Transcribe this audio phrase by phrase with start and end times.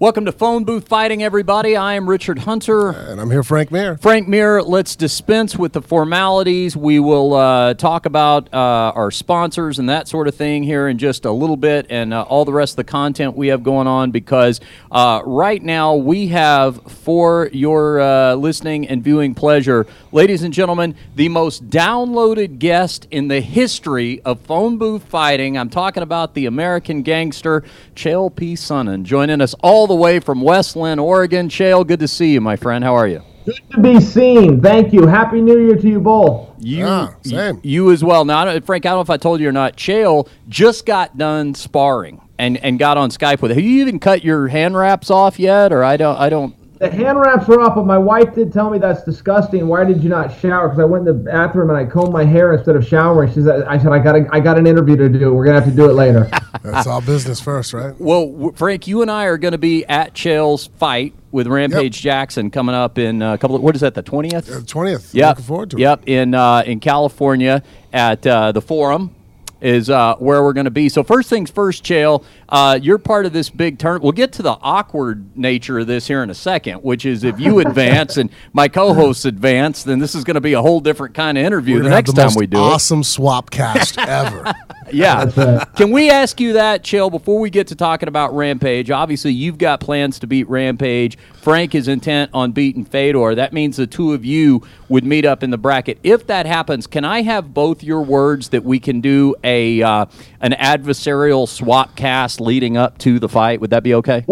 [0.00, 1.76] Welcome to Phone Booth Fighting, everybody.
[1.76, 2.88] I am Richard Hunter.
[2.88, 3.98] And I'm here, Frank Mir.
[3.98, 6.74] Frank Mir, let's dispense with the formalities.
[6.74, 10.96] We will uh, talk about uh, our sponsors and that sort of thing here in
[10.96, 13.86] just a little bit and uh, all the rest of the content we have going
[13.86, 20.42] on because uh, right now we have, for your uh, listening and viewing pleasure, ladies
[20.42, 25.58] and gentlemen, the most downloaded guest in the history of Phone Booth Fighting.
[25.58, 27.64] I'm talking about the American gangster,
[27.94, 28.54] Chael P.
[28.54, 31.48] Sonnen, joining us all the way from West Linn, Oregon.
[31.48, 32.82] Chael, good to see you, my friend.
[32.84, 33.22] How are you?
[33.44, 34.60] Good to be seen.
[34.62, 35.06] Thank you.
[35.06, 36.50] Happy New Year to you both.
[36.60, 37.58] You, Ah, same.
[37.64, 38.24] you as well.
[38.24, 39.76] Now, I don't- Frank, I don't know if I told you or not.
[39.76, 43.50] Chael just got done sparring and, and got on Skype with.
[43.50, 45.72] Have you even cut your hand wraps off yet?
[45.72, 46.16] Or I don't.
[46.18, 46.54] I don't.
[46.80, 49.68] The hand wraps are off, but my wife did tell me that's disgusting.
[49.68, 50.66] Why did you not shower?
[50.66, 53.30] Because I went in the bathroom and I combed my hair instead of showering.
[53.34, 55.34] She said, "I said I got a, I got an interview to do.
[55.34, 56.30] We're gonna have to do it later."
[56.62, 57.94] That's all business first, right?
[58.00, 62.50] Well, Frank, you and I are going to be at Chael's fight with Rampage Jackson
[62.50, 63.56] coming up in a couple.
[63.56, 63.92] Of, what is that?
[63.92, 64.46] The twentieth.
[64.46, 65.12] The 20th.
[65.12, 65.28] Yep.
[65.28, 65.80] Looking forward to it.
[65.80, 66.08] Yep.
[66.08, 69.14] In uh, in California at uh, the Forum
[69.60, 70.88] is uh, where we're going to be.
[70.88, 74.00] So first things first, Chael, uh, you're part of this big turn.
[74.02, 77.38] We'll get to the awkward nature of this here in a second, which is if
[77.38, 81.14] you advance and my co-hosts advance, then this is going to be a whole different
[81.14, 84.52] kind of interview the next the time we do awesome swap cast ever.
[84.92, 85.64] Yeah.
[85.76, 88.90] Can we ask you that, Chael, before we get to talking about Rampage?
[88.90, 91.16] Obviously, you've got plans to beat Rampage.
[91.34, 93.36] Frank is intent on beating Fedor.
[93.36, 95.98] That means the two of you would meet up in the bracket.
[96.02, 99.49] If that happens, can I have both your words that we can do a
[99.82, 100.06] uh,
[100.40, 103.60] an adversarial swap cast leading up to the fight?
[103.60, 104.24] Would that be okay?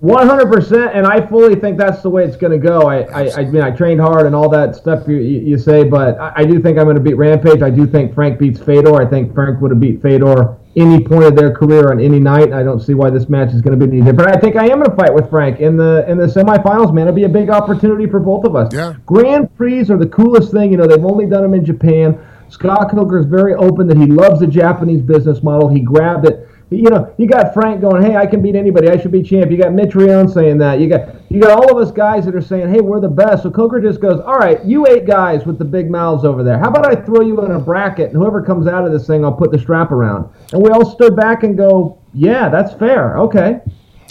[0.00, 2.82] One hundred percent, and I fully think that's the way it's going to go.
[2.82, 5.84] I, I, I mean, I trained hard and all that stuff you, you you say,
[5.84, 7.62] but I, I do think I'm going to beat Rampage.
[7.62, 8.94] I do think Frank beats Fedor.
[9.00, 12.52] I think Frank would have beat Fedor any point of their career on any night.
[12.52, 14.36] I don't see why this match is going to be any different.
[14.36, 16.92] I think I am going to fight with Frank in the in the semifinals.
[16.92, 18.74] Man, it'll be a big opportunity for both of us.
[18.74, 18.96] Yeah.
[19.06, 20.70] Grand Prix are the coolest thing.
[20.70, 22.20] You know, they've only done them in Japan.
[22.48, 25.68] Scott Coker is very open that he loves the Japanese business model.
[25.68, 26.48] He grabbed it.
[26.70, 28.88] You know, you got Frank going, "Hey, I can beat anybody.
[28.88, 30.80] I should be champ." You got Mitrione saying that.
[30.80, 33.44] You got you got all of us guys that are saying, "Hey, we're the best."
[33.44, 36.58] So Coker just goes, "All right, you eight guys with the big mouths over there.
[36.58, 39.24] How about I throw you in a bracket, and whoever comes out of this thing,
[39.24, 43.16] I'll put the strap around." And we all stood back and go, "Yeah, that's fair.
[43.18, 43.60] Okay."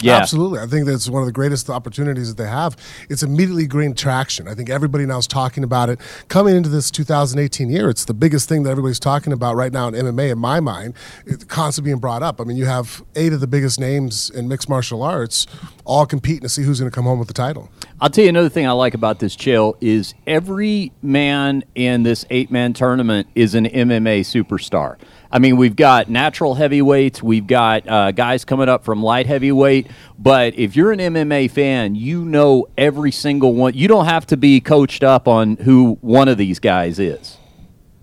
[0.00, 0.16] Yeah.
[0.16, 0.60] Absolutely.
[0.60, 2.76] I think that's one of the greatest opportunities that they have.
[3.08, 4.48] It's immediately gained traction.
[4.48, 6.00] I think everybody now is talking about it.
[6.28, 9.88] Coming into this 2018 year, it's the biggest thing that everybody's talking about right now
[9.88, 10.94] in MMA, in my mind.
[11.26, 12.40] It's constantly being brought up.
[12.40, 15.46] I mean, you have eight of the biggest names in mixed martial arts
[15.84, 17.70] all competing to see who's going to come home with the title.
[17.98, 22.26] I'll tell you another thing I like about this chill is every man in this
[22.28, 24.98] eight man tournament is an MMA superstar.
[25.32, 29.86] I mean, we've got natural heavyweights, we've got uh, guys coming up from light heavyweight,
[30.18, 33.72] but if you're an MMA fan, you know every single one.
[33.72, 37.38] You don't have to be coached up on who one of these guys is.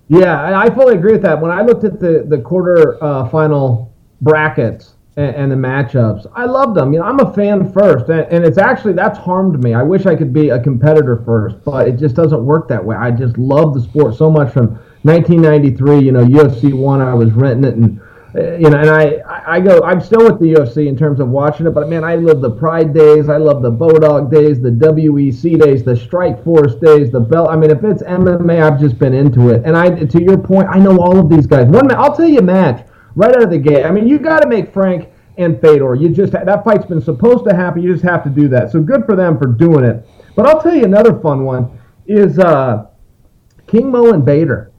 [0.10, 1.40] Yeah, I fully agree with that.
[1.40, 6.46] When I looked at the the quarter uh, final brackets and, and the matchups, I
[6.46, 6.94] loved them.
[6.94, 9.74] You know, I'm a fan first, and, and it's actually that's harmed me.
[9.74, 12.96] I wish I could be a competitor first, but it just doesn't work that way.
[12.96, 16.00] I just love the sport so much from 1993.
[16.00, 18.00] You know, UFC one, I was renting it and.
[18.36, 19.82] uh, You know, and I, I go.
[19.84, 22.50] I'm still with the UFC in terms of watching it, but man, I love the
[22.50, 23.30] Pride days.
[23.30, 27.50] I love the Bodog days, the WEC days, the Strikeforce days, the belt.
[27.52, 29.62] I mean, if it's MMA, I've just been into it.
[29.66, 31.68] And I, to your point, I know all of these guys.
[31.68, 33.86] One, I'll tell you a match right out of the gate.
[33.86, 35.96] I mean, you got to make Frank and Fedor.
[35.96, 37.82] You just that fight's been supposed to happen.
[37.82, 38.72] You just have to do that.
[38.72, 40.08] So good for them for doing it.
[40.36, 42.88] But I'll tell you another fun one is uh,
[43.68, 44.72] King Mo and Bader.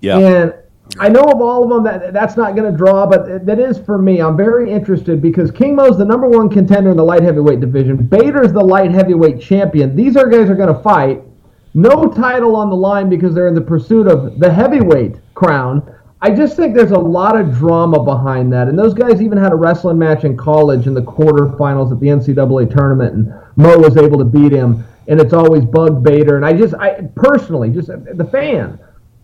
[0.00, 0.18] Yeah.
[0.18, 0.54] And
[0.98, 3.78] I know of all of them that that's not going to draw, but that is
[3.78, 4.20] for me.
[4.20, 7.96] I'm very interested because King Mo's the number one contender in the light heavyweight division.
[7.96, 9.96] Bader's the light heavyweight champion.
[9.96, 11.22] These are guys are going to fight.
[11.74, 15.94] No title on the line because they're in the pursuit of the heavyweight crown.
[16.24, 18.68] I just think there's a lot of drama behind that.
[18.68, 22.06] And those guys even had a wrestling match in college in the quarterfinals at the
[22.06, 24.84] NCAA tournament, and Mo was able to beat him.
[25.08, 26.36] And it's always Bug Bader.
[26.36, 28.78] And I just, I personally, just uh, the fan,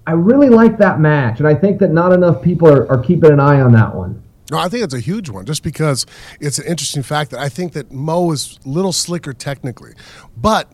[0.08, 3.30] I really like that match, and I think that not enough people are, are keeping
[3.30, 4.20] an eye on that one.
[4.50, 6.06] No, I think it's a huge one just because
[6.40, 9.92] it's an interesting fact that I think that Mo is a little slicker technically,
[10.36, 10.72] but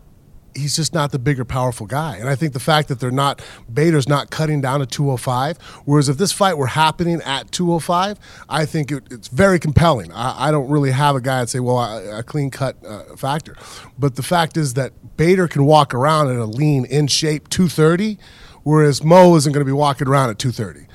[0.54, 2.16] he's just not the bigger, powerful guy.
[2.16, 3.42] And I think the fact that they're not,
[3.72, 8.18] Bader's not cutting down to 205, whereas if this fight were happening at 205,
[8.48, 10.12] I think it, it's very compelling.
[10.12, 13.16] I, I don't really have a guy that say, well, a, a clean cut uh,
[13.16, 13.56] factor.
[13.98, 18.18] But the fact is that Bader can walk around at a lean, in shape 230
[18.64, 20.86] whereas Mo isn't going to be walking around at 230.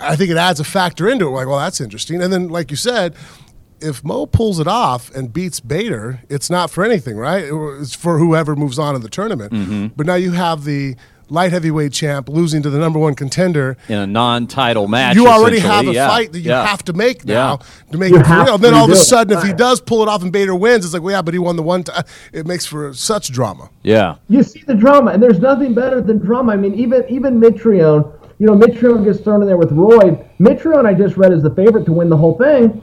[0.00, 1.30] I think it adds a factor into it.
[1.30, 2.22] Like, well, that's interesting.
[2.22, 3.14] And then, like you said,
[3.80, 7.44] if Mo pulls it off and beats Bader, it's not for anything, right?
[7.80, 9.52] It's for whoever moves on in the tournament.
[9.52, 9.86] Mm-hmm.
[9.96, 10.96] But now you have the
[11.30, 13.76] light heavyweight champ losing to the number one contender.
[13.88, 15.14] in a non-title match.
[15.14, 16.08] You already have a Yeah.
[16.08, 16.66] fight that you Yeah.
[16.66, 17.34] have to make Yeah.
[17.34, 17.58] now
[17.92, 18.56] to make You it real.
[18.56, 19.02] to then all of a do it.
[19.04, 21.34] sudden, if he does pull it off and Bader wins, it's like, well, yeah, but
[21.34, 22.04] he won the one time.
[22.32, 23.68] It makes for such drama.
[23.82, 24.14] Yeah.
[24.30, 26.52] you see the drama, and there's nothing better than drama.
[26.52, 30.18] I mean, even even Mitrione, you know, Mitrione gets thrown in there with Roy.
[30.40, 32.80] Mitrione, I just read, is the favorite to win the whole thing.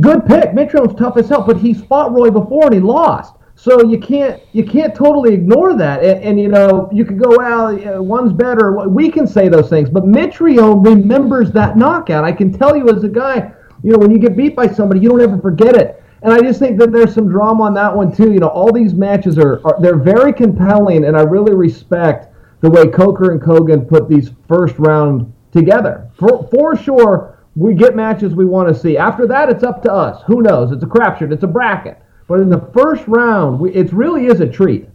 [0.00, 0.50] Good pick.
[0.52, 3.34] Mitrione's tough as hell, but he's fought Roy before and he lost.
[3.54, 6.04] So you can't you can't totally ignore that.
[6.04, 8.88] And, and you know, you could go, well, uh, one's better.
[8.88, 12.24] We can say those things, but Mitrione remembers that knockout.
[12.24, 13.52] I can tell you as a guy,
[13.82, 16.02] you know, when you get beat by somebody, you don't ever forget it.
[16.22, 18.32] And I just think that there's some drama on that one too.
[18.32, 22.70] You know, all these matches are, are they're very compelling, and I really respect the
[22.70, 26.10] way Coker and Kogan put these first round together.
[26.18, 28.96] For for sure, we get matches we want to see.
[28.96, 30.22] After that, it's up to us.
[30.28, 30.70] Who knows?
[30.70, 31.32] It's a crapshoot.
[31.32, 32.00] It's a bracket.
[32.28, 34.88] But in the first round, we, it really is a treat.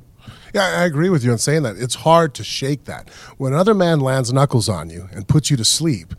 [0.53, 1.77] Yeah, I agree with you in saying that.
[1.77, 3.09] It's hard to shake that.
[3.37, 6.13] When another man lands knuckles on you and puts you to sleep,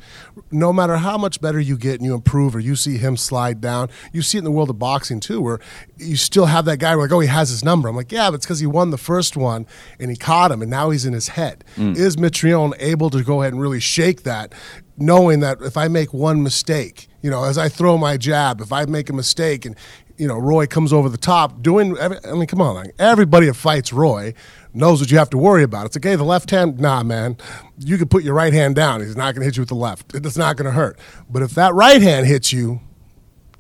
[0.51, 3.61] no matter how much better you get and you improve or you see him slide
[3.61, 5.61] down, you see it in the world of boxing too, where
[5.99, 7.89] you still have that guy where like, oh, he has his number.
[7.89, 9.67] I'm like, yeah, but it's because he won the first one
[10.01, 11.65] and he caught him and now he's in his head.
[11.77, 11.97] Mm.
[11.97, 14.53] Is Mitrione able to go ahead and really shake that,
[14.97, 18.73] knowing that if I make one mistake, you know, as I throw my jab, if
[18.73, 19.77] I make a mistake and
[20.17, 21.97] you know, Roy comes over the top doing.
[21.99, 24.33] every- I mean, come on, like, everybody that fights Roy
[24.73, 25.87] knows what you have to worry about.
[25.87, 26.15] It's okay.
[26.15, 27.37] The left hand, nah, man,
[27.79, 29.01] you can put your right hand down.
[29.01, 30.15] He's not going to hit you with the left.
[30.15, 30.99] It's not going to hurt.
[31.29, 32.81] But if that right hand hits you,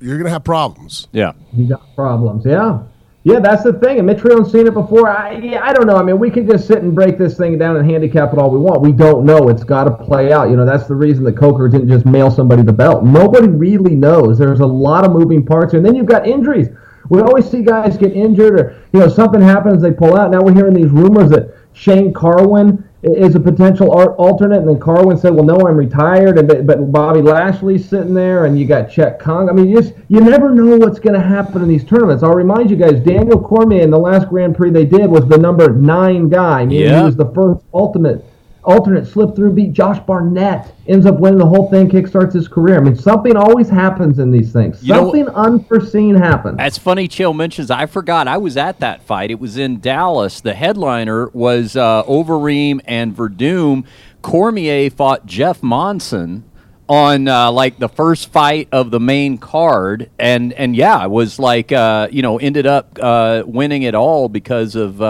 [0.00, 1.08] you're going to have problems.
[1.10, 1.32] Yeah.
[1.52, 2.44] you got problems.
[2.46, 2.82] Yeah.
[3.26, 3.96] Yeah, that's the thing.
[3.98, 5.08] And Mitrione's seen it before.
[5.08, 5.96] I, yeah, I don't know.
[5.96, 8.50] I mean, we can just sit and break this thing down and handicap it all
[8.50, 8.82] we want.
[8.82, 9.48] We don't know.
[9.48, 10.50] It's got to play out.
[10.50, 13.02] You know, that's the reason that Coker didn't just mail somebody the belt.
[13.02, 14.38] Nobody really knows.
[14.38, 15.72] There's a lot of moving parts.
[15.72, 16.68] And then you've got injuries.
[17.08, 20.30] We always see guys get injured or, you know, something happens, they pull out.
[20.30, 25.16] Now we're hearing these rumors that Shane Carwin is a potential alternate, and then Carwin
[25.16, 29.18] said, "Well, no, I'm retired." And but, Bobby Lashley's sitting there, and you got Cheick
[29.18, 29.52] Kongo.
[29.52, 32.22] I mean, you just you never know what's going to happen in these tournaments.
[32.22, 35.38] I'll remind you guys, Daniel Cormier in the last Grand Prix they did was the
[35.38, 36.64] number nine guy.
[36.64, 37.00] meaning Yeah.
[37.00, 38.24] he was the first ultimate
[38.64, 42.76] alternate slip through beat Josh Barnett ends up winning the whole thing kickstarts his career
[42.76, 47.08] i mean something always happens in these things You something unforeseen happens That's funny.
[47.08, 47.70] Chael mentions.
[47.70, 48.28] I forgot.
[48.28, 49.30] I was at that fight.
[49.30, 50.40] It was in Dallas.
[50.40, 53.86] The headliner was uh, Overeem and Werdum.
[54.22, 56.44] Cormier fought Jeff Monson
[56.88, 61.38] on uh, like the first fight of the main card, and and yeah, it was
[61.38, 65.00] like uh, you know ended up uh, winning it all because of.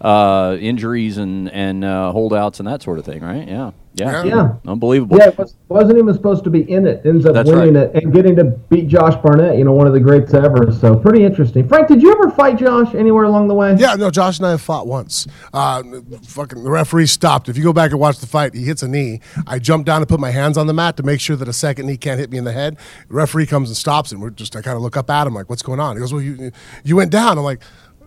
[0.00, 3.46] Uh, injuries and and uh, holdouts and that sort of thing, right?
[3.46, 4.52] Yeah, yeah, Yeah.
[4.66, 5.18] unbelievable.
[5.18, 7.04] Yeah, it was, wasn't even supposed to be in it.
[7.04, 7.94] Ends up That's winning right.
[7.94, 10.72] it and getting to beat Josh Barnett, you know, one of the greats ever.
[10.72, 11.68] So pretty interesting.
[11.68, 13.76] Frank, did you ever fight Josh anywhere along the way?
[13.78, 15.26] Yeah, no, Josh and I have fought once.
[15.52, 15.82] Uh,
[16.22, 17.50] fucking the referee stopped.
[17.50, 19.20] If you go back and watch the fight, he hits a knee.
[19.46, 21.52] I jump down and put my hands on the mat to make sure that a
[21.52, 22.78] second knee can't hit me in the head.
[23.08, 25.34] The referee comes and stops, and we're just I kind of look up at him
[25.34, 26.52] like, "What's going on?" He goes, "Well, you
[26.84, 27.60] you went down." I'm like,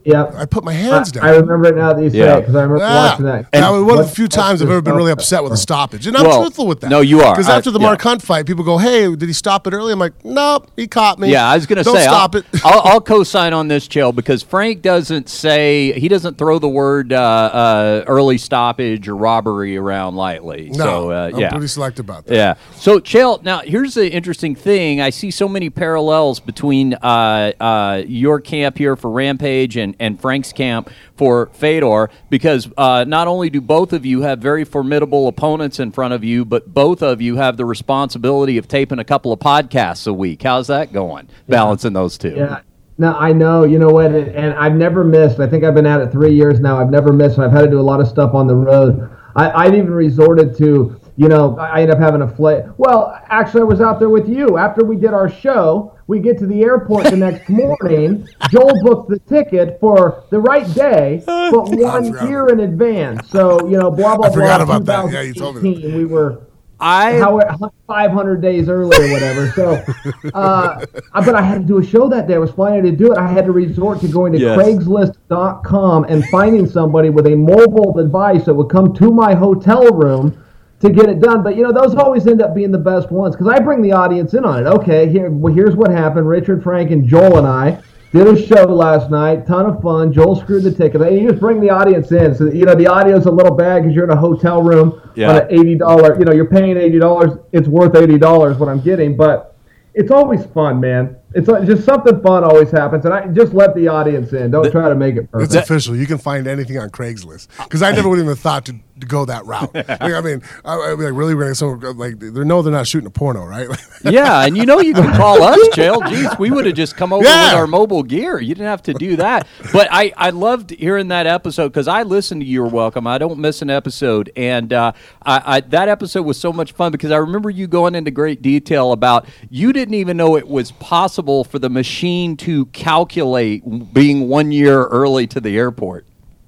[0.05, 0.31] Yeah.
[0.35, 2.37] "I put my hands down." I, I remember it now that you say Yeah.
[2.37, 3.05] it because I remember Yeah.
[3.11, 3.51] watching that.
[3.51, 6.07] that was one of the few times I've ever been really upset with a stoppage,
[6.07, 6.89] and I'm Well, truthful with that.
[6.89, 7.33] no, you are.
[7.33, 7.85] Because after the yeah.
[7.87, 10.87] Mark Hunt fight, people go, "Hey, did he stop it early?" I'm like, "Nope, he
[10.87, 12.45] caught me." Yeah, I was going to Don't say, stop I'll, it.
[12.65, 17.13] I'll, I'll co-sign on this, Chael, because Frank doesn't say he doesn't throw the word
[17.13, 20.69] uh, uh, early stoppage or robbery around lightly.
[20.71, 22.35] no, so uh, I'm yeah, pretty selective about that.
[22.35, 22.53] yeah.
[22.75, 23.41] So, Chael.
[23.43, 25.01] Now, here's the interesting thing.
[25.01, 30.19] I see so many parallels between uh, uh, your camp here for Rampage and, and
[30.19, 35.27] Frank's camp for Fedor, because uh, not only do both of you have very formidable
[35.27, 39.03] opponents in front of you, but both of you have the responsibility of taping a
[39.03, 40.43] couple of podcasts a week.
[40.43, 41.29] How's that going?
[41.47, 42.33] Balancing those two.
[42.35, 42.61] Yeah.
[42.99, 43.63] No, I know.
[43.63, 44.07] You know what?
[44.07, 45.39] And, and I've never missed.
[45.39, 46.79] I think I've been at it three years now.
[46.79, 47.37] I've never missed.
[47.37, 49.09] And I've had to do a lot of stuff on the road.
[49.35, 52.65] I, I've even resorted to, you know, I I ended up having a flight.
[52.77, 55.95] Well, actually, I was out there with you after we did our show.
[56.07, 58.27] We get to the airport the next morning.
[58.49, 63.29] Joel booked the ticket for the right day, but one year in advance.
[63.29, 64.75] So you know, blah blah I forgot blah.
[64.77, 65.13] about that.
[65.13, 65.81] Yeah, you told me that.
[65.81, 66.41] 2018, We were
[66.79, 67.39] I how
[67.87, 69.51] 500 days early or whatever.
[69.51, 69.83] So,
[70.33, 72.35] uh, but I had to do a show that day.
[72.35, 73.17] I was flying to do it.
[73.17, 74.57] I had to resort to going to Yes.
[74.57, 80.42] Craigslist.com and finding somebody with a mobile device that would come to my hotel room
[80.83, 81.43] to get it done.
[81.43, 83.91] But you know, those always end up being the best ones because I bring the
[83.93, 84.69] audience in on it.
[84.69, 86.27] Okay, here, well, here's what happened.
[86.27, 87.81] Richard, Frank, and Joel and I.
[88.11, 90.13] Did a show last night, ton of fun.
[90.13, 91.01] Joel screwed the ticket.
[91.01, 93.81] And you just bring the audience in, so you know the audio's a little bad
[93.81, 95.29] because you're in a hotel room Yeah.
[95.31, 96.19] on an eighty dollar.
[96.19, 97.39] You know, you're paying eighty dollars.
[97.53, 99.55] It's worth eighty dollars what I'm getting, but
[99.95, 101.15] it's always fun, man.
[101.33, 104.51] it's uh, just something fun always happens, and I just let the audience in.
[104.51, 105.53] Don't try to make it perfect.
[105.53, 105.95] It's official.
[105.95, 109.25] You can find anything on Craigslist because I never would even thought to, to go
[109.25, 109.71] that route.
[109.73, 112.87] Like, I mean, I, I mean, like really, really, so like they know they're not
[112.87, 113.67] shooting a porno, right?
[114.03, 115.97] yeah, and you know you can call us, Chael.
[116.01, 117.47] Jeez, we would have just come over Yeah.
[117.47, 118.39] with our mobile gear.
[118.39, 119.47] You didn't have to do that.
[119.71, 123.07] But I, I loved hearing that episode because I listen to You're Welcome.
[123.07, 124.91] I don't miss an episode, and uh,
[125.25, 128.41] I, I that episode was so much fun because I remember you going into great
[128.41, 134.27] detail about you didn't even know it was possible for the machine to calculate being
[134.27, 136.05] one year early to the airport.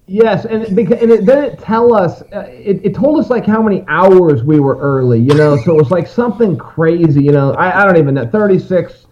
[0.07, 2.21] Yes, and it, beca- and it didn't tell us.
[2.31, 5.57] Uh, it, it told us like how many hours we were early, you know.
[5.57, 7.53] so it was like something crazy, you know.
[7.53, 9.07] I, I don't even know thirty six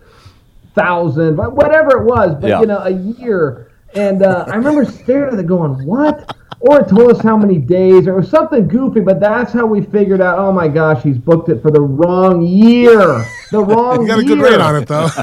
[0.75, 2.35] thousand, but whatever it was.
[2.39, 2.59] But Yeah.
[2.61, 3.71] you know, a year.
[3.95, 7.57] And uh, I remember staring at it, going, "What?" Or it told us how many
[7.57, 8.99] days, or it was something goofy.
[9.01, 10.37] But that's how we figured out.
[10.39, 13.25] Oh my gosh, he's booked it for the wrong year.
[13.51, 14.01] The wrong.
[14.03, 14.35] you got a year.
[14.35, 15.07] good rate on it though.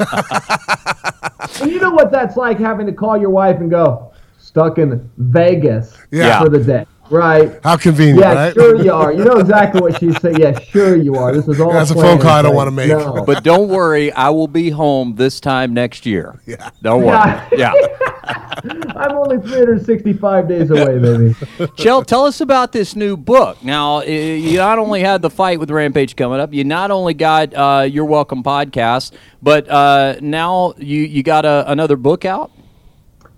[1.62, 4.12] And you know what that's like having to call your wife and go,
[4.50, 6.42] stuck in Vegas Yeah.
[6.42, 6.84] for the day.
[7.08, 7.58] Right.
[7.64, 8.54] How convenient, Yeah, right?
[8.54, 9.12] sure you are.
[9.12, 10.38] You know exactly what she's saying.
[10.38, 11.32] Yeah, sure you are.
[11.32, 11.72] This is all.
[11.72, 12.88] That's a phone call I don't wanna make.
[12.88, 13.24] No.
[13.24, 16.40] But don't worry, I will be home this time next year.
[16.46, 16.70] Yeah.
[16.82, 17.40] Don't worry.
[17.56, 17.72] Yeah.
[17.74, 18.94] yeah.
[18.96, 21.34] I'm only 365 days away, baby.
[21.78, 23.62] Chael, tell us about this new book.
[23.64, 27.14] Now, uh, you not only had the fight with Rampage coming up, you not only
[27.14, 32.52] got uh, your Welcome podcast, but uh, now you you got a, another book out.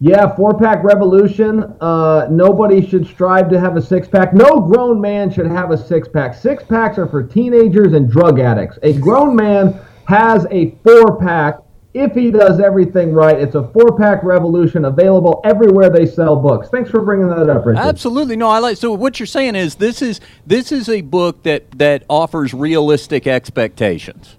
[0.04, 1.62] Yeah, four pack revolution.
[1.80, 4.35] Uh, nobody should strive to have a six pack.
[4.35, 6.35] No grown man should have a six pack.
[6.35, 8.80] Six packs are for teenagers and drug addicts.
[8.82, 11.61] A grown man has a four pack
[11.94, 13.38] if he does everything right.
[13.38, 16.68] It's a four pack revolution available everywhere they sell books.
[16.68, 17.78] Thanks for bringing that up, Richard.
[17.78, 18.49] Absolutely, no.
[18.49, 18.78] I like.
[18.78, 23.28] So what you're saying is this is this is a book that that offers realistic
[23.28, 24.37] expectations.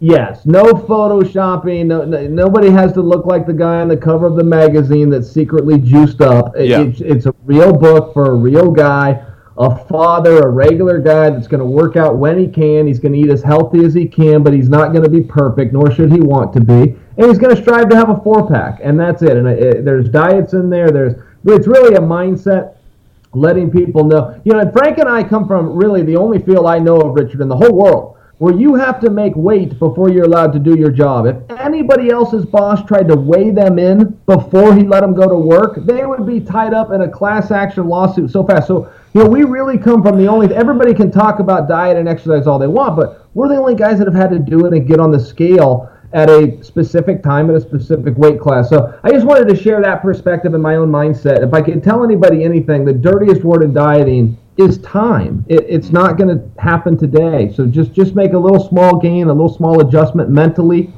[0.00, 1.86] Yes, no photoshopping.
[1.86, 5.10] No, no, nobody has to look like the guy on the cover of the magazine
[5.10, 6.56] that's secretly juiced up.
[6.56, 6.82] It- Yeah.
[6.82, 9.20] it's, it's a real book for a real guy,
[9.56, 12.86] a father, a regular guy that's going to work out when he can.
[12.86, 15.20] He's going to eat as healthy as he can, but he's not going to be
[15.20, 16.94] perfect, nor should he want to be.
[17.16, 19.36] And he's going to strive to have a four pack, and that's it.
[19.36, 20.90] And it, there's diets in there.
[20.92, 21.14] There's
[21.44, 22.74] it's really a mindset
[23.32, 24.40] letting people know.
[24.44, 27.14] You know, and Frank and I come from really the only field I know of,
[27.16, 30.60] Richard, in the whole world, where you have to make weight before you're allowed to
[30.60, 31.26] do your job.
[31.26, 35.36] If anybody else's boss tried to weigh them in before he let them go to
[35.36, 38.68] work, they would be tied up in a class action lawsuit so fast.
[38.68, 42.08] So, you know, we really come from the only, everybody can talk about diet and
[42.08, 44.72] exercise all they want, but we're the only guys that have had to do it
[44.72, 48.68] and get on the scale at a specific time at a specific weight class.
[48.70, 51.42] So I just wanted to share that perspective and my own mindset.
[51.46, 55.44] If I can tell anybody anything, the dirtiest word in dieting is time.
[55.48, 57.52] It, it's not going to happen today.
[57.52, 60.92] So just just make a little small gain, a little small adjustment mentally.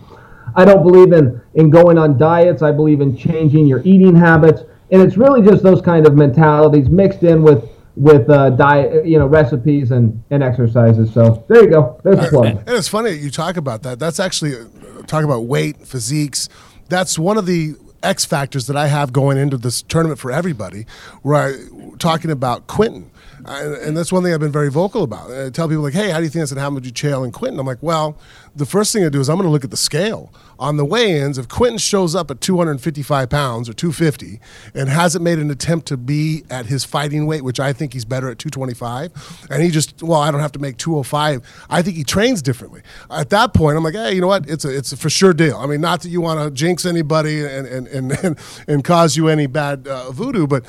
[0.57, 2.63] I don't believe in in going on diets.
[2.63, 6.89] I believe in changing your eating habits, and it's really just those kind of mentalities
[6.89, 7.69] mixed in with
[8.01, 11.13] with uh, diet, you know, recipes and and exercises.
[11.13, 12.01] So there you go.
[12.03, 12.47] There's a plug.
[12.47, 13.99] And it's funny that you talk about that.
[13.99, 16.49] That's actually uh, talk about weight, physiques.
[16.89, 20.87] That's one of the X factors that I have going into this tournament for everybody.
[21.21, 23.11] Where I talking about Quinton,
[23.45, 25.31] I, and that's one thing I've been very vocal about.
[25.31, 27.25] I tell people like, "Hey, how do you think that's gonna happen with you, Chael
[27.25, 28.19] and Quinton?" I'm like, "Well,
[28.55, 30.85] the first thing I do is I'm going to look at the scale on the
[30.85, 31.39] weigh-ins.
[31.39, 34.41] If Quinton shows up at 255 pounds or 250
[34.75, 38.05] and hasn't made an attempt to be at his fighting weight, which I think he's
[38.05, 41.67] better at 225, and he just well, I don't have to make 205.
[41.71, 42.83] I think he trains differently.
[43.11, 44.49] At that point, I'm like, hey, you know what?
[44.49, 45.57] It's a it's a for sure deal.
[45.57, 49.17] I mean, not that you want to jinx anybody and and and and, and cause
[49.17, 50.67] you any bad uh, voodoo, but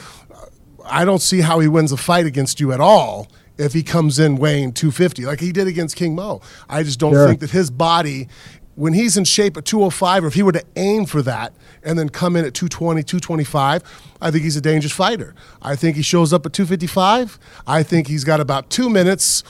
[0.86, 4.18] I don't see how he wins a fight against you at all if he comes
[4.20, 6.42] in weighing 250 like he did against King Mo.
[6.70, 7.28] I just don't Sure.
[7.28, 8.28] think that his body,
[8.76, 12.00] when he's in shape at 205, or if he were to aim for that and
[12.00, 13.84] then come in at 220, 225,
[14.22, 15.36] I think he's a dangerous fighter.
[15.62, 17.38] I think he shows up at 255.
[17.68, 19.44] I think he's got about two minutes.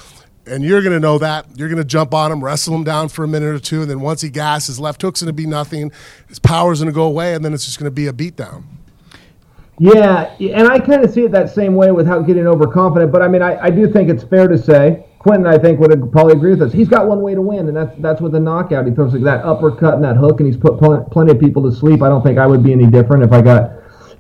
[0.48, 1.46] And you're going to know that.
[1.56, 3.90] You're going to jump on him, wrestle him down for a minute or two, and
[3.92, 5.92] then once he gasses, his left hook's going to be nothing.
[6.28, 8.64] His power's going to go away, and then it's just going to be a beatdown.
[9.82, 13.12] Yeah, and I kind of see it that same way without getting overconfident.
[13.12, 16.12] But I mean, I, I do think it's fair to say Quinton, I think, would
[16.12, 16.72] probably agree with us.
[16.72, 18.86] He's got one way to win, and that's that's with a knockout.
[18.86, 21.64] He throws like that uppercut and that hook, and he's put pl- plenty of people
[21.64, 22.04] to sleep.
[22.04, 23.72] I don't think I would be any different if I got,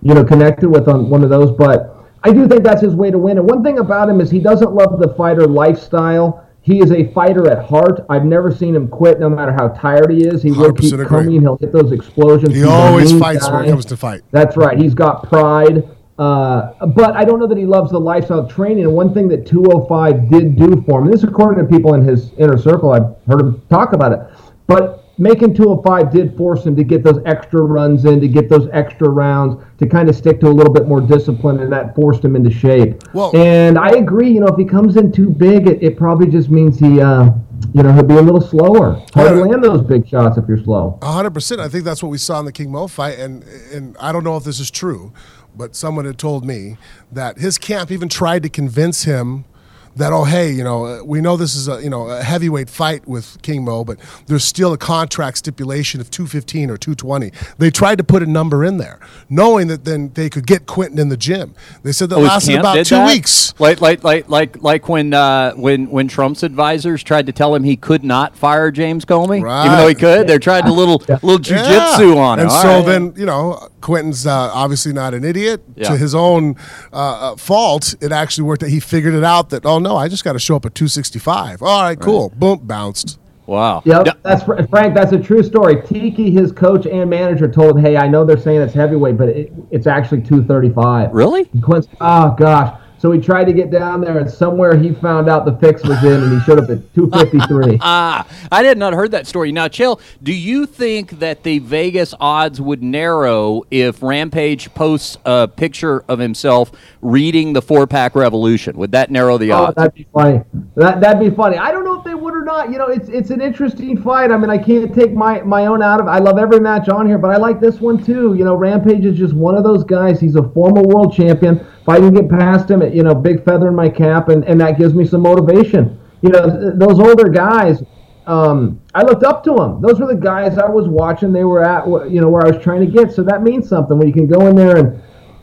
[0.01, 1.51] you know, connected with on one of those.
[1.51, 3.38] But I do think that's his way to win.
[3.38, 6.44] And one thing about him is he doesn't love the fighter lifestyle.
[6.63, 8.06] He is a fighter at heart.
[8.08, 10.44] I've never seen him quit, no matter how tired he is.
[10.44, 11.06] He will keep agree.
[11.06, 11.41] coming.
[11.41, 12.53] He'll hit those explosions.
[12.53, 14.22] He He's always fights when it comes to fight.
[14.32, 14.77] That's right.
[14.77, 15.89] He's got pride.
[16.20, 18.84] Uh, but I don't know that he loves the lifestyle of training.
[18.84, 21.96] And one thing that 205 did do for him, and this is according to people
[21.96, 24.20] in his inner circle, I've heard him talk about it,
[24.68, 28.68] but making 205 did force him to get those extra runs in, to get those
[28.74, 32.24] extra rounds, to kind of stick to a little bit more discipline, and that forced
[32.24, 33.01] him into shape.
[33.13, 34.32] Well- and I agree.
[34.32, 37.30] You know, if he comes in too big, it, it probably just means he, uh,
[37.74, 39.01] you know, he'll be a little slower.
[39.13, 40.98] Hard to land those big shots if you're slow.
[41.01, 41.62] A hundred percent.
[41.62, 44.24] I think that's what we saw in the King Mo fight, and and I don't
[44.24, 45.13] know if this is true,
[45.56, 46.77] but someone had told me
[47.12, 49.46] that his camp even tried to convince him
[49.95, 52.69] that oh hey you know uh, we know this is a you know a heavyweight
[52.69, 57.31] fight with King Mo, but there's still a contract stipulation of 215 or 220.
[57.57, 61.00] They tried to put a number in there, knowing that then they could get Quinton
[61.00, 61.53] in the gym.
[61.83, 63.07] They said that Oh, his lasted camp about two that?
[63.07, 63.53] weeks.
[63.60, 67.63] Like, like, like, like, like when uh, when when Trump's advisors tried to tell him
[67.63, 69.98] he could not fire James Comey, even though he Right.
[70.00, 70.27] could.
[70.27, 72.45] They're trying to little little jujitsu on him.
[72.45, 72.86] And All so right.
[72.86, 75.62] then, you know, Quinton's uh, obviously not an idiot.
[75.75, 75.89] Yeah.
[75.89, 76.55] To his own
[76.93, 76.95] uh,
[77.31, 78.63] uh, fault, it actually worked.
[78.63, 78.69] out.
[78.69, 81.62] He figured it out that, oh, no, I just got to show up at 265.
[81.62, 82.30] All right, cool.
[82.36, 83.20] Boom, bounced.
[83.48, 83.82] wow.
[83.86, 84.14] Yep, Yeah.
[84.24, 84.96] that's Frank.
[84.96, 85.82] That's a true story.
[85.86, 89.30] Tiki, his coach and manager, told him, "Hey, I know they're saying it's heavyweight, but
[89.30, 91.50] it, it's actually 235." Really?
[91.54, 92.78] And Quincy, oh gosh.
[93.01, 96.03] So he tried to get down there, and somewhere he found out the fix was
[96.03, 97.79] in, and he showed up at 253.
[97.81, 99.51] Ah, I had not heard that story.
[99.51, 105.48] Now, Chael, do you think that the Vegas odds would narrow if Rampage posts a
[105.48, 108.77] picture of himself reading the four pack revolution?
[108.77, 109.62] Would that narrow the odds?
[109.62, 109.75] Oh, odds?
[109.77, 110.43] that'd be funny.
[110.75, 111.58] That that'd be funny.
[111.58, 112.72] I don't know if they would or not.
[112.72, 114.31] You know, it's it's an interesting fight.
[114.31, 116.08] I mean, I can't take my my own out of.
[116.08, 118.36] I love every match on here, but I like this one too.
[118.36, 120.20] You know, Rampage is just one of those guys.
[120.20, 121.65] He's a former world champion.
[121.82, 124.60] If I can get past him, you know, big feather in my cap, and and
[124.62, 126.00] that gives me some motivation.
[126.22, 127.82] You know, those older guys.
[128.28, 129.82] Um, I looked up to them.
[129.82, 131.34] Those were the guys I was watching.
[131.34, 133.12] They were at, you know, where I was trying to get.
[133.12, 135.02] So that means something when you can go in there and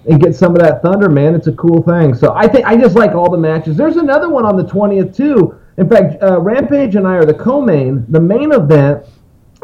[0.09, 1.35] and get some of that thunder, man.
[1.35, 2.15] It's a cool thing.
[2.15, 3.77] So I think I just like all the matches.
[3.77, 5.59] There's another one on the 20th too.
[5.77, 8.07] In fact, uh, Rampage and I are the co-main.
[8.09, 9.05] The main event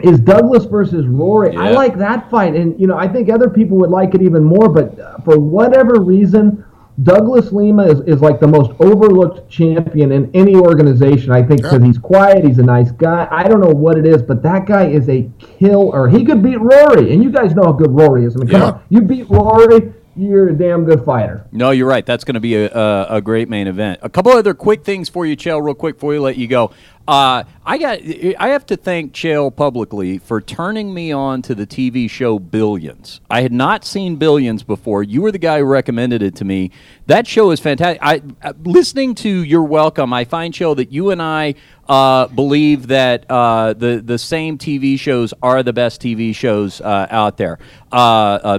[0.02, 1.56] is Douglas versus Rory.
[1.56, 4.42] I like that fight, and you know I think other people would like it even
[4.42, 4.68] more.
[4.68, 6.64] But uh, for whatever reason,
[7.02, 11.30] Douglas Lima is, is like the most overlooked champion in any organization.
[11.32, 13.28] I think because he's quiet, he's a nice guy.
[13.30, 16.08] I don't know what it is, but that guy is a killer.
[16.08, 18.36] He could beat Rory, and you guys know how good Rory is.
[18.36, 18.66] I mean, come Yeah.
[18.70, 21.44] on, you beat Rory, you're a damn good fighter.
[21.50, 22.06] No, you're right.
[22.06, 23.98] That's going to be a, a, a great main event.
[24.02, 26.70] A couple other quick things for you, Chael, real quick before we let you go.
[27.06, 27.98] Uh, I got.
[28.38, 33.20] I have to thank Chael publicly for turning me on to the TV show Billions.
[33.28, 35.02] I had not seen Billions before.
[35.02, 36.70] You were the guy who recommended it to me.
[37.06, 38.02] That show is fantastic.
[38.02, 40.14] I uh, listening to You're Welcome.
[40.14, 41.56] I find Chael that you and I
[41.88, 47.36] uh, believe that uh, the the same TV shows are the best TV shows out
[47.36, 47.58] there.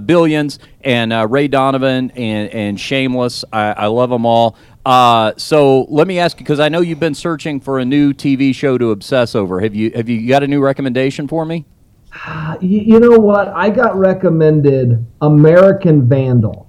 [0.05, 3.43] Billions and Ray Donovan and and Shameless.
[3.51, 4.55] I, I love them all.
[4.85, 8.13] Uh, so let me ask you because I know you've been searching for a new
[8.13, 9.59] TV show to obsess over.
[9.61, 11.65] Have you have you got a new recommendation for me?
[12.61, 13.49] You, you know what?
[13.49, 16.65] I got recommended American Vandal.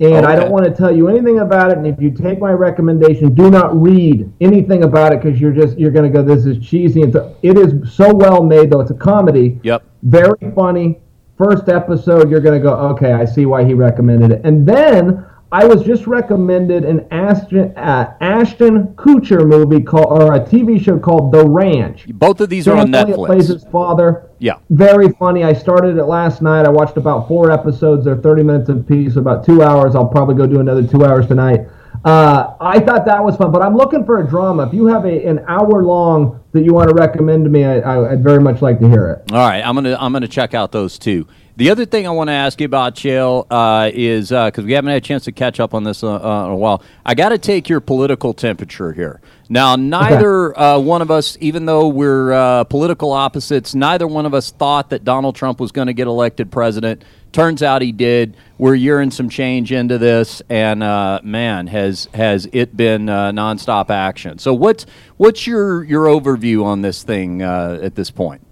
[0.00, 1.76] And I don't want to tell you anything about it.
[1.76, 5.78] And if you take my recommendation, do not read anything about it because you're just
[5.78, 8.80] you're going to go, "This is cheesy." And so- it is so well made, though.
[8.80, 9.60] It's a comedy.
[9.62, 9.82] Yep.
[10.02, 11.00] Very funny.
[11.36, 15.22] First episode, you're going to go, "Okay, I see why he recommended it." And then
[15.52, 20.98] I was just recommended an Ashton uh, Ashton Kutcher movie called or a TV show
[20.98, 22.06] called The Ranch.
[22.08, 23.52] Both of these are on Elliott plays Netflix.
[23.54, 24.30] his father.
[24.38, 24.58] Yeah.
[24.70, 25.42] Very funny.
[25.42, 26.66] I started it last night.
[26.66, 28.04] I watched about four episodes.
[28.04, 29.96] They're 30 minutes apiece, about two hours.
[29.96, 31.62] I'll probably go do another two hours tonight.
[32.04, 34.66] Uh, I thought that was fun, but I'm looking for a drama.
[34.66, 37.80] If you have a, an hour long that you want to recommend to me, I,
[37.80, 39.32] I, I'd very much like to hear it.
[39.32, 41.26] All right, I'm gonna I'm gonna check out those two.
[41.56, 44.90] The other thing I want to ask you about, Chael, uh, is because we haven't
[44.90, 46.82] had a chance to catch up on this uh, uh, in a while.
[47.04, 49.20] I got to take your political temperature here.
[49.48, 54.32] Now, neither uh, one of us, even though we're uh, political opposites, neither one of
[54.32, 57.04] us thought that Donald Trump was going to get elected president.
[57.32, 58.36] Turns out he did.
[58.58, 63.88] We're yearing some change into this, and uh, man, has has it been uh, nonstop
[63.90, 64.38] action.
[64.38, 64.84] So, what's
[65.16, 68.42] what's your your overview on this thing uh, at this point?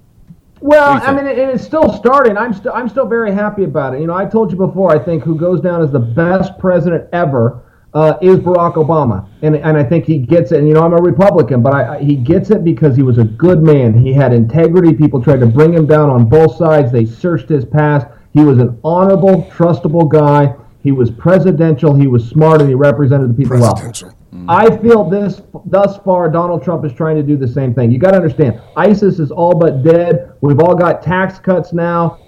[0.61, 2.37] Well, I mean, it, it's still starting.
[2.37, 4.01] I'm still, I'm still very happy about it.
[4.01, 4.90] You know, I told you before.
[4.90, 7.62] I think who goes down as the best president ever
[7.94, 10.59] uh, is Barack Obama, and and I think he gets it.
[10.59, 13.18] And you know, I'm a Republican, but I, I, he gets it because he was
[13.18, 13.94] a good man.
[13.94, 14.94] He had integrity.
[14.94, 16.92] People tried to bring him down on both sides.
[16.92, 18.07] They searched his past.
[18.35, 20.55] He was an honorable, trustable guy.
[20.83, 21.94] He was presidential.
[21.94, 24.18] He was smart, and he represented the people well.
[24.31, 24.51] Presidential.
[24.51, 27.91] I feel this thus far, Donald Trump is trying to do the same thing.
[27.91, 30.33] You got to understand, ISIS is all but dead.
[30.41, 32.19] We've all got tax cuts now.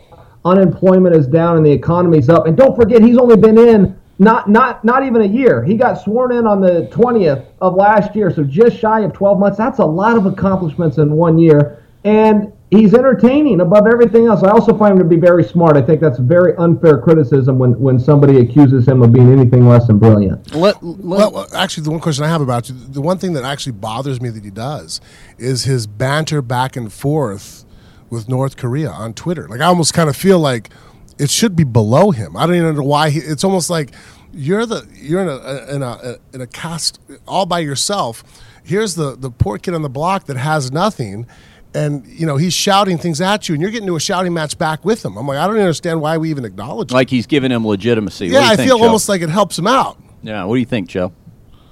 [0.45, 2.47] Unemployment is down and the economy's up.
[2.47, 5.65] And don't forget, he's only been in not not not even a year.
[5.65, 9.39] He got sworn in on the 20th of last year, so just shy of 12
[9.39, 9.59] months.
[9.59, 11.83] That's a lot of accomplishments in one year.
[12.05, 14.43] And he's entertaining above everything else.
[14.43, 15.77] I also find him to be very smart.
[15.77, 19.87] I think that's very unfair criticism when, when somebody accuses him of being anything less
[19.89, 20.55] than brilliant.
[20.55, 23.45] Let, let, well, actually, the one question I have about you, the one thing that
[23.45, 25.01] actually bothers me that he does
[25.39, 27.65] is his banter back and forth
[28.09, 29.49] with North Korea on Twitter.
[29.49, 30.71] Like I almost kind of feel like
[31.19, 32.37] it should be below him.
[32.37, 33.11] I don't even know why.
[33.11, 33.93] He, it's almost like
[34.33, 38.23] you're the you're in a in a in a cast all by yourself.
[38.63, 41.27] Here's the the poor kid on the block that has nothing
[41.75, 44.59] and you know he's shouting things at you, and you're getting into a shouting match
[44.59, 45.17] back with him.
[45.17, 46.91] I'm like, I don't understand why we even acknowledge.
[46.91, 46.95] It.
[46.95, 48.29] Like he's giving him legitimacy.
[48.29, 48.85] Yeah, I think, feel Joe?
[48.85, 49.99] almost like it helps him out.
[50.23, 51.13] Yeah, what do you think, Joe?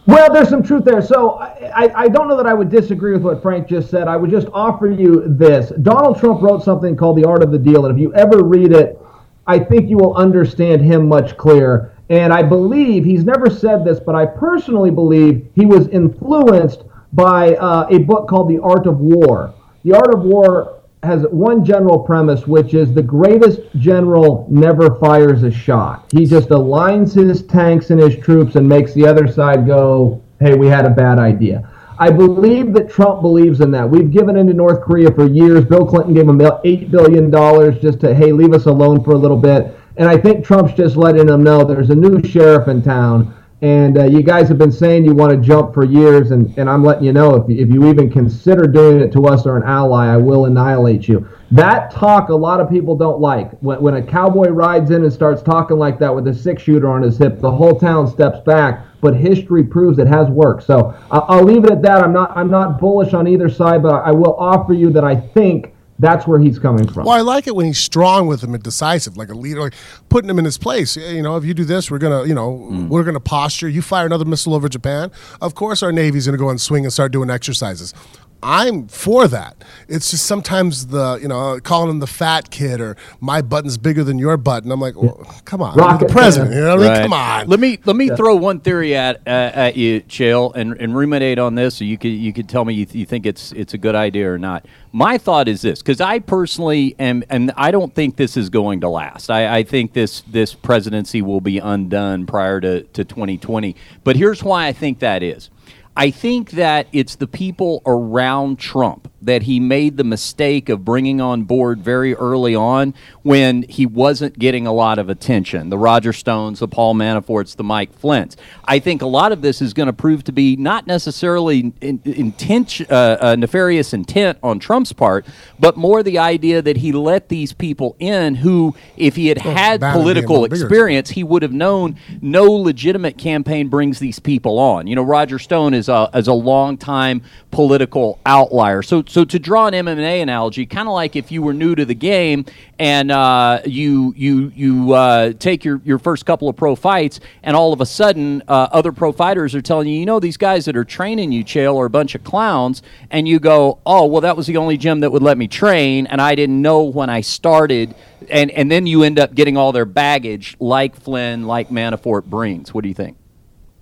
[0.06, 1.02] Well, there's some truth there.
[1.02, 4.08] So I, I don't know that I would disagree with what Frank just said.
[4.08, 5.70] I would just offer you this.
[5.82, 8.72] Donald Trump wrote something called The Art of the Deal, and if you ever read
[8.72, 8.98] it,
[9.46, 11.92] I think you will understand him much clearer.
[12.08, 17.56] And I believe he's never said this, but I personally believe he was influenced by
[17.56, 19.52] uh, a book called The Art of War.
[19.88, 25.44] The Art of War has one general premise, which is the greatest general never fires
[25.44, 26.04] a shot.
[26.12, 30.54] He just aligns his tanks and his troops and makes the other side go, hey,
[30.54, 31.70] we had a bad idea.
[31.98, 33.88] I believe that Trump believes in that.
[33.88, 35.64] We've given into North Korea for years.
[35.64, 39.38] Bill Clinton gave him $8 billion just to, hey, leave us alone for a little
[39.38, 39.74] bit.
[39.96, 43.98] And I think Trump's just letting them know there's a new sheriff in town and
[43.98, 46.84] uh, you guys have been saying you want to jump for years, and, and I'm
[46.84, 50.06] letting you know if, if you even consider doing it to us or an ally,
[50.06, 51.28] I will annihilate you.
[51.50, 53.50] That talk a lot of people don't like.
[53.58, 56.88] When, when a cowboy rides in and starts talking like that with a six shooter
[56.88, 58.84] on his hip, the whole town steps back.
[59.00, 60.64] But history proves it has worked.
[60.64, 62.02] So I'll, I'll leave it at that.
[62.02, 65.14] I'm not I'm not bullish on either side, but I will offer you that I
[65.14, 67.06] think that's where he's coming from.
[67.06, 69.74] Well, I like it when he's strong with him and decisive, like a leader, like
[70.08, 70.96] putting him in his place.
[70.96, 72.88] You know, if you do this, we're gonna, you know, mm.
[72.88, 73.68] we're gonna posture.
[73.68, 76.92] You fire another missile over Japan, of course our navy's gonna go and swing and
[76.92, 77.94] start doing exercises.
[78.42, 79.64] I'm for that.
[79.88, 84.04] It's just sometimes the you know calling him the fat kid or my button's bigger
[84.04, 84.70] than your button.
[84.70, 86.54] I'm like, well, come on, Rocket, the president.
[86.54, 87.02] You know what I mean?
[87.02, 87.48] Come on.
[87.48, 88.16] Let me let me yeah.
[88.16, 91.76] throw one theory at uh, at you, Chael, and, and ruminate on this.
[91.76, 93.96] So you could you could tell me you, th- you think it's it's a good
[93.96, 94.66] idea or not.
[94.92, 98.80] My thought is this because I personally am, and I don't think this is going
[98.82, 99.30] to last.
[99.30, 103.74] I, I think this this presidency will be undone prior to, to 2020.
[104.04, 105.50] But here's why I think that is.
[105.98, 111.20] I think that it's the people around Trump that he made the mistake of bringing
[111.20, 115.70] on board very early on when he wasn't getting a lot of attention.
[115.70, 118.36] The Roger Stones, the Paul Manaforts, the Mike Flynns.
[118.64, 122.00] I think a lot of this is going to prove to be not necessarily in,
[122.04, 125.26] intent, uh, uh, nefarious intent on Trump's part,
[125.58, 129.54] but more the idea that he let these people in who, if he had well,
[129.54, 134.86] had political experience, he would have known no legitimate campaign brings these people on.
[134.86, 138.82] You know, Roger Stone is a, is a long time political outlier.
[138.82, 141.84] So so to draw an MMA analogy, kind of like if you were new to
[141.84, 142.44] the game
[142.78, 147.56] and uh, you you you uh, take your, your first couple of pro fights, and
[147.56, 150.66] all of a sudden uh, other pro fighters are telling you, you know, these guys
[150.66, 154.20] that are training you, Chael, are a bunch of clowns, and you go, oh, well,
[154.20, 157.08] that was the only gym that would let me train, and I didn't know when
[157.10, 157.94] I started,
[158.28, 162.74] and and then you end up getting all their baggage, like Flynn, like Manafort brings.
[162.74, 163.16] What do you think?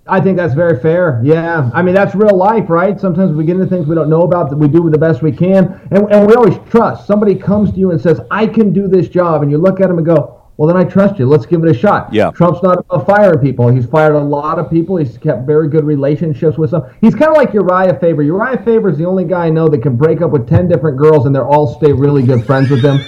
[0.09, 1.21] I think that's very fair.
[1.23, 1.69] Yeah.
[1.73, 2.99] I mean, that's real life, right?
[2.99, 5.31] Sometimes we get into things we don't know about that we do the best we
[5.31, 5.79] can.
[5.91, 7.05] And, and we always trust.
[7.05, 9.43] Somebody comes to you and says, I can do this job.
[9.43, 11.27] And you look at them and go, well, then I trust you.
[11.27, 12.11] Let's give it a shot.
[12.11, 12.31] Yeah.
[12.31, 13.67] Trump's not a firing people.
[13.67, 14.97] He's fired a lot of people.
[14.97, 16.83] He's kept very good relationships with some.
[16.99, 18.23] He's kind of like Uriah Faber.
[18.23, 20.97] Uriah Faber is the only guy I know that can break up with 10 different
[20.97, 22.99] girls and they're all stay really good friends with him.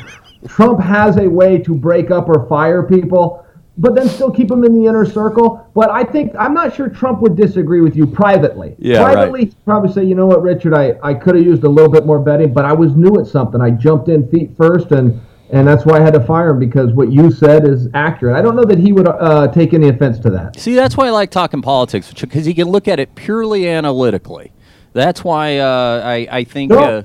[0.47, 3.45] Trump has a way to break up or fire people
[3.79, 5.65] but then still keep him in the inner circle.
[5.73, 8.75] But I think I'm not sure Trump would disagree with you privately.
[8.77, 9.65] Yeah, privately, right.
[9.65, 12.19] probably say, you know what, Richard, I, I could have used a little bit more
[12.19, 13.61] betting, but I was new at something.
[13.61, 15.19] I jumped in feet first, and
[15.51, 18.35] and that's why I had to fire him because what you said is accurate.
[18.35, 20.59] I don't know that he would uh, take any offense to that.
[20.59, 24.51] See, that's why I like talking politics because he can look at it purely analytically.
[24.93, 26.71] That's why uh, I I think.
[26.71, 26.79] No.
[26.79, 27.03] Uh,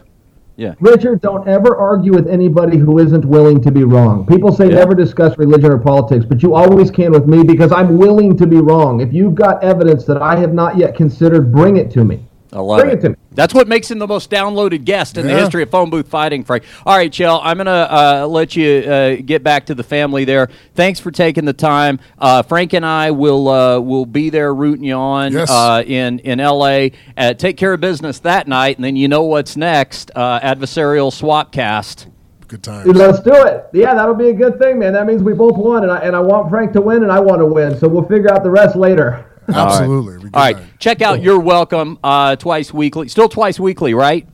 [0.56, 0.74] yeah.
[0.80, 4.24] Richard, don't ever argue with anybody who isn't willing to be wrong.
[4.26, 4.76] People say yeah.
[4.76, 8.46] never discuss religion or politics, but you always can with me because I'm willing to
[8.46, 9.00] be wrong.
[9.00, 12.26] If you've got evidence that I have not yet considered, bring it to me.
[12.54, 12.98] I love Bring it.
[12.98, 13.16] it to me.
[13.32, 15.34] That's what makes him the most downloaded guest in yeah.
[15.34, 16.64] the history of phone booth fighting, Frank.
[16.86, 20.24] All right, Chael, I'm going to uh, let you uh, get back to the family
[20.24, 20.48] there.
[20.74, 21.98] Thanks for taking the time.
[22.16, 25.50] Uh, Frank and I will uh, will be there rooting you on yes.
[25.50, 26.92] Uh, in, in L.A.
[27.16, 31.50] Uh, take care of business that night, and then you know what's next adversarial swap
[31.50, 32.06] cast.
[32.46, 32.86] Good times.
[32.86, 33.66] Let's do it.
[33.72, 34.92] Yeah, that'll be a good thing, man.
[34.92, 37.18] That means we both won, and I, and I want Frank to win, and I
[37.18, 37.76] want to win.
[37.78, 39.33] So we'll figure out the rest later.
[39.48, 40.16] Absolutely.
[40.16, 40.56] All right.
[40.56, 40.78] All right.
[40.78, 43.08] Check out You're Welcome uh, twice weekly.
[43.08, 44.26] Still twice weekly, right?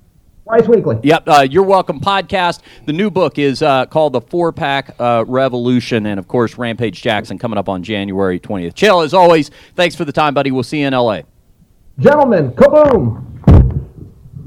[0.50, 0.98] twice weekly.
[1.04, 2.60] Yep, uh, You're Welcome podcast.
[2.84, 7.00] The new book is uh, called The Four Pack uh, Revolution, and of course, Rampage
[7.02, 8.74] Jackson coming up on January 20th.
[8.74, 10.50] Chael, as always, thanks for the time, buddy.
[10.50, 11.20] We'll see you in LA.
[12.00, 13.26] Gentlemen, kaboom!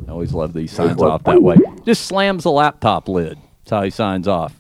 [0.08, 1.56] I always love these signs off that way.
[1.86, 3.38] Just slams the laptop lid.
[3.64, 4.60] That's how he signs off.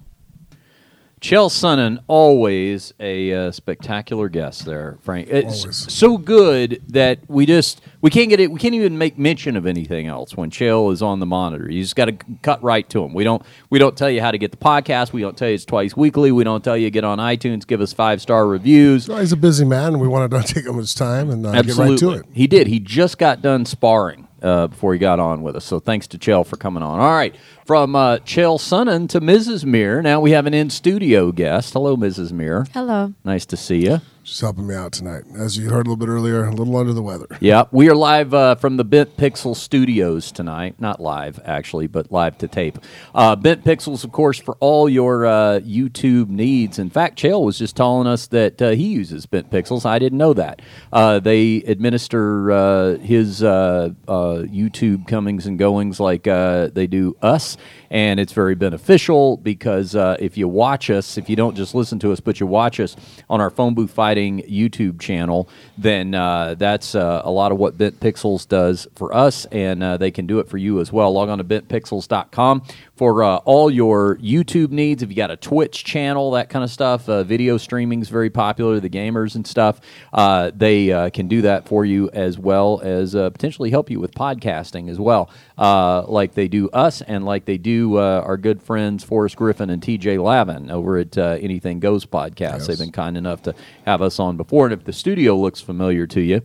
[1.23, 5.29] Chael Sonnen, always a uh, spectacular guest there, Frank.
[5.29, 5.93] It's Always.
[5.93, 8.51] so good that we just we can't get it.
[8.51, 11.71] We can't even make mention of anything else when Chael is on the monitor.
[11.71, 13.13] You just got to cut right to him.
[13.13, 15.13] We don't we don't tell you how to get the podcast.
[15.13, 16.33] We don't tell you it's twice weekly.
[16.33, 19.07] We don't tell you get on iTunes, give us five star reviews.
[19.07, 21.61] No, he's a busy man, and we wanted to take him his time and uh,
[21.61, 22.25] get right to it.
[22.33, 22.67] he did.
[22.67, 25.63] He just got done sparring uh, before he got on with us.
[25.63, 26.99] So thanks to Chael for coming on.
[26.99, 27.33] All right,
[27.65, 29.65] from uh, Chael Sonnen to Mrs.
[29.65, 30.01] Mir.
[30.01, 31.73] Now we have an in studio guest.
[31.73, 32.31] Hello, Mrs.
[32.31, 32.67] Mir.
[32.73, 33.13] Hello.
[33.23, 34.01] Nice to see you.
[34.25, 35.23] She's helping me out tonight.
[35.37, 37.27] As you heard a little bit earlier, a little under the weather.
[37.41, 40.75] Yeah, we are live uh, from the Bent Pixel Studios tonight.
[40.79, 42.77] Not live, actually, but live to tape.
[43.13, 46.79] Uh, Bent Pixels, of course, for all your uh, YouTube needs.
[46.79, 49.85] In fact, Chael was just telling us that uh, he uses Bent Pixels.
[49.85, 50.61] I didn't know that.
[50.93, 54.13] Uh, they administer uh, his uh, uh,
[54.47, 57.52] YouTube comings and goings like uh, they do us,
[57.89, 61.99] and it's very beneficial because uh, if you watch us, if you don't just listen
[61.99, 62.95] to us, but you watch us
[63.29, 67.77] on our Phone Booth Fighting YouTube channel, then uh, that's uh, a lot of what
[67.77, 71.13] Bent Pixels does for us, and uh, they can do it for you as well.
[71.13, 72.63] Log on to bentpixels.com
[72.95, 75.01] for uh, all your YouTube needs.
[75.01, 78.29] If you got a Twitch channel, that kind of stuff, uh, video streaming is very
[78.29, 78.79] popular.
[78.79, 83.15] The gamers and stuff, uh, they uh, can do that for you as well as
[83.15, 87.45] uh, potentially help you with podcasting as well, uh, like they do us and like
[87.45, 91.79] they do uh, our good friends Forrest Griffin and TJ Lavin over at uh, Anything
[91.79, 92.67] Goes podcast.
[92.67, 96.05] They've been kind enough to have us on before, and if the studio looks familiar
[96.07, 96.41] to you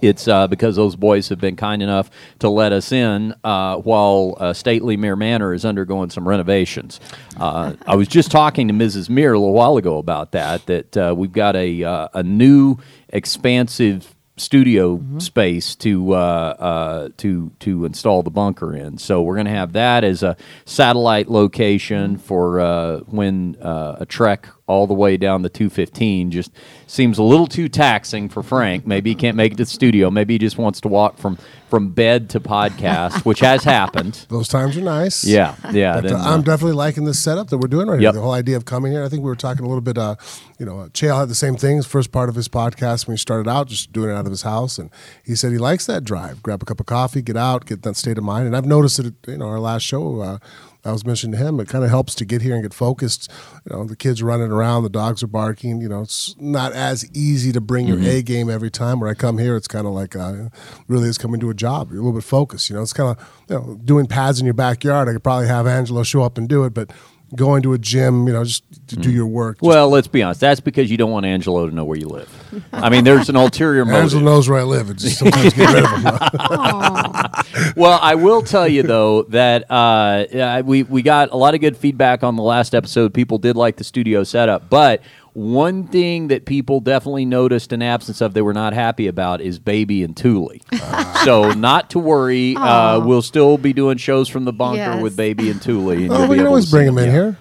[0.00, 4.36] it's uh, because those boys have been kind enough to let us in uh, while
[4.38, 7.00] uh, Stately Mir Manor is undergoing some renovations.
[7.38, 9.08] Uh, I was just talking to Mrs.
[9.08, 12.78] Mir a little while ago about that, that uh, we've got a, uh, a new
[13.08, 18.98] expansive studio space to uh, uh, to to install the bunker in.
[18.98, 24.06] So we're going to have that as a satellite location for uh, when uh, a
[24.06, 26.50] trek all the way down the 215 just
[26.88, 28.84] seems a little too taxing for Frank.
[28.86, 30.10] Maybe he can't make it to the studio.
[30.10, 34.24] Maybe he just wants to walk from from bed to podcast, which has happened.
[34.28, 35.24] Those times are nice.
[35.24, 35.94] Yeah, yeah.
[35.94, 38.14] But, then, uh, I'm definitely liking this setup that we're doing right Yep.
[38.14, 38.20] here.
[38.20, 39.02] The whole idea of coming here.
[39.02, 39.98] I think we were talking a little bit.
[39.98, 40.14] Uh,
[40.60, 41.76] you know, uh, Chael had the same thing.
[41.76, 44.30] His first part of his podcast when he started out, just doing it out of
[44.30, 44.90] his house, and
[45.24, 46.40] he said he likes that drive.
[46.42, 48.46] Grab a cup of coffee, get out, get that state of mind.
[48.46, 49.14] And I've noticed it.
[49.26, 50.20] You know, our last show.
[50.20, 50.38] Uh,
[50.86, 51.58] I was mentioning to him.
[51.60, 53.30] It kind of helps to get here and get focused.
[53.68, 55.80] You know, the kids running around, the dogs are barking.
[55.80, 58.02] You know, it's not as easy to bring Mm-hmm.
[58.02, 59.00] your A game every time.
[59.00, 60.48] Where I come here, it's kind of like uh,
[60.88, 61.90] really is coming to a job.
[61.90, 62.70] You're a little bit focused.
[62.70, 65.08] You know, it's kind of you know doing pads in your backyard.
[65.08, 66.90] I could probably have Angelo show up and do it, but
[67.34, 69.56] going to a gym, you know, just to do your work.
[69.56, 69.68] just- Mm.
[69.68, 70.40] well, let's be honest.
[70.40, 72.28] That's because you don't want Angelo to know where you live.
[72.72, 74.02] I mean, there's an ulterior motive.
[74.02, 74.90] Angelo knows where I live.
[74.90, 76.02] It just sometimes get rid of him.
[77.76, 81.76] well, I will tell you though that uh, we we got a lot of good
[81.76, 83.12] feedback on the last episode.
[83.14, 85.02] People did like the studio setup, but
[85.36, 89.58] one thing that people definitely noticed an absence of they were not happy about is
[89.58, 90.52] Baby and Thule.
[91.24, 95.02] so not to worry, uh, we'll still be doing shows from the bunker Yes.
[95.02, 95.90] with Baby and Thule.
[95.90, 97.10] And Oh, we can always bring them in yeah.
[97.12, 97.38] here.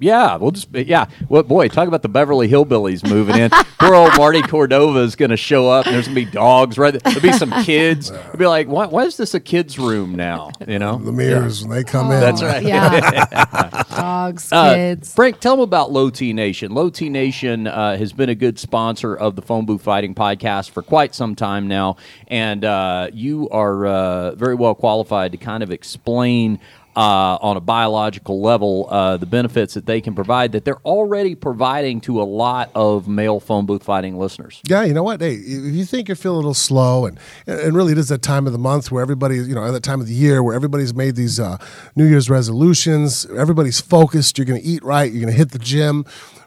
[0.00, 1.06] Yeah, we'll just yeah.
[1.28, 3.50] Well, boy, talk about the Beverly Hillbillies moving in.
[3.78, 6.78] Poor old Marty Cordova is going to show up, and there's going to be dogs
[6.78, 6.92] right.
[6.92, 7.00] there.
[7.00, 8.10] There'll be some kids.
[8.10, 10.50] It'll be like, why, why is this a kids' room now?
[10.66, 12.20] You know, The mirrors when they come in.
[12.20, 12.62] That's right.
[12.62, 13.82] Yeah.
[13.94, 15.14] Dogs, Uh, kids.
[15.14, 16.72] Frank, tell them about Low T Nation.
[16.72, 20.70] Low T Nation uh, has been a good sponsor of the Phone Booth Fighting podcast
[20.70, 21.96] for quite some time now,
[22.28, 26.58] and uh, you are uh, very well qualified to kind of explain.
[26.96, 31.34] Uh, on a biological level, uh, the benefits that they can provide that they're already
[31.34, 34.60] providing to a lot of male phone booth fighting listeners.
[34.68, 35.20] Yeah, you know what?
[35.20, 38.22] Hey, if you think you're feeling a little slow, and and really it is that
[38.22, 40.54] time of the month where everybody, you know, at that time of the year where
[40.54, 41.58] everybody's made these uh,
[41.96, 44.38] New Year's resolutions, everybody's focused.
[44.38, 45.10] You're going to eat right.
[45.10, 46.04] You're going to hit the gym.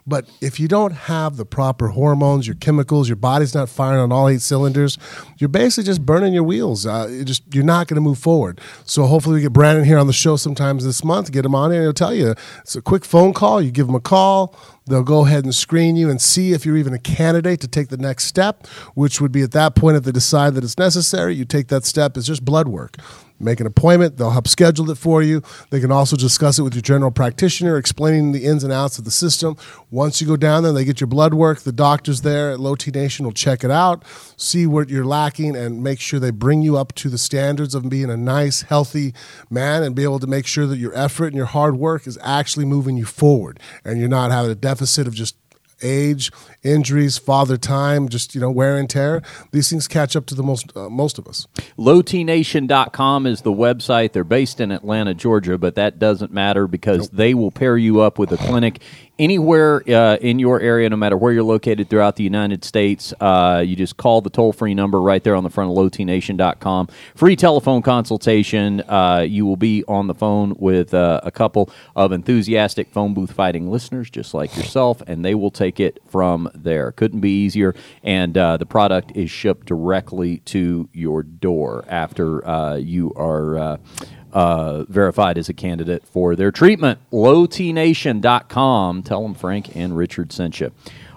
[0.08, 4.10] But if you don't have the proper hormones, your chemicals, your body's not firing on
[4.10, 4.96] all eight cylinders,
[5.36, 6.86] you're basically just burning your wheels.
[6.86, 8.60] Uh, you just you're not going to move forward.
[8.84, 11.30] So hopefully we get Brandon here on the show sometimes this month.
[11.30, 11.80] Get him on here.
[11.80, 13.60] and He'll tell you it's a quick phone call.
[13.60, 14.56] You give him a call.
[14.86, 17.88] They'll go ahead and screen you and see if you're even a candidate to take
[17.88, 21.34] the next step, which would be at that point if they decide that it's necessary,
[21.34, 22.16] you take that step.
[22.16, 22.96] It's just blood work.
[23.40, 25.42] Make an appointment, they'll help schedule it for you.
[25.70, 29.04] They can also discuss it with your general practitioner, explaining the ins and outs of
[29.04, 29.56] the system.
[29.90, 31.60] Once you go down there, they get your blood work.
[31.60, 34.04] The doctors there at Low T Nation will check it out,
[34.36, 37.88] see what you're lacking, and make sure they bring you up to the standards of
[37.88, 39.14] being a nice, healthy
[39.50, 42.18] man and be able to make sure that your effort and your hard work is
[42.22, 45.36] actually moving you forward and you're not having a deficit of just
[45.82, 46.30] age,
[46.62, 49.22] injuries, father time, just you know wear and tear.
[49.52, 51.46] These things catch up to the most uh, most of us.
[51.78, 54.12] LowTNation.com is the website.
[54.12, 58.18] They're based in Atlanta, Georgia, but that doesn't matter because they will pair you up
[58.18, 58.82] with a clinic
[59.18, 63.12] anywhere uh, in your area, no matter where you're located throughout the United States.
[63.20, 66.88] Uh, you just call the toll free number right there on the front of lowtnation.com.
[67.14, 68.80] Free telephone consultation.
[68.82, 73.32] Uh, you will be on the phone with uh, a couple of enthusiastic phone booth
[73.32, 76.92] fighting listeners just like yourself, and they will take it from there.
[76.92, 77.74] Couldn't be easier.
[78.02, 83.78] And uh, the product is shipped directly to your door after uh, you are.
[84.38, 87.00] Uh, verified as a candidate for their treatment.
[87.12, 89.02] LowTNation.com.
[89.02, 90.70] Tell them Frank and Richard sent you.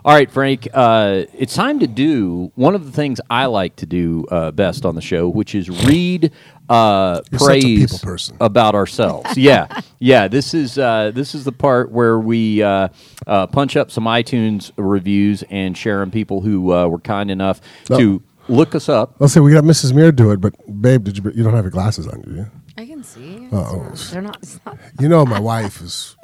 [0.03, 3.85] All right, Frank, uh, it's time to do one of the things I like to
[3.85, 6.31] do uh, best on the show, which is read
[6.67, 8.37] uh, You're such a praise person.
[8.41, 9.37] about ourselves.
[9.37, 10.27] yeah, yeah.
[10.27, 12.87] This is uh, this is the part where we uh,
[13.27, 16.09] uh, punch up some iTunes reviews and share them.
[16.09, 19.13] People who uh, were kind enough to look us up.
[19.19, 19.93] Let's say we got Mrs.
[19.93, 21.31] Mir do it, but babe, did you?
[21.35, 22.51] You don't have your glasses on, do you?
[22.81, 23.47] I can see.
[23.51, 23.93] Oh.
[24.11, 24.37] They're not.
[24.41, 26.17] It's not You know, my wife is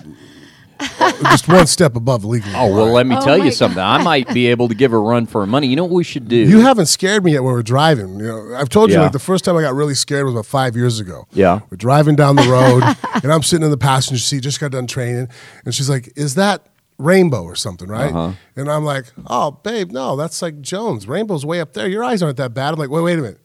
[1.21, 2.49] just one step above legal.
[2.55, 3.77] Oh well, let me Oh tell my you something.
[3.77, 5.67] I might be able to give a run for her money.
[5.67, 6.35] You know what we should do?
[6.35, 8.19] You haven't scared me yet when we're driving.
[8.19, 10.47] You know, I've told you like the first time I got really scared was about
[10.47, 11.27] five years ago.
[11.31, 11.59] Yeah.
[11.69, 12.81] we're driving down the road,
[13.23, 15.27] and I'm sitting in the passenger seat, just got done training,
[15.63, 16.65] and she's like, "Is that
[16.97, 18.31] Rainbow or something, right?" Uh-huh.
[18.55, 21.07] And I'm like, "Oh, babe, no, that's like Jones.
[21.07, 21.87] Rainbow's way up there.
[21.87, 23.41] Your eyes aren't that bad." I'm like, "Wait, wait a minute."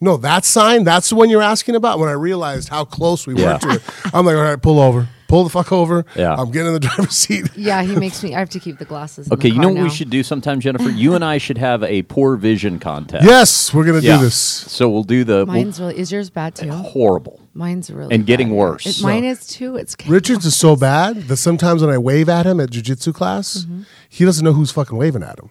[0.00, 1.98] No, that sign, that's the one you're asking about.
[1.98, 3.54] When I realized how close we Yeah.
[3.54, 3.82] were to it,
[4.14, 5.08] I'm like, all right, pull over.
[5.26, 6.06] Pull the fuck over.
[6.16, 6.34] Yeah.
[6.34, 7.50] I'm getting in the driver's seat.
[7.54, 8.34] yeah, he makes me.
[8.34, 9.26] I have to keep the glasses.
[9.26, 10.88] in Okay, the you car know what we should do sometime, Jennifer?
[10.88, 13.26] You and I should have a poor vision contest.
[13.26, 14.16] Yes, we're going to Yeah.
[14.16, 14.34] do this.
[14.36, 15.98] So we'll do the we'll- Mine's really.
[15.98, 16.70] Is yours bad too?
[16.70, 17.40] horrible.
[17.52, 18.54] Mine's really And getting bad.
[18.56, 18.86] worse.
[18.86, 19.76] It, So- mine is too.
[19.76, 23.66] It's Richard's is so bad that sometimes when I wave at him at jujitsu class,
[23.68, 23.82] Mm-hmm.
[24.08, 25.50] he doesn't know who's fucking waving at him.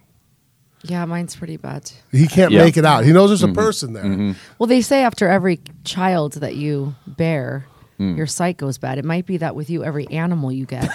[0.84, 1.92] Yeah, mine's pretty bad.
[2.12, 2.63] He can't Yeah.
[2.63, 3.04] make it out.
[3.04, 3.56] He knows there's a Mm-hmm.
[3.56, 4.36] person there.
[4.60, 7.66] Well, they say after every child that you bear,
[7.98, 8.16] Hmm.
[8.16, 9.00] your sight goes bad.
[9.00, 10.88] It might be that with you, every animal you get,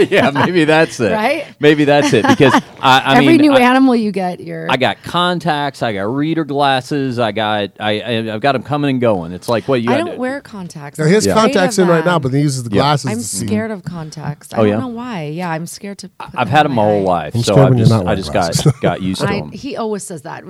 [0.10, 1.12] yeah, maybe that's it.
[1.12, 1.46] Right?
[1.60, 4.66] Maybe that's it because I, I every mean, new I, animal you get, you're.
[4.70, 5.82] I got contacts.
[5.82, 7.18] I got reader glasses.
[7.18, 9.32] I got I I- I've got them coming and going.
[9.32, 9.90] It's like what you.
[9.92, 10.98] I don't to- wear contacts.
[10.98, 12.80] Now, I'm he has afraid contacts in right now, but he uses the Yeah.
[12.82, 13.10] glasses.
[13.10, 14.54] I'm scared of contacts.
[14.54, 14.78] I Oh, don't yeah?
[14.78, 15.24] know why.
[15.24, 16.08] Yeah, I'm scared to.
[16.08, 17.24] Put I've them had them my whole eye.
[17.24, 18.72] life, I'm so I just I just got glasses.
[18.80, 19.52] got used to I, them.
[19.52, 20.42] he always says that.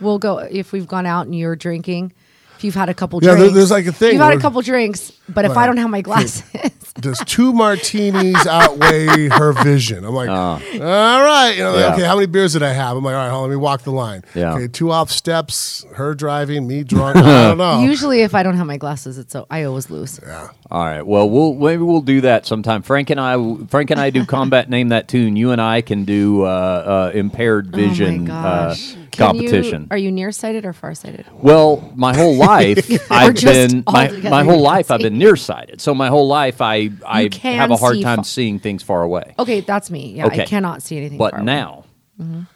[0.00, 2.12] We'll go if we've gone out and you're drinking.
[2.58, 4.40] If you've had a couple Yeah, there- drinks, there's like a thing You've had a
[4.40, 6.42] couple drinks, but if I don't have my glasses,
[7.00, 10.04] Does two martinis outweigh her vision?
[10.04, 11.52] I'm like, all right.
[11.56, 11.86] You know, like, Uh.
[11.88, 11.94] Yeah.
[11.94, 12.96] okay, how many beers did I have?
[12.96, 14.24] I'm like, all right, hold on, let me walk the line.
[14.34, 14.54] Yeah.
[14.54, 17.16] Okay, two off steps, her driving, me drunk.
[17.16, 17.82] I don't know.
[17.82, 20.18] usually if I don't have my glasses, it's so I always lose.
[20.20, 20.48] yeah.
[20.70, 21.02] All right.
[21.06, 22.82] Well, we'll maybe we'll do that sometime.
[22.82, 23.36] Frank and I,
[23.68, 24.68] Frank and I do combat.
[24.68, 25.36] Name that tune.
[25.36, 28.96] You and I can do uh, uh, impaired vision oh my uh, gosh.
[29.10, 29.86] Can you- competition.
[29.90, 31.26] are you nearsighted or farsighted?
[31.32, 35.80] Well, my whole life I've been my, my whole life I've been nearsighted.
[35.80, 39.34] So my whole life I I have a hard time fa- seeing things far away.
[39.38, 40.12] Okay, that's me.
[40.12, 40.42] Yeah, Okay.
[40.42, 41.18] I cannot see anything.
[41.18, 41.84] But now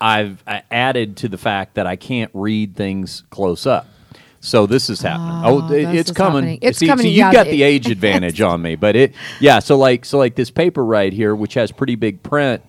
[0.00, 3.86] I've uh, added to the fact that I can't read things close up.
[4.40, 5.42] So this is happening.
[5.44, 6.42] Oh, Oh, it- it's coming.
[6.42, 6.58] happening.
[6.62, 9.60] It's see, coming, See, you've got the age advantage on me, but it yeah.
[9.60, 12.60] So like so like this paper right here, which has pretty big print,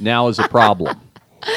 [0.00, 0.98] now is a problem.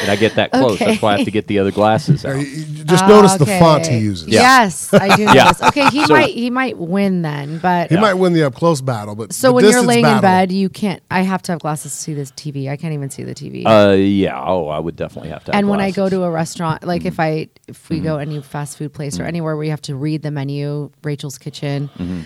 [0.02, 0.78] And I get that close.
[0.80, 2.36] That's why I have to get the other glasses out.
[2.36, 4.28] you- you just notice the font he uses.
[4.28, 4.42] Yeah.
[4.42, 5.24] Yes, I do.
[5.34, 5.34] Yeah.
[5.46, 5.62] notice.
[5.64, 8.82] Okay, he So- might he might win then, but He might win the up close
[8.82, 11.02] battle, but so the when you're distance laying in bed, you can't.
[11.12, 12.70] I have to have glasses to see this TV.
[12.70, 13.66] I can't even see the TV.
[13.66, 14.42] Uh, yeah.
[14.44, 15.52] Oh, I would definitely have to.
[15.52, 17.94] Have and when I go to a restaurant, like if I if Mm-hmm.
[17.94, 20.90] we go any fast food place or anywhere where you have to read the menu,
[21.04, 22.22] Rachel's Kitchen, Mm-hmm.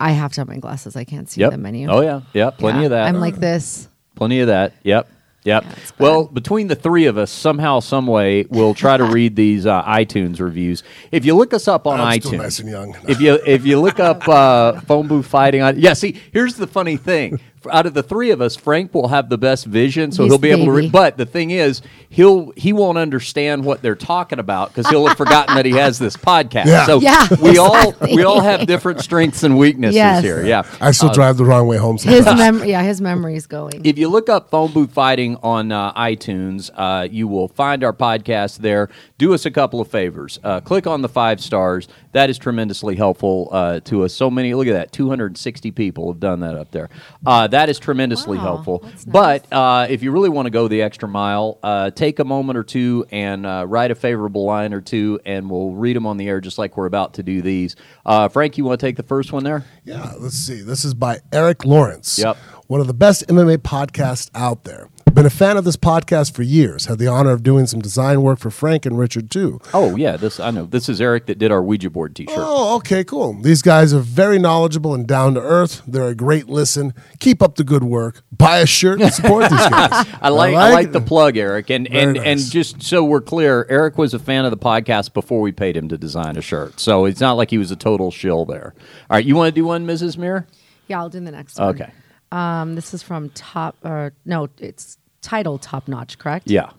[0.00, 0.94] I have to have my glasses.
[0.94, 1.50] I can't see yep.
[1.50, 1.88] the menu.
[1.90, 2.50] Oh yeah, yeah.
[2.50, 2.84] Plenty Yeah.
[2.86, 3.08] of that.
[3.08, 3.88] I'm like this.
[4.14, 4.74] Plenty of that.
[4.84, 5.08] Yep.
[5.44, 5.64] Yep.
[5.64, 9.66] Yeah, well, between the three of us, somehow, some way, we'll try to read these
[9.66, 10.82] uh, iTunes reviews.
[11.12, 12.96] If you look us up on I'm iTunes, still nice and young.
[13.08, 15.92] if you if you look up uh, phone booth fighting on, yeah.
[15.94, 19.38] See, here's the funny thing: out of the three of us, Frank will have the
[19.38, 20.72] best vision, so He's he'll be able to.
[20.72, 25.06] Re- but the thing is, he'll he won't understand what they're talking about because he'll
[25.06, 26.66] have forgotten that he has this podcast.
[26.66, 26.86] Yeah.
[26.86, 30.22] So Yeah, we all we all have different strengths and weaknesses Yes.
[30.22, 30.44] here.
[30.44, 30.62] Yeah.
[30.80, 31.98] I still drive the wrong way home.
[31.98, 32.16] Sometimes.
[32.16, 32.54] His sometimes.
[32.56, 33.84] memory, yeah, his memory's going.
[33.84, 37.92] If you look up Phone Booth Fighting on uh, iTunes, uh, you will find our
[37.92, 38.88] podcast there.
[39.18, 40.38] Do us a couple of favors.
[40.44, 41.88] Uh, click on the five stars.
[42.18, 44.12] That is tremendously helpful uh, to us.
[44.12, 46.88] So many, look at that, 260 people have done that up there.
[47.24, 48.78] Uh, that is tremendously Wow, helpful.
[48.80, 52.24] that's But uh, if you really want to go the extra mile, uh, take a
[52.24, 56.06] moment or two and uh, write a favorable line or two, and we'll read them
[56.06, 57.76] on the air just like we're about to do these.
[58.04, 59.64] Uh, Frank, you want to take the first one there?
[59.84, 60.62] Yeah, let's see.
[60.62, 62.18] This is by Eric Lawrence.
[62.18, 62.36] Yep.
[62.66, 64.88] One of the best MMA podcasts out there.
[65.18, 66.86] Been a fan of this podcast for years.
[66.86, 69.60] Had the honor of doing some design work for Frank and Richard too.
[69.74, 70.64] Oh, yeah, this I know.
[70.64, 72.36] This is Eric that did our Ouija board t shirt.
[72.38, 73.32] Oh, okay, cool.
[73.34, 75.82] These guys are very knowledgeable and down to earth.
[75.88, 76.94] They're a great listen.
[77.18, 78.22] Keep up the good work.
[78.30, 80.06] Buy a shirt and support these guys.
[80.22, 82.24] I like I like the plug, Eric, and Very and nice.
[82.24, 85.76] and just so we're clear, Eric was a fan of the podcast before we paid
[85.76, 88.72] him to design a shirt, so it's not like he was a total shill there.
[89.10, 90.16] All right, you want to do one, Mrs.
[90.16, 90.46] Mir?
[90.86, 91.70] yeah, I'll do the next one.
[91.70, 91.90] Okay,
[92.30, 96.50] Um, this is from Top, or no, it's titled Top Notch, correct?
[96.50, 96.70] yeah.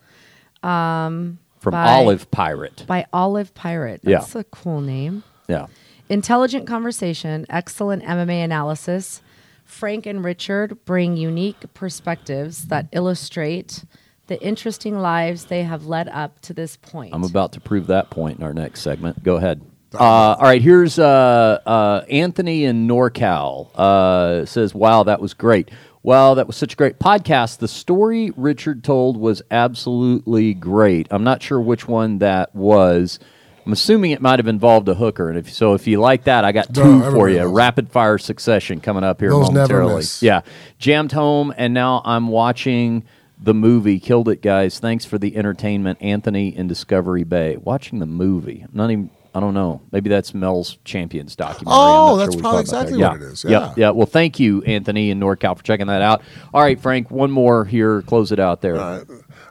[0.63, 2.85] Um, from by- Olive Pirate.
[2.87, 4.01] By Olive Pirate.
[4.03, 4.19] Yeah.
[4.19, 5.23] That's a cool name.
[5.47, 5.67] Yeah,
[6.09, 9.21] Intelligent conversation, excellent MMA analysis.
[9.65, 13.83] Frank and Richard bring unique perspectives that illustrate
[14.27, 17.13] the interesting lives they have led up to this point.
[17.13, 19.23] I'm about to prove that point in our next segment.
[19.23, 19.61] Go ahead.
[19.93, 25.69] Uh, all right, here's uh, uh, Anthony in NorCal uh, says, "Wow, that was great.
[26.09, 27.59] Wow, that was such a great podcast.
[27.59, 31.05] The story Richard told was absolutely great.
[31.11, 33.19] I'm not sure which one that was.
[33.63, 35.29] I'm assuming it might have involved a hooker.
[35.29, 37.45] And if so, if you like that, I got No, two for you.
[37.45, 40.05] Rapid fire succession coming up here Those never momentarily.
[40.21, 40.41] Yeah,
[40.79, 43.03] jammed home, and now I'm watching."
[43.39, 44.79] The movie killed it, guys.
[44.79, 47.57] Thanks for the entertainment, Anthony in Discovery Bay.
[47.57, 49.11] Watching the movie, I'm not even.
[49.39, 49.79] I don't know.
[49.93, 51.73] Maybe that's Mel's Champions documentary.
[51.79, 53.45] Oh, that's what probably exactly about what it is.
[53.45, 53.73] Yep, Yeah.
[53.77, 53.89] yeah.
[53.91, 56.21] Well, thank you, Anthony and NorCal, for checking that out.
[56.53, 58.01] All right, Frank, one more here.
[58.01, 58.75] Close it out there.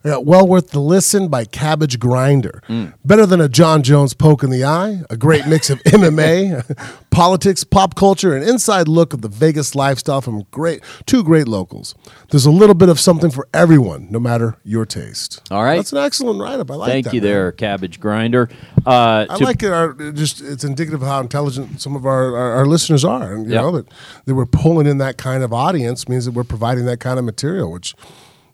[0.09, 2.63] Yeah, well worth the listen by Cabbage Grinder.
[2.67, 2.95] Mm.
[3.05, 5.03] Better than a Jon Jones poke in the eye.
[5.11, 6.65] A great mix of MMA,
[7.11, 11.95] politics, pop culture, and inside look of the Vegas lifestyle from great two great locals.
[12.31, 15.43] There's a little bit of something for everyone, no matter your taste.
[15.51, 15.77] All right.
[15.77, 16.71] that's an excellent write-up.
[16.71, 17.13] I like thank that.
[17.15, 17.31] you man.
[17.31, 18.49] there, Cabbage Grinder.
[18.87, 19.71] Uh, I like it.
[19.73, 23.47] Our, just it's indicative of how intelligent some of our, our, our listeners are, and
[23.47, 23.61] you Yeah.
[23.61, 23.87] know that
[24.25, 27.27] that we're pulling in that kind of audience means that we're providing that kind of
[27.27, 27.95] material, which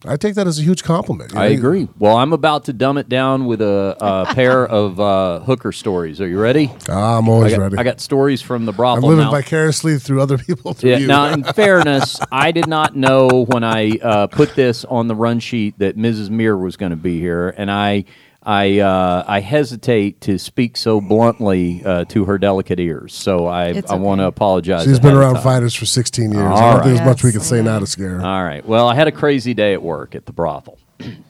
[0.06, 1.32] I take that as a huge compliment.
[1.32, 1.88] You I know, agree.
[1.98, 6.20] Well, I'm about to dumb it down with a, a pair of uh, hooker stories.
[6.20, 6.70] Are you ready?
[6.88, 7.78] Ah, I'm I always got, ready.
[7.78, 9.04] I got stories from the brothel.
[9.04, 9.30] I'm living now.
[9.30, 10.74] vicariously through other people.
[10.74, 10.96] Through Yeah.
[10.98, 11.06] you.
[11.06, 15.40] Now, in fairness, I did not know when I uh, put this on the run
[15.40, 16.28] sheet that Mrs.
[16.30, 18.04] Mir was going to be here, and I,
[18.44, 23.14] I, uh, I hesitate to speak so bluntly uh, to her delicate ears.
[23.14, 24.84] So I, It's I want to apologize.
[24.84, 25.42] She's been around time.
[25.42, 26.42] fighters for 16 years.
[26.42, 26.84] All I don't think right.
[26.94, 28.24] there's much we can say now to scare her.
[28.24, 28.64] All right.
[28.66, 30.78] Well, I had a crazy day at work at the brothel.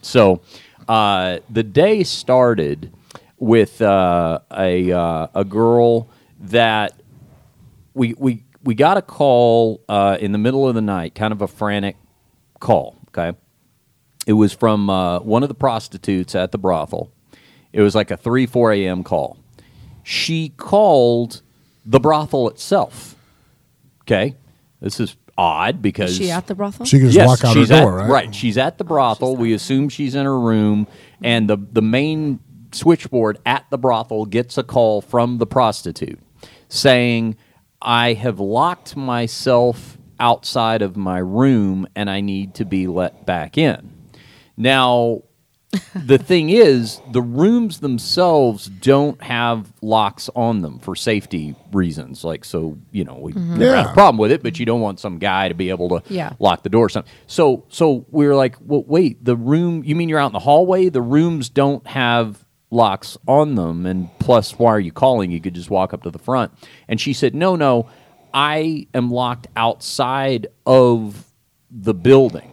[0.03, 0.41] so
[0.89, 2.93] uh, the day started
[3.39, 6.09] with uh, a uh, a girl
[6.41, 7.01] that
[7.95, 11.43] we we we got a call uh, in the middle of the night, kind of
[11.43, 11.97] a frantic
[12.61, 12.97] call.
[13.09, 13.37] Okay,
[14.27, 17.11] it was from uh, one of the prostitutes at the brothel.
[17.73, 19.03] It was like a three four a.m.
[19.03, 19.39] call.
[20.03, 21.43] She called
[21.85, 23.17] the brothel itself.
[24.03, 24.37] Okay,
[24.81, 26.87] this is odd because Is she at the brothel?
[26.87, 28.35] She can just yes, walk out her door, at, right?
[28.35, 29.37] She's at the brothel.
[29.37, 30.87] we assume she's in her room,
[31.23, 32.41] and the the main
[32.73, 36.21] switchboard at the brothel gets a call from the prostitute
[36.69, 37.37] saying,
[37.83, 43.59] "I have locked myself outside of my room, and I need to be let back
[43.59, 43.94] in."
[44.57, 45.23] Now,
[45.95, 52.25] the thing is, the rooms themselves don't have locks on them for safety reasons.
[52.25, 53.59] Like, so you know, we mm-hmm.
[53.59, 55.89] never had a problem with it, but you don't want some guy to be able
[56.01, 56.33] to Yeah.
[56.39, 56.87] lock the door.
[56.87, 57.13] Or something.
[57.27, 59.83] So, so we were like, well, wait, the room?
[59.85, 60.89] You mean you're out in the hallway?
[60.89, 65.31] The rooms don't have locks on them, and plus, why are you calling?
[65.31, 66.53] You could just walk up to the front.
[66.89, 67.89] And she said, no, no,
[68.35, 71.25] I am locked outside of
[71.71, 72.51] the building.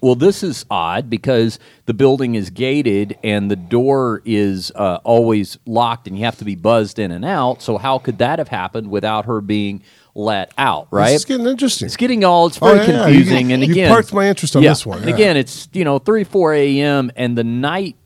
[0.00, 5.58] Well, this is odd because the building is gated and the door is uh, always
[5.66, 7.62] locked, and you have to be buzzed in and out.
[7.62, 9.82] So how could that have happened without her being
[10.14, 10.88] let out?
[10.90, 11.14] Right?
[11.14, 11.86] It's getting interesting.
[11.86, 12.46] It's getting all.
[12.46, 13.04] It's Oh, very yeah, yeah.
[13.04, 13.48] confusing.
[13.48, 15.14] You- and you again, parked my interest on yeah, this one, And yeah.
[15.14, 17.10] again, it's you know three four a.m.
[17.16, 17.96] and the night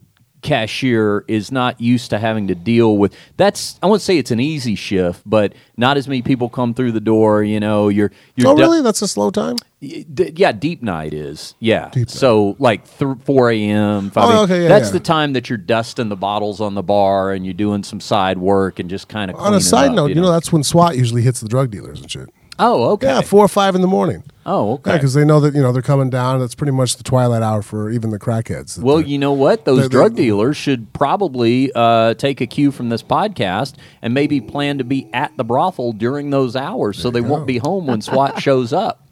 [0.43, 4.40] cashier is not used to having to deal with that's I won't say it's an
[4.40, 7.43] easy shift, but not as many people come through the door.
[7.43, 8.82] You know, you're you're Oh, du- really?
[8.82, 9.57] That's a slow time.
[9.80, 11.55] Y- d- Yeah, deep night is.
[11.61, 11.88] Yeah.
[11.90, 12.11] Deep night.
[12.11, 14.11] so like th- 4 a.m.
[14.11, 14.38] 5 Oh, a.m.
[14.45, 14.93] okay, yeah, That's yeah.
[14.93, 18.38] the time that you're dusting the bottles on the bar and you're doing some side
[18.38, 19.36] work and just kind of.
[19.38, 22.11] On a side note, you know that's when SWAT usually hits the drug dealers and
[22.11, 22.28] shit.
[22.64, 23.08] Oh, okay.
[23.08, 24.22] Yeah, four or five in the morning.
[24.46, 24.92] oh, okay.
[24.92, 26.38] Yeah, because they know that you know they're coming down.
[26.40, 28.78] That's pretty much the twilight hour for even the crackheads.
[28.78, 29.64] Well, you know what?
[29.64, 34.14] Those They're- drug they're- dealers should probably uh, take a cue from this podcast and
[34.14, 37.86] maybe plan to be at the brothel during those hours so they won't be home
[37.86, 39.06] when SWAT shows up.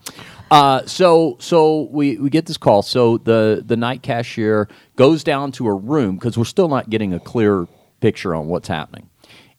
[0.51, 2.83] Uh, so so we, we get this call.
[2.83, 7.15] So the, the night cashier goes down to a room because we're still not getting
[7.15, 7.67] a clear
[8.01, 9.09] picture on what's happening.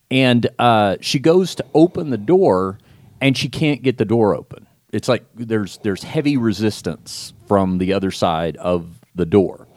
[0.10, 2.78] And uh, she goes to open the door
[3.22, 4.68] and she can't get the door open.
[4.92, 9.68] It's like there's there's heavy resistance from the other side of the door.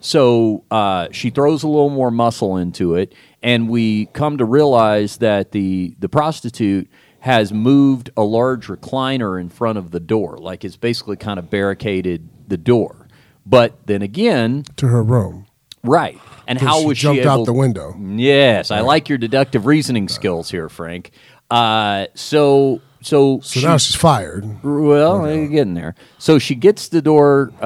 [0.00, 5.18] So uh, she throws a little more muscle into it, and we come to realize
[5.18, 6.90] that the the prostitute
[7.20, 11.48] has moved a large recliner in front of the door, like it's basically kind of
[11.48, 13.08] barricaded the door.
[13.46, 15.46] But then again, to her room.
[15.82, 16.18] right?
[16.46, 17.40] And how she was jumped she able?
[17.40, 17.94] out the window?
[17.98, 21.12] Yes, I like your deductive reasoning skills here, Frank.
[21.50, 24.62] Uh, so so So she- now she's fired.
[24.64, 25.94] well, you're getting there.
[26.18, 27.52] So she gets the door.
[27.60, 27.64] Uh,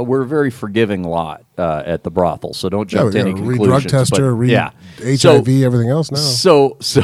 [0.00, 3.18] uh, we're a very forgiving lot uh, at the brothel, so don't jump we to
[3.20, 3.66] any conclusions.
[3.66, 4.70] drug test but- her, read yeah.
[5.02, 5.34] HIV, So-
[5.66, 6.18] everything else now.
[6.18, 7.02] so so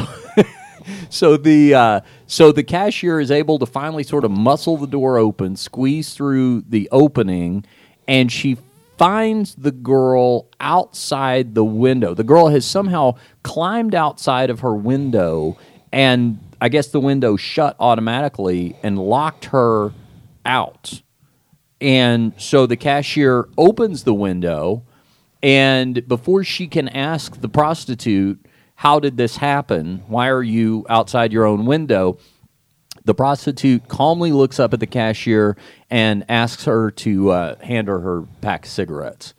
[1.09, 5.17] so the uh, so the cashier is able to finally sort of muscle the door
[5.17, 7.65] open, squeeze through the opening,
[8.07, 8.57] and she
[8.97, 12.13] finds the girl outside the window.
[12.13, 15.57] The girl has somehow climbed outside of her window,
[15.91, 19.93] and I guess the window shut automatically and locked her
[20.45, 21.01] out.
[21.79, 24.83] And so the cashier opens the window,
[25.43, 28.43] and before she can ask the prostitute,
[28.75, 30.03] How did this happen?
[30.07, 32.17] Why are you outside your own window?
[33.05, 35.55] The prostitute calmly looks up at the cashier
[35.89, 39.33] and asks her to uh, hand her her pack of cigarettes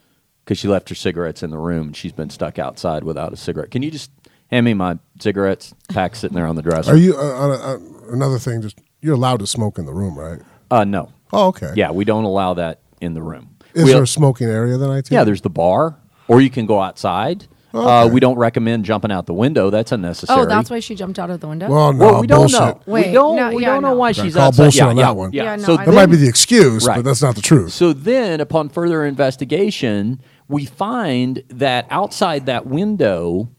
[0.45, 3.37] because she left her cigarettes in the room and she's been stuck outside without a
[3.37, 3.71] cigarette.
[3.71, 4.11] Can you just
[4.51, 5.75] hand me my cigarettes?
[5.89, 6.93] Pack sitting there on the dresser.
[6.93, 7.79] Are you uh, on a, uh,
[8.13, 8.61] another thing?
[8.63, 10.41] Just you're allowed to smoke in the room, right?
[10.71, 11.13] Uh, no.
[11.33, 11.73] Oh, okay.
[11.77, 13.51] Yeah, we don't allow that in the room.
[13.75, 14.91] Is We- there a smoking area then?
[14.91, 15.11] I take?
[15.13, 15.97] Yeah, there's the bar,
[16.27, 17.47] or you can go outside.
[17.75, 19.69] Uh, we don't recommend jumping out the window.
[19.69, 20.41] That's unnecessary.
[20.41, 21.69] Oh, that's why she jumped out of the window.
[21.69, 22.59] Well, no, Well, we don't bullshit.
[22.61, 22.81] know.
[22.87, 23.37] we don't.
[23.37, 24.63] no, we yeah, don't know why Gotta she's call outside.
[24.65, 25.33] bullshit yeah, on yeah, that one.
[25.33, 25.43] Yeah.
[25.45, 26.97] Yeah, no, so That might be the excuse, Right.
[26.97, 27.73] but that's not the truth.
[27.73, 33.51] So then, upon further investigation, we find that outside that window,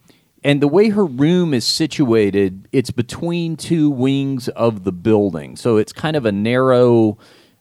[0.44, 5.56] and the way her room is situated, it's between two wings of the building.
[5.56, 7.18] So it's kind of a narrow.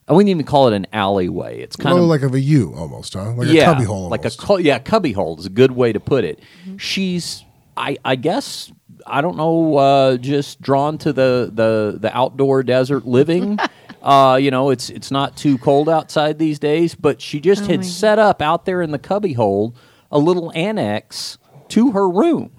[0.07, 1.59] I wouldn't even call it an alleyway.
[1.59, 3.33] It's kind well, of like of a U almost, huh?
[3.33, 4.09] Like yeah, a cubby hole.
[4.09, 4.39] like a almost.
[4.39, 6.39] cu- yeah cubby hole is a good way to put it.
[6.77, 7.43] She's
[7.75, 8.71] I I guess
[9.05, 13.59] I don't know uh, just drawn to the the the outdoor desert living.
[14.01, 17.85] uh, you know, it's it's not too cold outside these days, but she just had
[17.85, 19.75] set up out there in the cubby hole
[20.11, 21.37] a little annex
[21.69, 22.51] to her room.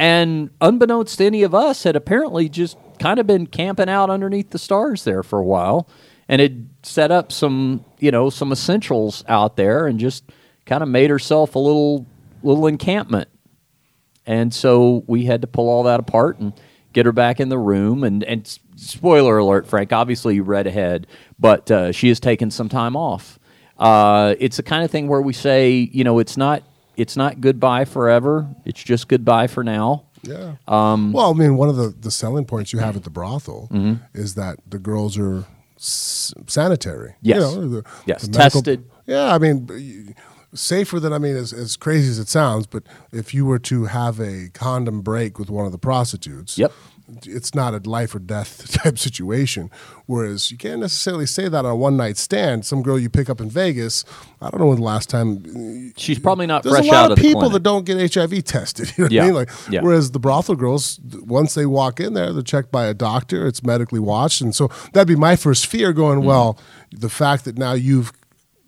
[0.00, 4.48] And unbeknownst to any of us, had apparently just kind of been camping out underneath
[4.48, 5.86] the stars there for a while,
[6.26, 10.24] and had set up some, you know, some essentials out there, and just
[10.64, 12.06] kind of made herself a little
[12.42, 13.28] little encampment.
[14.24, 16.54] And so we had to pull all that apart and
[16.94, 18.02] get her back in the room.
[18.02, 18.46] And, and
[18.76, 21.06] spoiler alert, Frank, obviously you read ahead,
[21.38, 23.38] but uh, she has taken some time off.
[23.78, 26.62] Uh, it's the kind of thing where we say, you know, it's not
[27.00, 28.48] it's not goodbye forever.
[28.64, 30.04] It's just goodbye for now.
[30.22, 30.56] Yeah.
[30.68, 33.68] Um, well, I mean, one of the, the selling points you have at the brothel
[33.72, 34.04] Mm-hmm.
[34.14, 35.44] is that the girls are
[35.78, 37.14] s- sanitary.
[37.22, 37.36] Yes.
[37.36, 38.90] You know, the- Yes, the medical- tested.
[39.06, 40.14] Yeah, I mean,
[40.54, 42.82] safer than I mean, as, as crazy as it sounds, but
[43.12, 46.72] if you were to have a condom break with one of the prostitutes, Yep.
[47.24, 49.70] It's not a life or death type situation.
[50.06, 52.66] Whereas you can't necessarily say that on a one night stand.
[52.66, 54.04] Some girl you pick up in Vegas,
[54.40, 57.18] I don't know when the last time She's probably not there's fresh a lot of
[57.18, 58.92] of people that don't get HIV tested.
[58.98, 59.22] You know what Yeah.
[59.22, 59.34] I mean?
[59.34, 59.80] Like, Yeah.
[59.82, 63.46] whereas the brothel girls, once they walk in there, they're checked by a doctor.
[63.46, 65.90] It's medically watched, and so that'd be my first fear.
[65.90, 66.00] Mm-hmm.
[66.00, 66.58] Going well,
[66.92, 68.12] the fact that now you've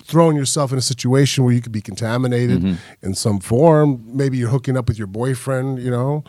[0.05, 3.07] thrown yourself in a situation where you could be contaminated Mm-hmm.
[3.07, 4.03] in some form.
[4.07, 5.79] Maybe you're hooking up with your boyfriend.
[5.81, 6.25] You know.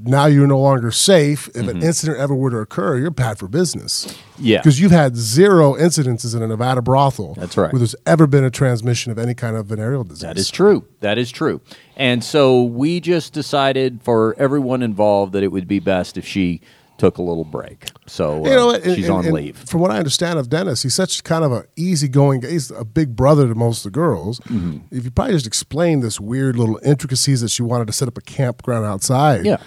[0.00, 1.48] Now you're no longer safe.
[1.54, 4.06] If an incident ever were to occur, you're bad for business.
[4.06, 4.44] Mm-hmm.
[4.44, 4.58] Yeah.
[4.58, 7.34] Because you've had zero incidences in a Nevada brothel.
[7.34, 7.72] That's right.
[7.72, 10.22] Where there's ever been a transmission of any kind of venereal disease.
[10.22, 10.86] That is true.
[11.00, 11.60] That is true.
[11.96, 16.60] And so we just decided for everyone involved that it would be best if she
[16.98, 17.86] took a little break.
[18.06, 19.56] So uh, You know, and- she's and- on and leave.
[19.56, 22.40] From what I understand of Dennis, he's such kind of a easygoing.
[22.40, 22.50] guy.
[22.50, 24.38] He's a big brother to most of the girls.
[24.40, 24.78] Mm-hmm.
[24.96, 28.16] If you probably just explain this weird little intricacies that she wanted to set up
[28.18, 29.58] a campground outside, Yeah.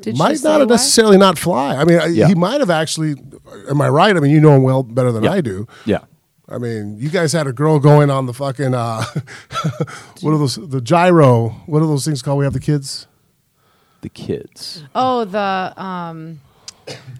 [0.00, 0.74] Did might not have why?
[0.74, 1.76] necessarily not fly.
[1.76, 2.28] I mean, Yeah.
[2.28, 3.14] he might have actually.
[3.70, 4.16] Am I right?
[4.16, 5.32] I mean, you know him well better than Yeah.
[5.32, 5.66] I do.
[5.86, 6.00] Yeah.
[6.48, 9.04] I mean, you guys had a girl going on the fucking uh,
[10.20, 10.56] what are those?
[10.56, 11.48] The gyro.
[11.66, 12.38] What are those things called?
[12.38, 13.06] We have the kids
[14.02, 14.84] The kids.
[14.94, 16.40] Oh, the um,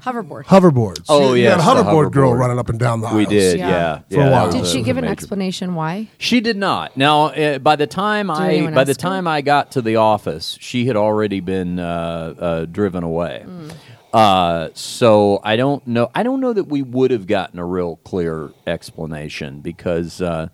[0.04, 0.44] hoverboard.
[0.44, 1.04] hoverboards.
[1.08, 3.28] Oh, yeah, yes, had a hoverboard, girl running up and down the We aisles.
[3.28, 3.68] did, Yeah.
[3.68, 3.98] yeah.
[3.98, 4.46] For yeah, a that while.
[4.46, 6.08] was Did a- she was give an major- explanation why?
[6.18, 6.96] She did not.
[6.96, 9.08] Now, uh, by the time I anyone by the ask her?
[9.08, 13.42] time I got to the office, she had already been uh, uh, driven away.
[13.44, 13.68] Hmm.
[14.12, 16.10] Uh, so I don't know.
[16.14, 20.48] I don't know that we would have gotten a real clear explanation because uh,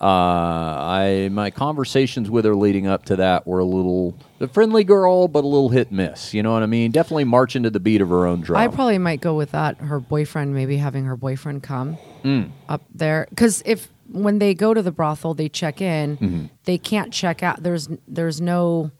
[0.00, 4.84] uh, I my conversations with her leading up to that were a little the friendly
[4.84, 6.34] girl, but a little hit and miss.
[6.34, 6.90] You know what I mean?
[6.90, 8.60] Definitely marching to the beat of her own drum.
[8.60, 9.78] I probably might go with that.
[9.78, 12.50] Her boyfriend, maybe having her boyfriend come Mm.
[12.68, 16.44] up there, because if when they go to the brothel, they check in, Mm-hmm.
[16.64, 17.62] they can't check out.
[17.62, 18.90] There's there's no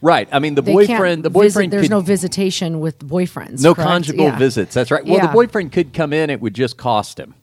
[0.00, 0.28] right.
[0.32, 1.24] I mean, the boyfriend.
[1.24, 1.72] The visit- boyfriend.
[1.72, 3.62] there's could, no visitation with boyfriends.
[3.62, 3.88] No correct?
[3.90, 4.38] conjugal Yeah.
[4.38, 4.72] visits.
[4.72, 5.04] That's right.
[5.04, 5.26] Well, Yeah.
[5.26, 6.30] the boyfriend could come in.
[6.30, 7.34] It would just cost him.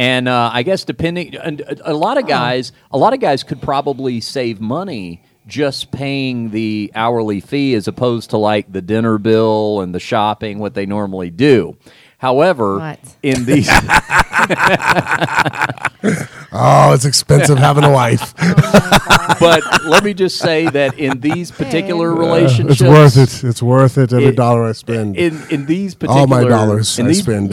[0.00, 2.20] And uh, I guess depending, and a a lot Oh.
[2.20, 7.74] of guys, a lot of guys could probably save money just paying the hourly fee
[7.74, 11.76] as opposed to like the dinner bill and the shopping, what they normally do.
[12.16, 12.98] However, What?
[13.22, 13.68] in these,
[16.52, 18.34] Oh, it's expensive having a wife.
[19.40, 23.44] but let me just say that in these particular relationships, it's worth it.
[23.44, 24.12] It's worth it.
[24.12, 25.16] Every It- dollar I spend.
[25.16, 27.50] In in these particular all my dollars in I these, spend.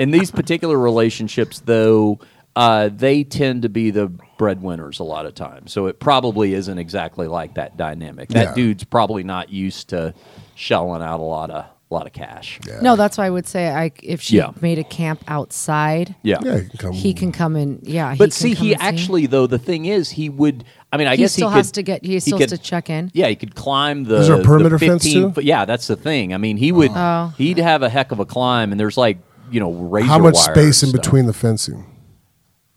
[0.00, 2.18] In these particular relationships, though,
[2.56, 5.72] uh, they tend to be the breadwinners a lot of times.
[5.72, 8.28] So it probably isn't exactly like that dynamic.
[8.30, 8.54] That Yeah.
[8.54, 10.14] dude's probably not used to
[10.54, 12.58] shelling out a lot of a lot of cash.
[12.66, 12.80] Yeah.
[12.80, 14.52] No, that's why I would say I if she Yeah.
[14.62, 16.92] made a camp outside, yeah, you can come.
[16.92, 17.80] he can come in.
[17.82, 18.86] Yeah, But he see, can come he and see.
[18.88, 20.64] actually though the thing is he would.
[20.90, 22.04] I mean, I he guess still he has could, to get.
[22.04, 23.10] He still could, has to check in.
[23.12, 24.16] Yeah, he could climb the.
[24.16, 25.32] Is there a the perimeter fence, 15 too?
[25.32, 26.32] Foot, yeah, that's the thing.
[26.32, 26.92] I mean, he would.
[26.94, 27.34] Oh.
[27.36, 29.18] He'd have a heck of a climb, and there's like
[29.50, 31.00] you know razor How much space in stuff.
[31.02, 31.86] between the fencing?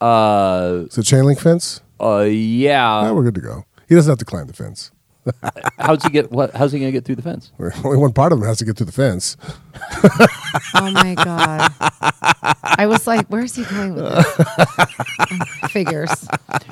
[0.01, 1.81] Uh, Is it chain link fence?
[2.01, 2.83] uh, yeah.
[2.85, 3.65] Ah, we're good to go.
[3.87, 4.91] He doesn't have to climb the fence.
[5.77, 6.31] How's he get?
[6.31, 6.53] What?
[6.55, 7.51] How's he gonna get through the fence?
[7.83, 9.37] Only one part of him has to get through the fence.
[10.73, 11.69] Oh my god!
[12.63, 16.27] I was like, "Where's he going with this?" Figures.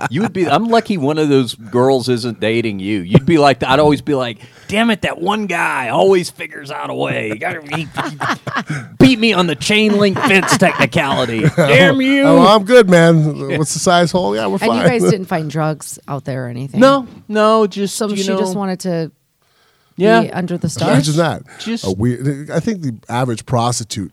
[0.10, 0.48] You would be.
[0.48, 3.02] I'm lucky one of those girls isn't dating you.
[3.02, 3.62] You'd be like.
[3.64, 4.40] I'd always be like,
[4.70, 7.28] damn it, that one guy always figures out a way.
[7.30, 11.44] You gotta- he- he beat me on the chain link fence technicality.
[11.46, 12.24] Oh, damn you.
[12.24, 13.58] Oh, I'm good, man.
[13.58, 14.34] What's the size hole?
[14.36, 14.82] Yeah, we're And fine.
[14.82, 16.80] you guys didn't find drugs out there or anything.
[16.80, 19.12] no, no, just So you know, just wanted to
[19.96, 20.22] yeah.
[20.22, 21.08] be under the stars.
[21.10, 21.16] Imagine
[21.46, 21.60] that.
[21.60, 22.50] just- a weird.
[22.52, 24.12] I think the average prostitute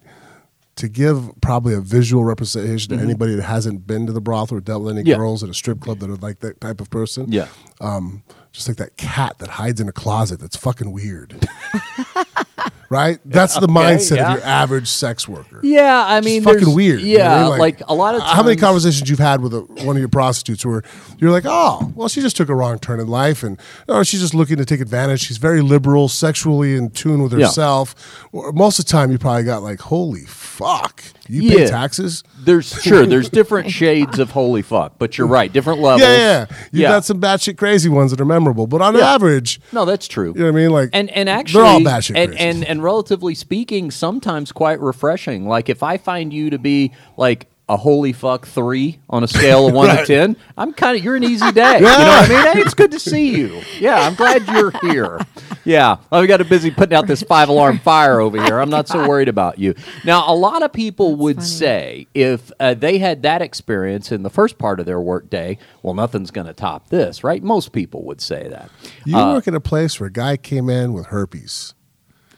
[0.76, 4.60] to give probably a visual representation to anybody that hasn't been to the brothel or
[4.62, 5.08] dealt with any Mm-hmm.
[5.10, 5.16] Yeah.
[5.16, 7.30] girls at a strip club that are like that type of person.
[7.30, 7.48] Yeah.
[7.82, 8.22] Um,
[8.52, 10.40] just like that cat that hides in a closet.
[10.40, 11.46] That's fucking weird.
[12.90, 13.18] right.
[13.24, 14.32] That's the mindset yeah.
[14.32, 15.60] of your average sex worker.
[15.62, 17.00] Yeah, I It's mean, fucking weird.
[17.00, 19.96] you know Yeah, like, a lot of How many conversations you've had with a, one
[19.96, 20.82] of your prostitutes where
[21.18, 24.20] you're like, oh, well, she just took a wrong turn in life, and or she's
[24.20, 25.20] just looking to take advantage.
[25.20, 27.94] She's very liberal, sexually in tune with herself.
[28.32, 31.56] Or most of the time, you probably got like, holy fuck, you Yeah.
[31.56, 32.24] pay taxes.
[32.42, 36.02] There's sure there's different shades of holy fuck, but you're right, different levels.
[36.02, 36.46] Yeah, yeah.
[36.72, 36.88] You've yeah.
[36.88, 39.14] got some batshit crazy ones that are memorable, but on Yeah.
[39.14, 40.32] average, No, that's true.
[40.34, 40.70] you know what I mean?
[40.70, 42.44] Like, and and actually, they're all batshit and, crazy.
[42.44, 45.46] and and relatively speaking, sometimes quite refreshing.
[45.46, 49.68] Like if I find you to be like a holy fuck three on a scale
[49.68, 51.78] of one to ten, I'm kind of you're an easy day.
[51.80, 52.54] You know what I mean?
[52.54, 53.62] Hey, it's good to see you.
[53.78, 55.20] Yeah, I'm glad you're here.
[55.64, 58.58] Yeah, I've got a busy putting out this five alarm fire over here.
[58.58, 59.74] I'm not so worried about you.
[60.04, 61.48] Now, a lot of people would funny.
[61.48, 65.94] say if uh, they had that experience in the first part of their workday, well,
[65.94, 67.42] nothing's going to top this, right?
[67.42, 68.70] Most people would say that.
[69.04, 71.74] you work at a place where a guy came in with herpes.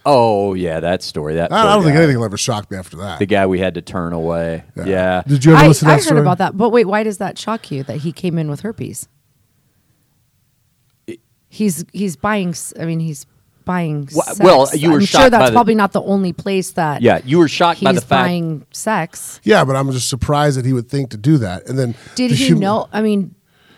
[0.05, 1.35] Oh yeah, that story.
[1.37, 1.99] That I, I don't think guy.
[2.03, 3.19] anything will ever shock me after that.
[3.21, 4.65] The guy we had to turn away.
[4.77, 5.23] Yeah.
[5.27, 6.21] Did you ever I, listen to I that heard story?
[6.21, 9.09] about that, but wait, why does that shock you that he came in with herpes?
[11.49, 12.55] He's he's buying.
[12.81, 13.27] I mean, he's
[13.65, 14.09] buying.
[14.15, 14.41] Well- sex.
[14.41, 17.03] well, you were I'm shocked sure by that's the- probably not the only place that.
[17.03, 18.09] Yeah, you were shocked he's by the fact.
[18.27, 19.39] buying sex.
[19.45, 21.69] Yeah, but I'm just surprised that he would think to do that.
[21.69, 22.89] And then Did the he hum- know?
[22.93, 23.35] I mean,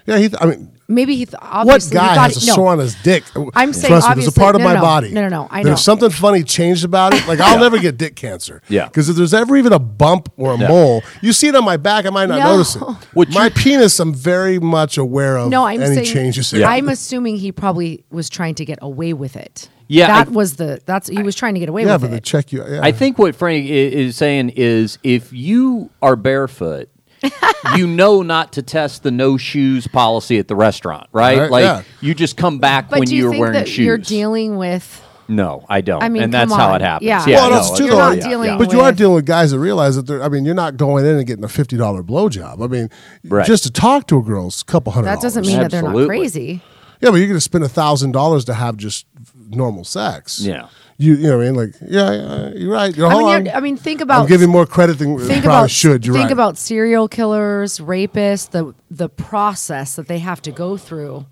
[0.06, 0.28] Yeah, he.
[0.28, 2.54] Th- I mean, maybe he th- what obviously guy he has a no.
[2.54, 3.24] sore on his dick?
[3.54, 5.10] I'm saying Trust me, there's a part of no, my no, body.
[5.12, 5.76] no, no, no, I There's know.
[5.76, 7.26] something funny changed about it.
[7.26, 8.62] Like I'll never get dick cancer.
[8.68, 8.86] Yeah.
[8.86, 10.68] Because if there's ever even a bump or a Yeah.
[10.68, 12.52] mole, you see it on my back, I might not No.
[12.52, 12.82] notice it.
[13.14, 16.06] What my you- penis, I'm very much aware of No, I'm any saying.
[16.06, 16.52] changes.
[16.52, 16.64] in it.
[16.64, 19.68] I'm assuming he probably was trying to get away with it.
[19.86, 22.10] Yeah, that I- was the that's he was trying to get away Yeah, with but
[22.10, 22.24] they it.
[22.24, 22.64] check you.
[22.66, 22.80] Yeah.
[22.82, 26.88] I think what Frank is saying is if you are barefoot,
[27.76, 31.38] you know not to test the no shoes policy at the restaurant, right?
[31.38, 31.82] Right, like yeah.
[32.00, 33.86] you just come back but when you you're wearing that shoes.
[33.86, 35.02] you're dealing with?
[35.28, 36.02] no, I don't.
[36.02, 37.06] I mean, and that's come how it happens.
[37.06, 37.24] Yeah.
[37.26, 37.86] Yeah, well, no, that's true.
[37.86, 38.14] You're though.
[38.14, 40.22] not dealing but you are dealing with guys that realize that they're.
[40.22, 42.62] I mean, you're not going in and getting a fifty dollar blowjob.
[42.62, 42.90] I mean,
[43.24, 43.46] Right.
[43.46, 45.06] just to talk to a girl's a couple hundred.
[45.06, 45.72] That doesn't mean dollars.
[45.72, 46.62] that they're not crazy.
[47.00, 49.06] Yeah, but you're going to spend a thousand dollars to have just
[49.48, 50.40] normal sex.
[50.40, 50.68] Yeah.
[50.96, 51.54] You you know what I mean?
[51.56, 52.96] Like yeah, yeah you're right.
[52.96, 55.46] You're, I mean, you're, I mean, think about I'm giving more credit than think probably
[55.46, 56.06] about should.
[56.06, 56.32] You're think right.
[56.32, 61.26] about serial killers, rapists, the the process that they have to go through.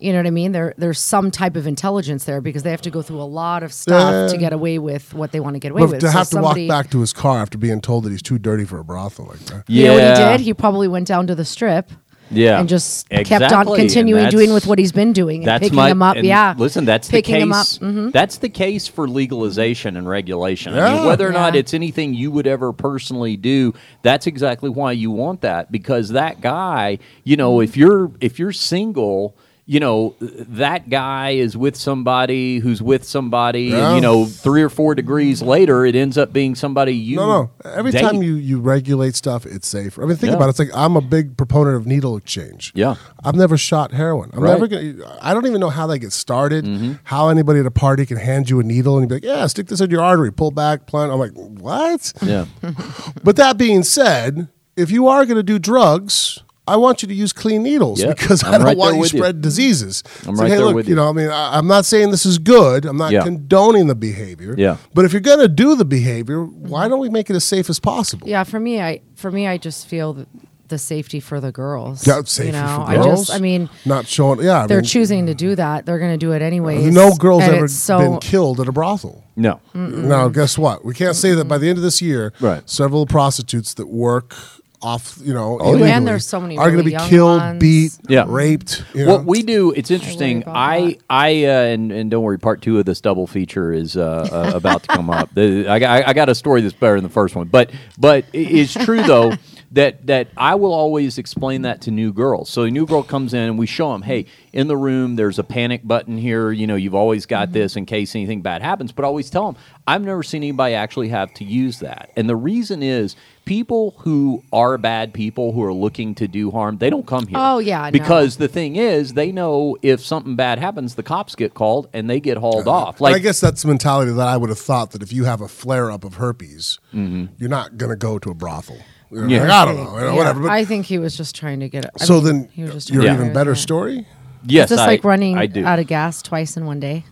[0.00, 0.50] You know what I mean?
[0.50, 3.62] There there's some type of intelligence there because they have to go through a lot
[3.62, 4.26] of stuff Yeah.
[4.26, 6.00] to get away with what they want to get away but with.
[6.00, 8.20] to So have to somebody- walk back to his car after being told that he's
[8.20, 9.62] too dirty for a brothel like that.
[9.68, 10.40] You know what he did?
[10.40, 11.92] He probably went down to the strip.
[12.32, 12.60] Yeah.
[12.60, 15.90] And just kept on continuing doing with what he's been doing and That's picking my,
[15.90, 16.16] him up.
[16.16, 16.54] Yeah.
[16.56, 17.66] Listen, that's picking the him up.
[17.66, 17.78] case.
[17.78, 18.12] Mhm.
[18.12, 20.74] That's the case for legalization and regulation.
[20.74, 24.92] I mean, whether or not it's anything you would ever personally do, that's exactly why
[24.92, 29.36] you want that because that guy, you know, if you're if you're single.
[29.64, 34.68] You know that guy is with somebody who's with somebody, and you know three or
[34.68, 37.14] four degrees later, it ends up being somebody you.
[37.16, 37.50] No, no.
[37.72, 38.00] Every date.
[38.00, 40.02] time you you regulate stuff, it's safer.
[40.02, 40.36] I mean, think Yeah.
[40.36, 40.50] about it.
[40.50, 42.72] It's like I'm a big proponent of needle exchange.
[42.74, 42.96] Yeah.
[43.24, 44.30] I've never shot heroin.
[44.32, 44.60] I'm Right.
[44.60, 44.74] Mm-hmm.
[44.74, 45.18] never gonna.
[45.22, 46.66] I don't even know how they get started.
[47.04, 49.68] How anybody at a party can hand you a needle and be like, "Yeah, stick
[49.68, 52.46] this in your artery, pull back, plant." I'm like, "What?" yeah,
[53.22, 57.14] But that being said, if you are going to do drugs, I want you to
[57.14, 59.18] use clean needles Yeah, because I'm I don't right want there you with you.
[59.18, 60.02] spread diseases.
[60.24, 60.96] I'm It's right hey, there look, with you you.
[60.96, 62.84] know, I mean, I, I'm not saying this is good.
[62.84, 63.22] I'm not Yeah.
[63.24, 64.54] condoning the behavior.
[64.56, 64.76] Yeah.
[64.94, 67.68] But if you're going to do the behavior, why don't we make it as safe
[67.68, 68.28] as possible?
[68.28, 70.26] Yeah, for me, I for me, I just feel the,
[70.68, 72.06] the safety for the girls.
[72.06, 73.26] Yeah, safety you know, for I girls.
[73.26, 74.40] just, I mean, not showing.
[74.40, 75.84] Yeah, I they're mean, choosing to do that.
[75.84, 76.86] They're going to do it anyway.
[76.86, 79.24] Uh, no girl's and ever so, been killed at a brothel.
[79.36, 80.84] no, Now, guess what?
[80.84, 82.62] We can't say that by the end of this year, Right.
[82.70, 84.34] several prostitutes that work
[84.82, 85.68] off, you know, Oh, yeah.
[85.70, 87.60] illegally And there's so many are going to be killed, ones.
[87.60, 88.24] beat, Yeah.
[88.26, 88.84] raped.
[88.94, 89.12] You know?
[89.16, 90.42] What we do, it's interesting.
[90.42, 90.98] about I.
[91.08, 94.56] I, uh, and, and don't worry, part two of this double feature is uh, uh,
[94.56, 95.30] about to come up.
[95.34, 98.24] The, I, got- I got a story that's better than the first one, but but
[98.32, 99.32] it's true though
[99.72, 102.50] that that I will always explain that to new girls.
[102.50, 105.38] So a new girl comes in and we show them, hey, in the room there's
[105.38, 106.52] a panic button here.
[106.52, 107.52] You know, you've always got Mm-hmm.
[107.54, 108.92] this in case anything bad happens.
[108.92, 112.28] But I always tell them, I've never seen anybody actually have to use that, and
[112.28, 116.88] the reason is people who are bad people who are looking to do harm, they
[116.90, 117.36] don't come here.
[117.40, 117.90] Oh, yeah, no.
[117.90, 122.08] because the thing is, they know if something bad happens, the cops get called and
[122.08, 123.00] they get hauled off.
[123.00, 125.24] Like, Like, I guess that's the mentality that I would have thought that if you
[125.24, 128.78] have a flare up of herpes, you're not going to go to a brothel.
[129.12, 129.30] You know, Mm-hmm.
[129.30, 129.40] Yeah.
[129.42, 130.40] like, I don't know, you know, Yeah, whatever.
[130.40, 131.90] But, I think he was just trying to get it.
[132.00, 133.56] I so mean, then, he was just your trying to even get better it.
[133.56, 134.06] story.
[134.46, 135.64] yes, Just I, like running I do.
[135.66, 137.04] out of gas twice in one day.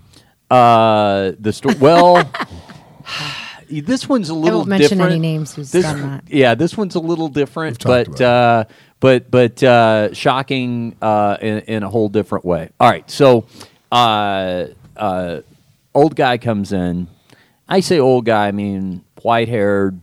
[0.51, 1.75] uh, the story.
[1.79, 2.29] Well,
[3.71, 5.13] this one's a I little won't mention different.
[5.13, 6.25] any names who's This- done that.
[6.29, 8.65] Yeah, this one's a little different, talked but about uh,
[8.99, 12.71] but but uh, shocking uh, in, in a whole different way.
[12.81, 13.47] All right, so
[13.93, 15.41] uh, uh,
[15.95, 17.09] old guy comes in.
[17.69, 20.01] I say old guy, I mean white haired,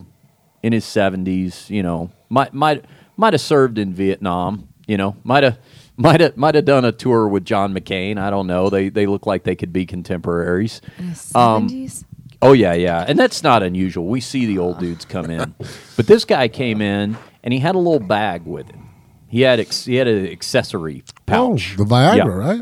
[0.64, 1.70] in his seventies.
[1.70, 2.86] You know, might might
[3.18, 4.70] might have served in Vietnam.
[4.88, 5.58] You know, might have.
[6.00, 8.20] Might have might have done a tour with John McCain.
[8.20, 8.70] I don't know.
[8.70, 10.80] They they look like they could be contemporaries.
[11.00, 12.04] In the Um, 70s?
[12.40, 14.06] Oh yeah, yeah, and that's not unusual.
[14.06, 15.56] We see the old dudes come in,
[15.98, 18.90] but this guy came in and he had a little bag with him.
[19.28, 21.74] He had ex- he had an accessory pouch.
[21.80, 22.26] Oh, the Viagra, Yeah.
[22.28, 22.62] right?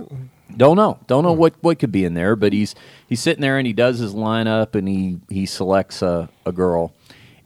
[0.55, 2.73] Don't know, don't know what, what could be in there, but he's
[3.09, 6.93] he's sitting there and he does his lineup and he he selects a, a girl,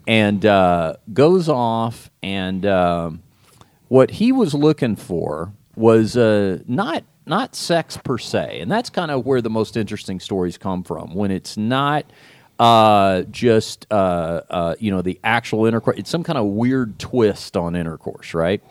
[0.09, 3.21] and uh, goes off and um,
[3.89, 9.11] what he was looking for was uh, not not sex per se, and that's kind
[9.11, 11.13] of where the most interesting stories come from.
[11.13, 12.05] When it's not
[12.57, 17.55] uh, just uh, uh, you know the actual intercourse, it's some kind of weird twist
[17.55, 18.63] on intercourse, right?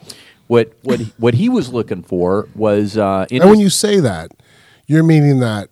[0.49, 4.33] What what he, what he was looking for was uh, And when you say that,
[4.89, 5.71] you're meaning that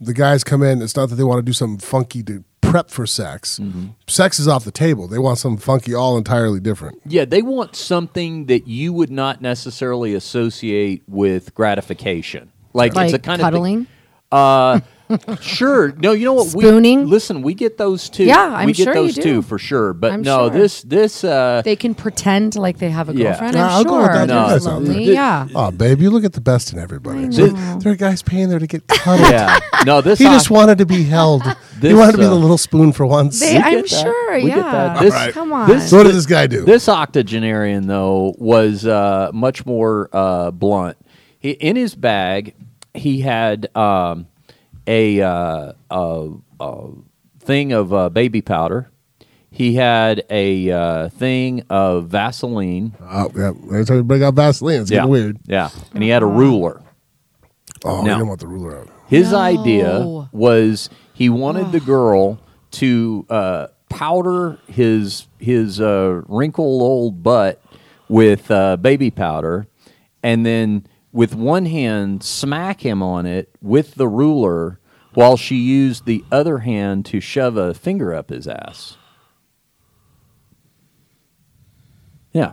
[0.00, 0.80] the guys come in.
[0.80, 3.58] It's not that they want to do something funky to prep for sex.
[3.58, 3.86] Mm-hmm.
[4.06, 5.08] Sex is off the table.
[5.08, 7.00] They want something funky, all entirely different.
[7.06, 12.52] Yeah, they want something that you would not necessarily associate with gratification.
[12.74, 13.76] Like, Like it's a kind cuddling?
[13.80, 13.94] of thing.
[14.30, 14.80] Uh,
[15.40, 15.92] sure.
[15.92, 16.48] No, you know what?
[16.48, 17.04] Spooning?
[17.04, 18.24] We, listen, we get those too.
[18.24, 19.22] Yeah, I'm we get sure you those do.
[19.22, 19.92] too for sure.
[19.92, 20.58] But I'm no, sure.
[20.58, 23.30] this this uh, They can pretend like they have a Yeah.
[23.30, 23.54] girlfriend.
[23.54, 24.14] Yeah, I'm I'll go with sure.
[24.14, 24.28] that.
[24.28, 25.06] No, just lonely.
[25.06, 25.48] the- yeah.
[25.54, 27.24] Oh, babe, you look at the best in everybody.
[27.24, 27.78] I There- know.
[27.80, 29.30] There are guys paying there to get cuddled.
[29.30, 29.58] yeah.
[29.86, 31.42] No, this He just oc- wanted to be held.
[31.80, 33.38] This, he wanted to be uh, the little spoon for once.
[33.40, 33.88] They, get I'm that.
[33.88, 34.34] sure.
[34.36, 34.62] We get yeah.
[34.72, 35.00] that.
[35.00, 35.34] This- Alright.
[35.34, 35.68] Come on.
[35.68, 36.64] this- so what did this guy do?
[36.64, 40.96] This octogenarian, though, was uh, much more uh, blunt.
[41.38, 42.54] He, in his bag,
[42.94, 44.26] he had um,
[44.88, 46.88] a uh, a, a
[47.40, 48.90] thing of uh, baby powder.
[49.50, 52.94] He had a uh, thing of Vaseline.
[53.00, 53.48] Oh, yeah.
[53.48, 55.38] Every time you bring out Vaseline, it's yeah, getting weird.
[55.46, 56.82] Yeah, and he had a ruler.
[57.84, 58.12] Oh, No.
[58.12, 58.88] you don't want the ruler out.
[59.08, 59.38] His No.
[59.38, 62.38] idea was he wanted the girl
[62.72, 67.60] to uh, powder his his uh, wrinkled old butt
[68.08, 69.66] with uh, baby powder,
[70.22, 74.78] and then with one hand smack him on it with the ruler,
[75.14, 78.96] while she used the other hand to shove a finger up his ass.
[82.32, 82.52] Yeah.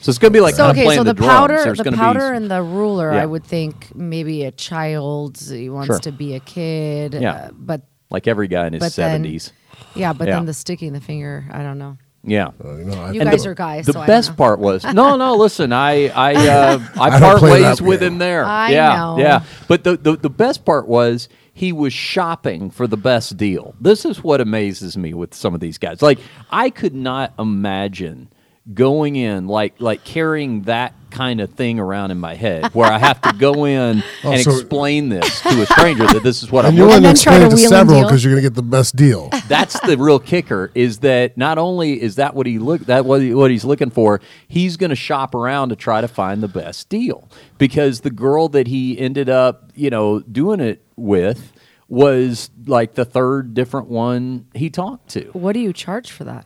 [0.00, 1.30] So it's gonna be like So okay, playing so the, drums.
[1.32, 3.22] powder, There's the gonna be- powder and the ruler, Yeah.
[3.22, 5.98] I would think maybe a child he wants Sure.
[6.00, 7.14] to be a kid.
[7.14, 7.32] Yeah.
[7.32, 9.52] uh, but like every guy in his seventies.
[9.94, 10.34] yeah, but Yeah.
[10.36, 11.96] then the sticking the finger, I don't know.
[12.24, 12.48] Yeah.
[12.62, 13.86] Uh, you know, I, You guys the, are guys.
[13.86, 14.36] The so I don't best know.
[14.36, 15.36] part was no, no.
[15.36, 18.14] Listen, I, I, uh, I, I part ways with game.
[18.14, 18.44] him there.
[18.44, 19.18] I yeah, know.
[19.18, 19.44] yeah.
[19.68, 23.74] But the, the the best part was he was shopping for the best deal.
[23.80, 26.02] This is what amazes me with some of these guys.
[26.02, 26.18] Like
[26.50, 28.30] I could not imagine
[28.74, 32.98] going in like like carrying that kind of thing around in my head where I
[32.98, 36.50] have to go in Oh, and so- explain this to a stranger that this is
[36.50, 37.98] what and I'm you looking want to try explain to it to wheel and several
[38.00, 38.08] deal.
[38.08, 39.28] because you're going to get the best deal.
[39.48, 43.20] that's the real kicker is that not only is that what he look that what,
[43.22, 46.48] he, what he's looking for he's going to shop around to try to find the
[46.48, 47.28] best deal
[47.58, 51.52] because the girl that he ended up you know doing it with
[51.88, 56.44] was like the third different one he talked to What do you charge for that?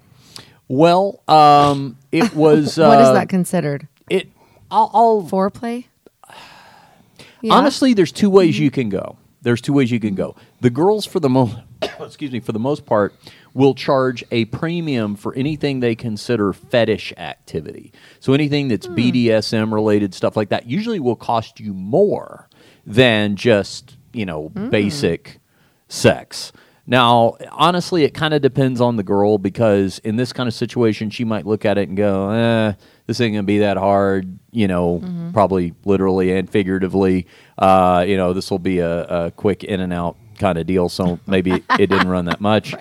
[0.69, 3.89] well um it was uh, what is that considered?
[4.73, 5.87] I'll, I'll Foreplay?
[7.45, 7.55] Yeah.
[7.55, 8.63] Honestly, there's two ways mm-hmm.
[8.63, 9.17] you can go.
[9.41, 10.37] There's two ways you can go.
[10.61, 11.57] The girls, for the most,
[12.01, 13.17] excuse me, for the most part,
[13.53, 17.93] will charge a premium for anything they consider fetish activity.
[18.21, 18.95] So anything that's hmm.
[18.95, 22.49] BDSM related stuff like that usually will cost you more
[22.87, 24.71] than just you know hmm.
[24.71, 25.41] basic
[25.89, 26.53] sex.
[26.87, 31.11] Now, honestly, it kind of depends on the girl because in this kind of situation,
[31.11, 32.73] she might look at it and go, eh,
[33.07, 37.27] this ain't going to be that hard, you know, probably literally and figuratively.
[37.59, 40.89] Uh, you know, this will be a, a quick in and out kind of deal.
[40.89, 42.75] So maybe it didn't run that much.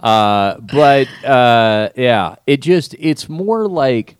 [0.00, 4.16] Uh, but uh, yeah, it just, it's more like,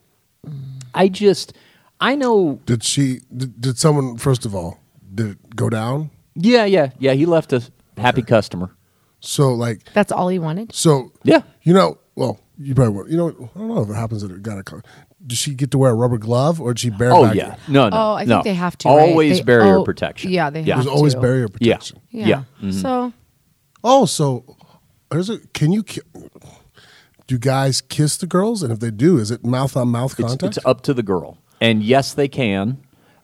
[0.94, 1.53] I just,
[2.00, 3.20] I know, Did she?
[3.34, 4.16] Did, did someone?
[4.18, 4.78] First of all,
[5.14, 6.11] did it go down?
[6.34, 7.62] yeah, yeah, yeah, he left a
[7.96, 8.74] happy customer.
[9.20, 10.74] So like, That's all he wanted?
[10.74, 11.42] so Yeah.
[11.62, 14.30] you know, well, you probably won't- you know, I don't know if it happens that
[14.32, 14.82] it got a.
[15.22, 15.28] car.
[15.28, 17.18] Did she get to wear a rubber glove or does she bareback?
[17.18, 17.36] Oh it?
[17.36, 17.96] yeah, no, no.
[17.96, 18.42] Oh, I think no.
[18.42, 19.08] they have to, right?
[19.10, 20.30] Always They- barrier oh, protection.
[20.30, 20.76] yeah, they yeah.
[20.76, 21.20] have There's always to.
[21.20, 22.00] barrier Yeah, protection.
[22.10, 22.26] Yeah.
[22.26, 22.42] yeah.
[22.62, 22.72] mhm.
[22.82, 23.12] So
[23.84, 24.56] Oh, so
[25.10, 25.38] there's a.
[25.54, 25.84] Can you?
[27.26, 28.62] Do guys kiss the girls?
[28.62, 30.56] And if they do, is it mouth on mouth It's, contact?
[30.56, 32.78] it's up to the girl, and yes, they can.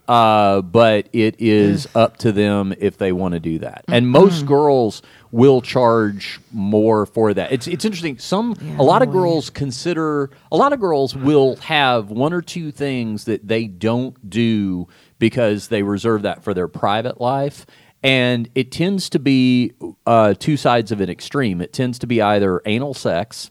[0.07, 3.85] Uh, but it is up to them if they want to do that.
[3.89, 7.53] And most girls will charge more for that.
[7.53, 8.19] It's it's interesting.
[8.19, 12.43] Some Yeah, a lot of girls consider a lot of girls will have one or
[12.43, 17.67] two things that they don't do because they reserve that for their private life.
[18.03, 19.73] And it tends to be
[20.07, 21.61] uh, two sides of an extreme.
[21.61, 23.51] It tends to be either anal sex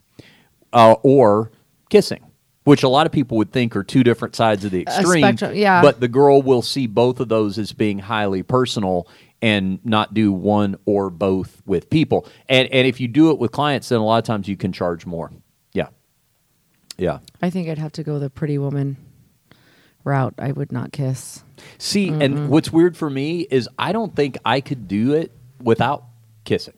[0.71, 1.51] uh, or
[1.89, 2.25] kissing,
[2.63, 5.21] which a lot of people would think are two different sides of the extreme.
[5.21, 5.82] spectrum, yeah.
[5.82, 9.09] But the girl will see both of those as being highly personal
[9.41, 12.27] and not do one or both with people.
[12.49, 14.71] And and if you do it with clients, then a lot of times you can
[14.71, 15.31] charge more.
[15.73, 15.89] Yeah,
[16.97, 17.19] yeah.
[17.41, 18.97] I think I'd have to go the pretty woman
[20.03, 20.35] route.
[20.38, 21.43] I would not kiss.
[21.77, 22.47] See, and mm-hmm.
[22.47, 25.31] what's weird for me is I don't think I could do it
[25.61, 26.05] without
[26.43, 26.75] kissing.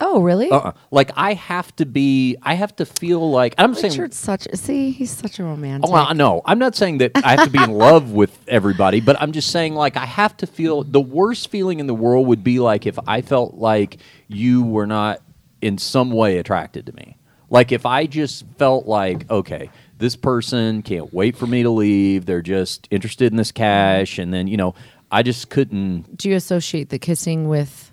[0.00, 0.50] Oh, really?
[0.50, 0.72] Uh-uh.
[0.90, 3.92] Like I have to be, I have to feel like I'm saying.
[3.92, 4.46] Richard's such.
[4.54, 5.88] See, he's such a romantic.
[5.88, 9.00] Oh, well, no, I'm not saying that I have to be in love with everybody,
[9.00, 12.26] but I'm just saying like I have to feel the worst feeling in the world
[12.26, 15.20] would be like if I felt like you were not
[15.62, 17.16] in some way attracted to me.
[17.48, 22.26] Like if I just felt like okay, this person can't wait for me to leave.
[22.26, 24.74] They're just interested in this cash, and then you know
[25.10, 26.16] I just couldn't.
[26.16, 27.92] Do you associate the kissing with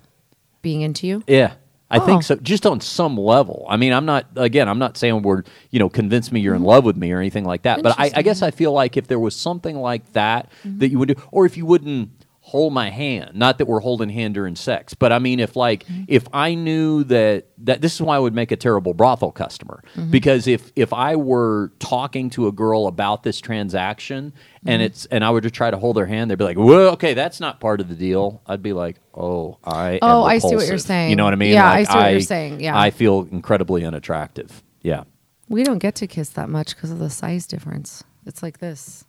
[0.62, 1.24] being into you?
[1.28, 1.54] Yeah.
[1.94, 2.06] I Oh.
[2.06, 2.36] think so.
[2.38, 3.66] Just on some level.
[3.70, 4.26] I mean, I'm not.
[4.36, 6.70] Again, I'm not saying we're you know convince me you're in mm-hmm.
[6.70, 7.84] love with me or anything like that.
[7.84, 10.80] But I, I guess I feel like if there was something like that mm-hmm.
[10.80, 12.10] that you would do, or if you wouldn't
[12.54, 13.32] hold my hand.
[13.34, 16.04] Not that we're holding hand during sex, but I mean, if like mm-hmm.
[16.08, 19.84] if I knew that that this is why I would make a terrible brothel customer
[19.96, 20.12] mm-hmm.
[20.12, 24.34] because if if I were talking to a girl about this transaction
[24.68, 24.86] and mm-hmm.
[24.86, 27.16] it's and I were to try to hold her hand, they'd be like, "Well, okay,
[27.16, 30.56] that's not part of the deal." I'd be like, "Oh, I." am Oh, I see
[30.56, 31.10] what you're saying.
[31.10, 31.54] You know what I mean?
[31.54, 32.60] Yeah, I see what you're saying.
[32.60, 32.80] Yeah.
[32.80, 34.62] I feel incredibly unattractive.
[34.84, 35.06] Yeah.
[35.50, 38.04] We don't get to kiss that much because of the size difference.
[38.28, 39.06] It's like this.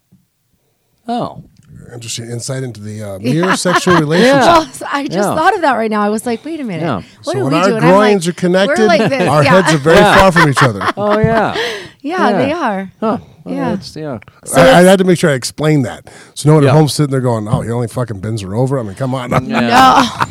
[1.06, 1.44] Oh,
[1.92, 4.40] Interesting insight into the uh, Mir sexual relationship.
[4.80, 5.34] Well, I just Yeah.
[5.34, 6.00] thought of that right now.
[6.02, 6.82] I was like, wait a minute.
[6.82, 6.96] Yeah.
[6.96, 7.76] What So do when we our do?
[7.76, 9.28] And I'm groins like, are connected, We're like this.
[9.28, 9.60] our yeah.
[9.62, 10.18] heads are very Yeah.
[10.18, 10.80] far from each other.
[10.96, 11.54] oh yeah.
[12.00, 12.32] yeah, Yeah.
[12.38, 12.92] they are.
[13.00, 13.18] Huh.
[13.44, 13.68] Well, Yeah.
[13.70, 14.18] that's- yeah.
[14.44, 16.10] So I, I had to make sure I explained that.
[16.34, 16.70] So no one Yeah.
[16.70, 19.14] at home sitting there going, "Oh, he only fucking bends her over." I mean, come
[19.14, 19.30] on.
[19.46, 20.26] Yeah.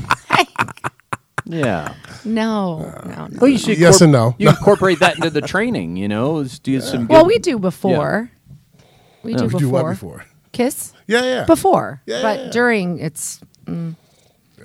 [1.46, 1.94] Yeah.
[2.26, 3.38] No, no, no.
[3.42, 4.34] Well, you should Yes and no.
[4.38, 5.98] You incorporate that into the training.
[5.98, 7.08] You know, is do some.
[7.08, 8.32] Well, good- we do before.
[9.24, 9.60] We do You before.
[9.60, 10.26] do what before?
[10.54, 11.46] Kiss Yeah, yeah.
[11.46, 12.52] before, Yeah, but yeah, yeah.
[12.52, 13.40] during it's.
[13.66, 13.96] Mm,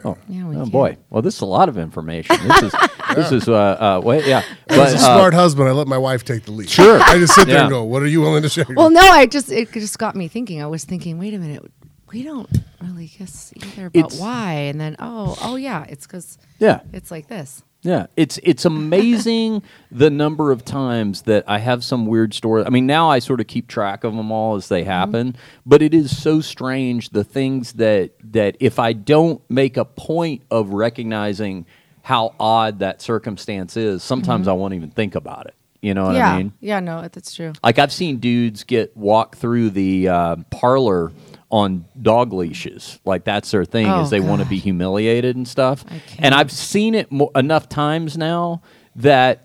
[0.04, 0.70] Oh, yeah, we oh can't.
[0.72, 0.96] boy.
[1.10, 2.36] Well, this is a lot of information.
[2.46, 2.74] This is
[3.16, 4.44] this is uh, uh wait, yeah.
[4.68, 6.70] But As a uh, smart husband, I let my wife take the lead.
[6.70, 7.00] Sure.
[7.02, 9.26] I just sit there and go, "What are you willing to share?" Well, no, I
[9.26, 10.62] just it just got me thinking.
[10.62, 11.68] I was thinking, wait a minute,
[12.12, 12.48] we don't
[12.80, 14.52] really kiss either, but It's- why?
[14.52, 16.80] And then oh, oh yeah, it's because yeah.
[16.92, 17.62] it's like this.
[17.82, 22.64] Yeah, it's it's amazing the number of times that I have some weird story.
[22.64, 25.80] I mean, now I sort of keep track of them all as they happen, but
[25.80, 30.70] it is so strange the things that that if I don't make a point of
[30.70, 31.66] recognizing
[32.02, 35.54] how odd that circumstance is, sometimes I won't even think about it.
[35.80, 36.52] You know what yeah, I mean?
[36.60, 37.52] yeah, no, that's true.
[37.62, 41.12] Like I've seen dudes get walked through the uh, parlor
[41.50, 42.98] on dog leashes.
[43.04, 45.84] Like that's their thing Oh, is they want to be humiliated and stuff.
[46.18, 48.60] And I've seen it mo- enough times now
[48.96, 49.44] that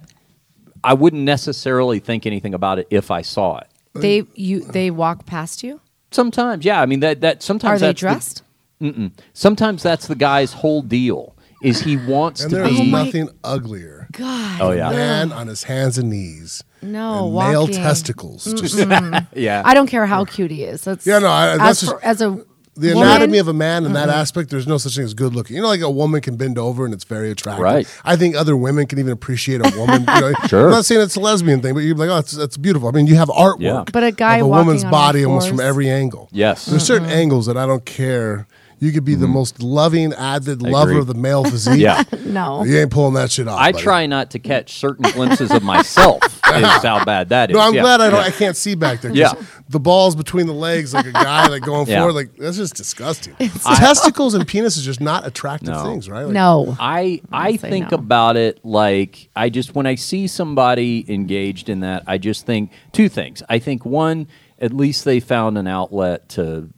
[0.84, 3.68] I wouldn't necessarily think anything about it if I saw it.
[3.96, 5.80] They you they walk past you.
[6.12, 6.82] Sometimes, yeah.
[6.82, 8.44] I mean that that sometimes Are they that's the- dressed?
[8.82, 9.12] mm-mm.
[9.34, 11.36] Sometimes that's the guy's whole deal.
[11.62, 12.82] Is he wants and to there is be?
[12.82, 14.03] Oh my- nothing uglier.
[14.14, 14.62] God.
[14.62, 14.90] Oh, yeah.
[14.90, 16.64] Man on his hands and knees.
[16.82, 17.76] No, and male walking.
[17.76, 18.46] testicles.
[18.46, 18.78] Just
[19.36, 19.62] yeah.
[19.66, 20.84] I don't care how cute he is.
[20.84, 22.46] That's Yeah, no, I- that's as, just- for, as a
[22.76, 25.36] the woman, anatomy of a man in that aspect, there's no such thing as good
[25.36, 25.56] looking.
[25.56, 27.62] You know, like a woman can bend over and it's very attractive.
[27.64, 28.02] Right.
[28.04, 30.02] I think other women can even appreciate a woman.
[30.02, 30.66] You know, Sure.
[30.66, 32.88] I'm not saying it's a lesbian thing, but you're like, oh, it's, that's beautiful.
[32.88, 33.58] I mean, you have artwork.
[33.62, 33.84] Yeah.
[33.94, 36.30] But a guy of a woman's on body almost from every angle.
[36.32, 36.66] Yes.
[36.66, 38.48] There's certain angles that I don't care.
[38.80, 39.34] You could be the mm-hmm.
[39.34, 41.00] most loving, avid lover agree.
[41.00, 41.80] of the male physique.
[41.80, 42.04] Yeah.
[42.26, 42.64] no.
[42.64, 43.60] You ain't pulling that shit off.
[43.60, 43.84] I buddy.
[43.84, 46.24] try not to catch certain glimpses of myself.
[46.54, 47.56] is how bad that is.
[47.56, 47.82] No, I'm Yeah.
[47.82, 48.20] glad I don't.
[48.20, 48.28] Yeah.
[48.28, 49.12] I can't see back there.
[49.12, 49.34] Yeah.
[49.70, 52.00] the balls between the legs, like a guy like going Yeah.
[52.00, 53.34] forward, like that's just disgusting.
[53.36, 55.84] Testicles and penis is just not attractive No.
[55.84, 56.24] things, right?
[56.26, 56.76] Like, No.
[56.80, 57.98] I I say think no.
[57.98, 62.72] about it like I just when I see somebody engaged in that, I just think
[62.92, 63.42] two things.
[63.50, 64.28] I think one,
[64.60, 66.70] at least they found an outlet to,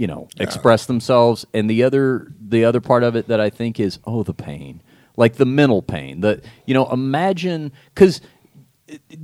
[0.00, 3.78] you know, express themselves, and the other the other part of it that I think
[3.78, 4.82] is oh the pain,
[5.18, 6.20] like the mental pain.
[6.22, 8.22] The you know imagine because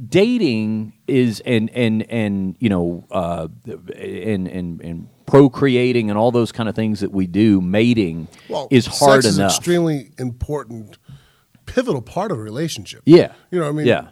[0.09, 3.49] dating is and and and you know uh
[3.97, 8.68] and and and procreating and all those kind of things that we do mating well,
[8.70, 10.99] is hard sex enough Is extremely important,
[11.64, 13.03] pivotal part of a relationship.
[13.07, 14.09] yeah You know, what I mean, yeah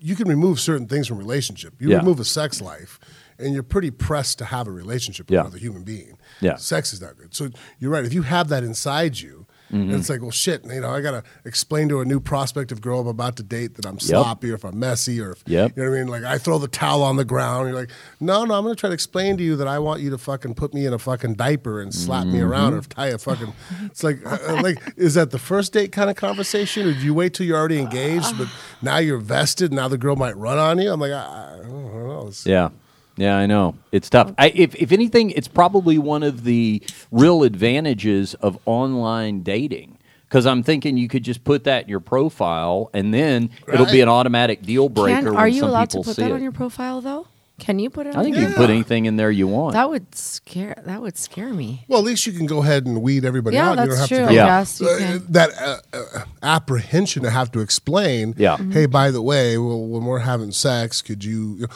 [0.00, 1.74] you can remove certain things from relationship.
[1.80, 1.98] You Yeah.
[1.98, 2.98] remove a sex life,
[3.38, 5.40] and you're pretty pressed to have a relationship with Yeah.
[5.42, 6.18] another human being.
[6.40, 6.56] Yeah.
[6.56, 7.34] sex is not good.
[7.34, 8.04] So you're right.
[8.04, 9.46] If you have that inside you.
[9.72, 9.96] Mm-hmm.
[9.96, 10.64] It's like, well, shit.
[10.64, 13.84] You know, I gotta explain to a new prospective girl I'm about to date that
[13.84, 15.72] I'm sloppy, or if I'm messy, or if Yep.
[15.76, 16.08] you know what I mean.
[16.08, 17.68] Like I throw the towel on the ground.
[17.68, 20.08] You're like, no, no, I'm gonna try to explain to you that I want you
[20.08, 22.78] to fucking put me in a fucking diaper and slap me around, Mm-hmm.
[22.78, 23.52] or tie a fucking.
[23.84, 27.00] It's like, uh, uh, like, is that the first date kind of conversation, or do
[27.00, 28.48] you wait till you're already engaged, but
[28.80, 29.70] now you're vested?
[29.70, 30.90] Now the girl might run on you.
[30.90, 32.20] I'm like, I, I don't know.
[32.20, 32.70] It's- Yeah.
[33.18, 33.74] Yeah, I know.
[33.92, 34.32] It's tough.
[34.38, 39.98] I, if, if anything, it's probably one of the real advantages of online dating.
[40.28, 44.02] Because I'm thinking you could just put that in your profile and then it'll be
[44.02, 46.30] an automatic deal breaker Can, when are you some allowed to people put see that
[46.30, 46.34] it.
[46.34, 47.26] on your profile though?
[47.58, 48.14] Can you put it?
[48.14, 49.72] I on think your you can put anything in there you want.
[49.72, 50.80] That would scare.
[50.86, 51.84] That would scare me.
[51.88, 53.70] Well, at least you can go ahead and weed everybody Yeah, out.
[53.70, 54.18] you don't that's have true.
[54.18, 54.46] to I go- Yeah.
[54.46, 55.26] guess you Uh, can.
[55.30, 58.34] that uh, uh, apprehension to have to explain.
[58.36, 58.58] Yeah.
[58.58, 58.70] Mm-hmm.
[58.72, 61.66] Hey, by the way, well, when we're having sex, could you,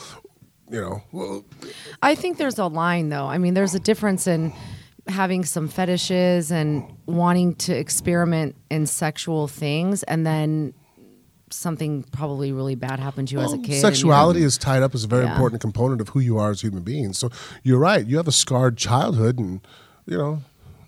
[0.73, 1.45] you know, well,
[2.03, 3.27] I think there's a line though.
[3.27, 4.53] I mean, there's a difference in
[5.07, 10.75] having some fetishes and wanting to experiment in sexual things, and then
[11.51, 13.79] something probably really bad happened to you as a kid.
[13.81, 15.33] sexuality is tied up as a very Yeah.
[15.33, 17.19] important component of who you are as human beings.
[17.19, 17.31] So
[17.63, 18.07] you're right.
[18.07, 19.61] You have a scarred childhood, and
[20.07, 20.43] you know.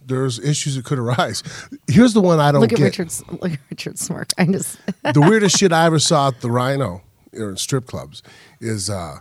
[0.07, 1.43] There's issues that could arise.
[1.87, 2.85] Here's the one I don't Look at get.
[2.85, 3.23] Richard's.
[3.41, 4.33] Look at Richard's smirk.
[4.39, 4.79] I just.
[5.03, 7.01] the weirdest shit I ever saw at the Rhino
[7.33, 8.23] or in strip clubs
[8.61, 9.21] is uh,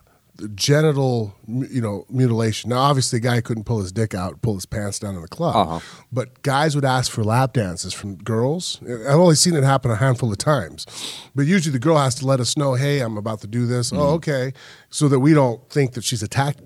[0.56, 2.70] genital, you know, mutilation.
[2.72, 5.28] Now, obviously, a guy couldn't pull his dick out, pull his pants down in the
[5.28, 5.80] club, Uh-huh.
[6.12, 8.80] but guys would ask for lap dances from girls.
[8.84, 10.86] I've only seen it happen a handful of times,
[11.36, 13.92] but usually the girl has to let us know, "Hey, I'm about to do this."
[13.94, 14.54] Oh, okay,
[14.90, 16.62] so that we don't think that she's attacked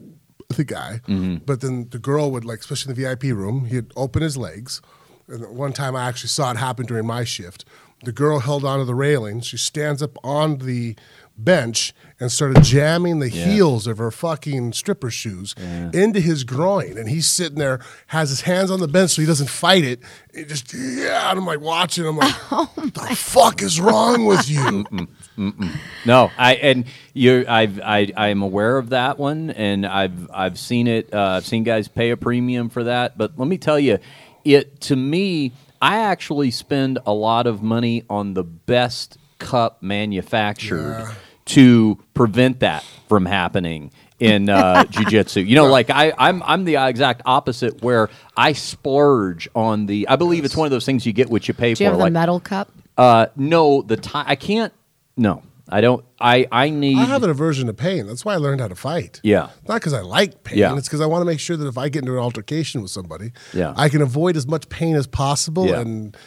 [0.49, 1.01] the guy.
[1.45, 4.81] But then the girl would like, especially in the VIP room, he'd open his legs.
[5.27, 7.65] And one time I actually saw it happen during my shift.
[8.05, 9.41] The girl held onto the railing.
[9.41, 10.95] She stands up on the
[11.37, 15.53] bench and started jamming the heels of her fucking stripper shoes
[15.93, 16.97] into his groin.
[16.97, 19.99] And he's sitting there, has his hands on the bench so he doesn't fight it.
[20.33, 21.29] It just, yeah.
[21.29, 22.05] And I'm like watching.
[22.05, 24.59] I'm like, Oh what the fuck is wrong with you?
[24.59, 25.07] Mm,
[25.37, 30.29] mm, mm, no, I and you, I've, I, I'm aware of that one, and I've,
[30.31, 31.13] I've seen it.
[31.13, 33.17] Uh, I've seen guys pay a premium for that.
[33.17, 33.99] But let me tell you,
[34.43, 35.51] it to me,
[35.81, 41.07] I actually spend a lot of money on the best cup manufactured
[41.47, 45.45] to prevent that from happening in uh, jujitsu.
[45.45, 50.07] You know, like I, I'm, I'm the exact opposite, where I splurge on the.
[50.07, 51.95] I believe it's one of those things you get what you pay Do you for.
[51.97, 52.71] have the metal cup?
[52.97, 54.73] uh, no, the time I can't.
[55.15, 56.03] No, I don't.
[56.19, 56.97] I I need.
[56.97, 58.07] I have an aversion to pain.
[58.07, 59.19] That's why I learned how to fight.
[59.23, 59.49] Yeah.
[59.67, 60.57] Not because I like pain.
[60.57, 60.75] Yeah.
[60.77, 62.89] It's because I want to make sure that if I get into an altercation with
[62.91, 63.73] somebody, Yeah.
[63.77, 65.81] I can avoid as much pain as possible Yeah.
[65.81, 66.17] and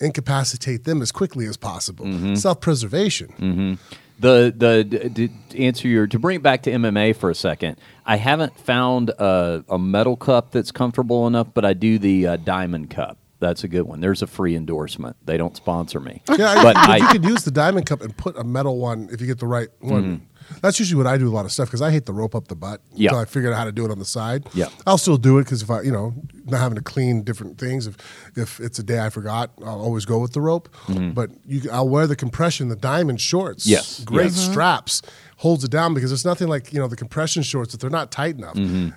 [0.00, 2.06] incapacitate them as quickly as possible.
[2.06, 2.34] Mm-hmm.
[2.36, 3.78] Self preservation.
[4.18, 7.76] The the to answer your to bring it back to MMA for a second.
[8.04, 12.36] I haven't found a, a metal cup that's comfortable enough, but I do the uh,
[12.36, 13.18] diamond cup.
[13.40, 14.00] That's a good one.
[14.00, 15.14] There's a free endorsement.
[15.24, 18.00] They don't sponsor me, Yeah, I- but but I you could use the diamond cup
[18.00, 20.26] and put a metal one if you get the right one.
[20.62, 22.48] That's usually what I do a lot of stuff because I hate the rope up
[22.48, 22.96] the butt Mm-hmm.
[23.02, 23.08] Yeah.
[23.10, 24.48] until I figured out how to do it on the side.
[24.54, 24.68] Yeah.
[24.86, 26.14] I'll still do it because if I, you know,
[26.46, 27.86] not having to clean different things.
[27.86, 27.96] If
[28.36, 30.68] if it's a day I forgot, I'll always go with the rope.
[30.88, 33.64] But you, I'll wear the compression, the diamond shorts.
[33.64, 33.70] Mm-hmm.
[33.72, 34.50] Yes, great yes.
[34.50, 35.02] straps
[35.36, 38.10] holds it down because there's nothing like you know the compression shorts if they're not
[38.10, 38.54] tight enough.
[38.54, 38.88] Mm-hmm.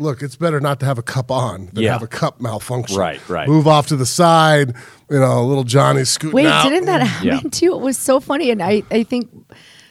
[0.00, 1.92] Look, it's better not to have a cup on than Yeah.
[1.94, 2.96] have a cup malfunction.
[2.96, 3.48] Right, right.
[3.48, 4.76] Move off to the side.
[5.10, 6.62] You know, a little Johnny scooting Wait, out.
[6.68, 7.50] didn't that happen Yeah.
[7.50, 7.74] to you?
[7.74, 8.52] It was so funny.
[8.52, 9.28] And I, I think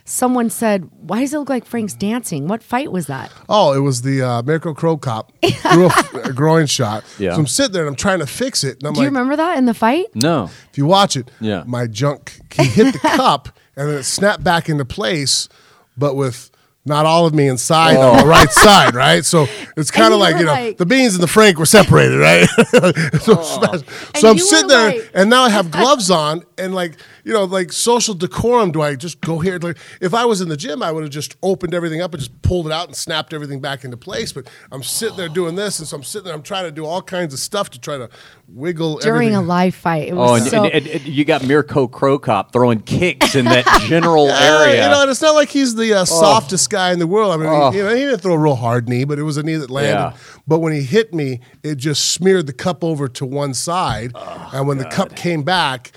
[0.09, 2.47] someone said, Why does it look like Frank's dancing?
[2.47, 3.31] What fight was that?
[3.49, 7.03] Oh, it was the uh, Mirko Cro Cop threw a, a groin shot.
[7.19, 7.33] Yeah.
[7.33, 9.35] So I'm sitting there and I'm trying to fix it, and I'm Do you remember
[9.35, 10.05] that in the fight?
[10.15, 10.45] no.
[10.71, 11.63] if you watch it, Yeah.
[11.67, 15.49] my junk he hit the cup and then it snapped back into place,
[15.97, 16.49] but with
[16.85, 19.25] not all of me inside on the right side, right?
[19.25, 19.45] So
[19.75, 21.65] it's kind you of like were you know like- the beans and the Frank were
[21.65, 22.47] separated, right?
[23.21, 23.41] so,
[24.15, 26.93] so I'm you sitting there like- and now I have gloves on and like
[27.27, 28.71] you know like social decorum.
[28.71, 29.59] Do I just go here?
[29.61, 32.19] Like if I was in the gym, I would have just opened everything up and
[32.21, 34.31] just pulled it out and snapped everything back into place.
[34.31, 36.33] But I'm sitting there doing this, and so I'm sitting there.
[36.33, 38.09] I'm trying to do all kinds of stuff to try to
[38.47, 39.35] wiggle During everything.
[39.35, 40.07] a live fight.
[40.07, 40.63] It Oh, and, so.
[40.63, 44.83] and, and- and you got Mirko Cro Cop throwing kicks in that general Yeah, area.
[44.85, 47.33] You know, and it's not like he's the uh, softest guy in the world.
[47.33, 49.35] I mean, he, you know, he didn't throw a real hard knee, but it was
[49.37, 49.91] a knee that landed.
[49.91, 50.13] Yeah.
[50.47, 54.65] But when he hit me, it just smeared the cup over to one side, and
[54.67, 55.91] when the cup came back,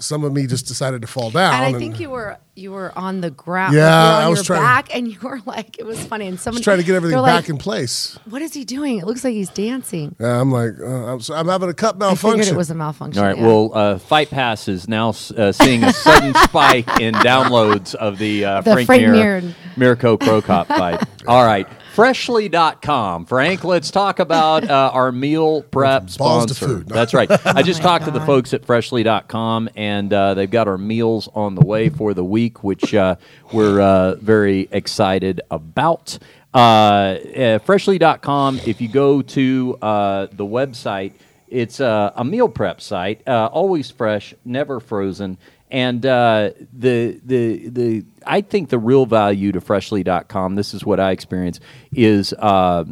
[0.00, 1.54] some of me just decided to fall down.
[1.54, 3.74] and I think you were you were on the ground.
[3.74, 5.86] Yeah, like, you were on I was your trying- back, and you were like, it
[5.86, 6.26] was funny.
[6.26, 8.18] And someone trying to get everything back like, in place.
[8.28, 8.98] What is he doing?
[8.98, 10.16] It looks like he's dancing.
[10.18, 12.54] Yeah, I'm like, uh, I'm, so, I'm having a cup I figured malfunction.
[12.54, 13.22] it was a malfunction.
[13.22, 13.38] All right.
[13.38, 13.46] yeah.
[13.46, 18.44] Well, uh, Fight Pass is now uh, seeing a sudden spike in downloads of the,
[18.44, 21.00] uh, The Frank, Frank Mir- Mir- Mirko Cro Cop fight.
[21.28, 21.68] All right.
[21.98, 23.26] Freshly.com.
[23.26, 26.54] Frank, let's talk about uh, our meal prep sponsor.
[26.54, 26.86] food.
[26.86, 27.28] That's right.
[27.44, 30.78] I just Oh my talked to the folks at Freshly.com, and uh, they've got our
[30.78, 33.16] meals on the way for the week, which uh,
[33.52, 36.20] we're uh, very excited about.
[36.54, 41.14] Uh, uh, freshly.com, if you go to uh, the website,
[41.48, 45.36] it's uh, a meal prep site, uh, always fresh, never frozen.
[45.70, 50.98] And uh, the the the I think the real value to freshly.com, this is what
[50.98, 51.60] I experience,
[51.92, 52.84] is uh,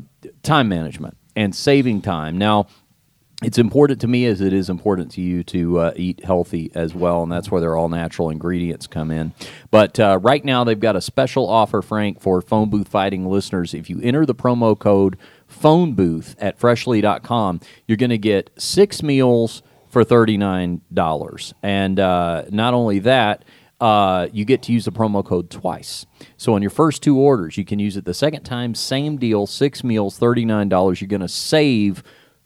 [0.42, 2.36] time management and saving time.
[2.36, 2.66] Now,
[3.42, 6.94] it's important to me as it is important to you to uh, eat healthy as
[6.94, 9.34] well, and that's where their all natural ingredients come in.
[9.70, 13.74] But uh, right now, they've got a special offer, Frank, for phone booth fighting listeners.
[13.74, 19.02] If you enter the promo code phone booth at freshly.com, you're going to get six
[19.02, 19.62] meals
[19.96, 21.52] for $39.
[21.62, 23.46] And uh, not only that,
[23.80, 26.04] uh, you get to use the promo code twice.
[26.36, 29.46] So on your first two orders, you can use it the second time, same deal,
[29.46, 31.00] six meals, $39.
[31.00, 32.02] You're going to save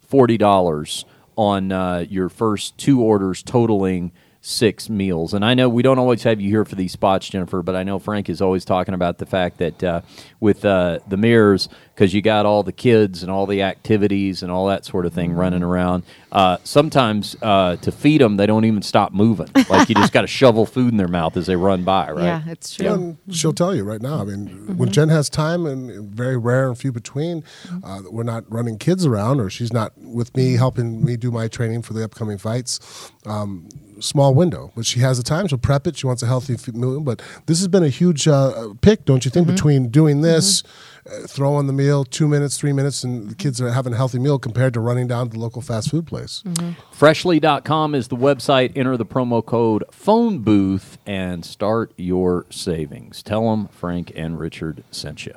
[0.08, 4.12] $40 on uh, your first two orders totaling
[4.42, 5.34] six meals.
[5.34, 7.82] And I know we don't always have you here for these spots, Jennifer, but I
[7.82, 10.00] know Frank is always talking about the fact that uh,
[10.40, 14.50] with uh, the Mirs, because you got all the kids and all the activities and
[14.50, 18.64] all that sort of thing running around, uh, sometimes uh, to feed them, they don't
[18.64, 19.48] even stop moving.
[19.70, 22.24] Like you just got to shovel food in their mouth as they run by, right?
[22.24, 22.88] Yeah, it's true.
[22.88, 24.20] And she'll tell you right now.
[24.20, 27.44] I mean, when Jen has time, and very rare and few between,
[27.84, 31.30] uh, that we're not running kids around, or she's not with me helping me do
[31.30, 33.12] my training for the upcoming fights.
[33.26, 33.68] Um,
[34.00, 35.46] small window, but she has the time.
[35.46, 35.96] She'll prep it.
[35.96, 37.00] She wants a healthy meal.
[37.00, 39.54] But this has been a huge uh, pick, don't you think, mm-hmm.
[39.54, 41.24] between doing this, mm-hmm.
[41.24, 44.18] uh, throwing the meal, two minutes, three minutes, and the kids are having a healthy
[44.18, 46.42] meal compared to running down to the local fast food place.
[46.46, 46.80] Mm-hmm.
[46.92, 48.72] Freshly.com is the website.
[48.76, 53.22] Enter the promo code phone booth and start your savings.
[53.22, 55.34] Tell them Frank and Richard sent you.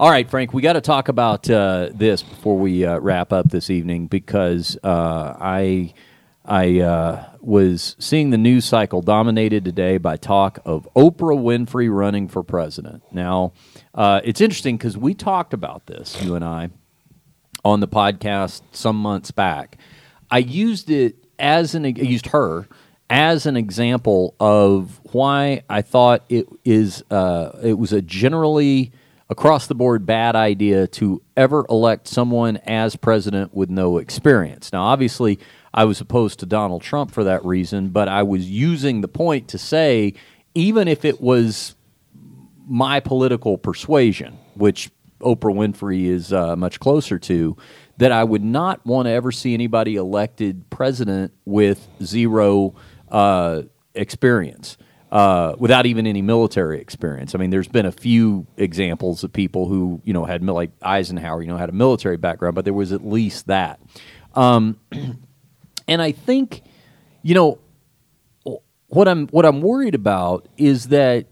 [0.00, 3.50] All right, Frank, we got to talk about uh, this before we uh, wrap up
[3.50, 5.92] this evening because uh, I
[6.48, 12.26] I uh, was seeing the news cycle dominated today by talk of Oprah Winfrey running
[12.26, 13.02] for president.
[13.12, 13.52] Now,
[13.94, 16.70] uh, it's interesting because we talked about this, you and I,
[17.66, 19.76] on the podcast some months back.
[20.30, 22.66] I used it as an I used her
[23.10, 28.92] as an example of why I thought it is uh, it was a generally
[29.30, 34.72] across the board bad idea to ever elect someone as president with no experience.
[34.72, 35.38] Now, obviously,
[35.72, 39.48] I was opposed to Donald Trump for that reason, but I was using the point
[39.48, 40.14] to say,
[40.54, 41.74] even if it was
[42.66, 44.90] my political persuasion, which
[45.20, 47.56] Oprah Winfrey is uh, much closer to,
[47.98, 52.74] that I would not want to ever see anybody elected president with zero
[53.10, 53.62] uh,
[53.94, 54.78] experience
[55.10, 57.34] uh, without even any military experience.
[57.34, 61.42] I mean, there's been a few examples of people who you know had like Eisenhower,
[61.42, 63.80] you know, had a military background, but there was at least that.
[64.34, 64.78] Um,
[65.88, 66.62] and I think,
[67.22, 67.58] you know,
[68.88, 71.26] what I'm what I'm worried about is that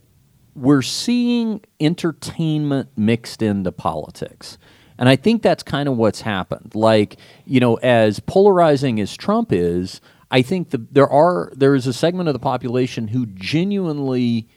[0.54, 4.58] we're seeing entertainment mixed into politics.
[4.98, 6.74] And I think that's kind of what's happened.
[6.74, 10.00] Like, you know, as polarizing as Trump is,
[10.30, 14.48] I think the, there are there is a segment of the population who genuinely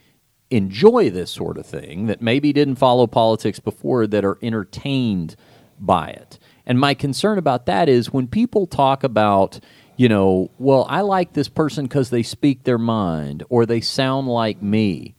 [0.49, 5.35] enjoy this sort of thing that maybe didn't follow politics before that are entertained
[5.79, 6.39] by it.
[6.65, 9.59] And my concern about that is when people talk about,
[9.99, 14.29] you know, well, I like this person because they speak their mind or they sound
[14.29, 15.13] like me.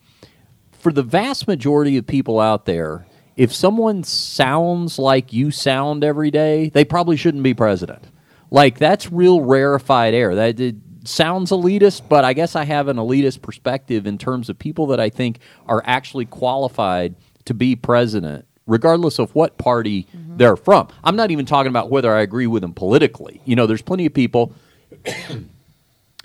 [0.73, 6.31] For the vast majority of people out there, if someone sounds like you sound every
[6.31, 8.03] day, they probably shouldn't be president.
[8.51, 10.35] Like that's real rarefied air.
[10.35, 14.59] That it sounds elitist, but I guess I have an elitist perspective in terms of
[14.59, 20.39] people that I think are actually qualified to be president regardless of what party mm-hmm.
[20.39, 20.89] they're from.
[21.05, 23.43] I'm not even talking about whether I agree with them politically.
[23.45, 24.55] You know, there's plenty of people,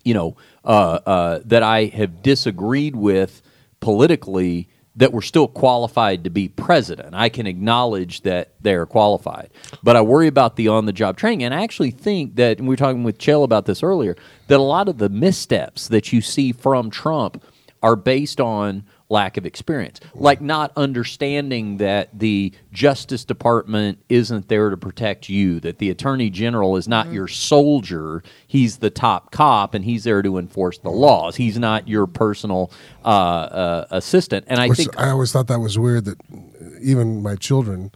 [0.04, 3.42] you know, uh, uh, that I have disagreed with
[3.80, 7.14] politically that were still qualified to be president.
[7.14, 9.50] I can acknowledge that they're qualified,
[9.84, 11.44] but I worry about the on the job training.
[11.44, 14.16] And I actually think that, we were talking with Chael about this earlier,
[14.48, 17.44] that a lot of the missteps that you see from Trump
[17.84, 24.72] are based on lack of experience, like not understanding that the Justice Department isn't there
[24.72, 27.16] to protect you, that the Attorney General is not mm-hmm.
[27.16, 31.36] your soldier, he's the top cop and he's there to enforce the laws.
[31.36, 32.72] He's not your personal
[33.04, 34.46] uh, uh, assistant.
[34.48, 36.18] And I Which think I always thought that was weird that
[36.82, 37.92] even my children,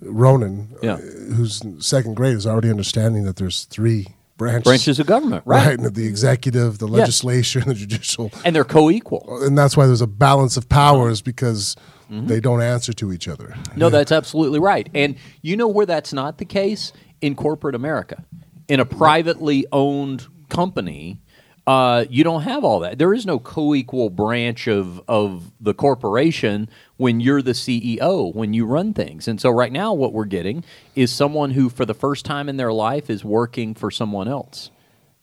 [0.00, 0.94] Ronan, yeah.
[0.94, 0.96] uh,
[1.34, 5.66] who's second grade, is already understanding that there's three branches, branches of government, right?
[5.66, 5.78] right?
[5.78, 9.42] And the executive, the legislature, and the judicial, and they're co-equal.
[9.42, 11.76] And that's why there's a balance of powers because
[12.10, 12.26] mm-hmm.
[12.26, 13.54] they don't answer to each other.
[13.76, 13.90] No, yeah.
[13.90, 14.88] that's absolutely right.
[14.94, 18.24] And you know where that's not the case in corporate America,
[18.68, 21.20] in a privately owned company
[21.66, 22.98] uh, you don't have all that.
[22.98, 28.64] There is no co-equal branch of of the corporation when you're the CEO when you
[28.64, 29.26] run things.
[29.26, 30.62] And so right now, what we're getting
[30.94, 34.70] is someone who, for the first time in their life, is working for someone else.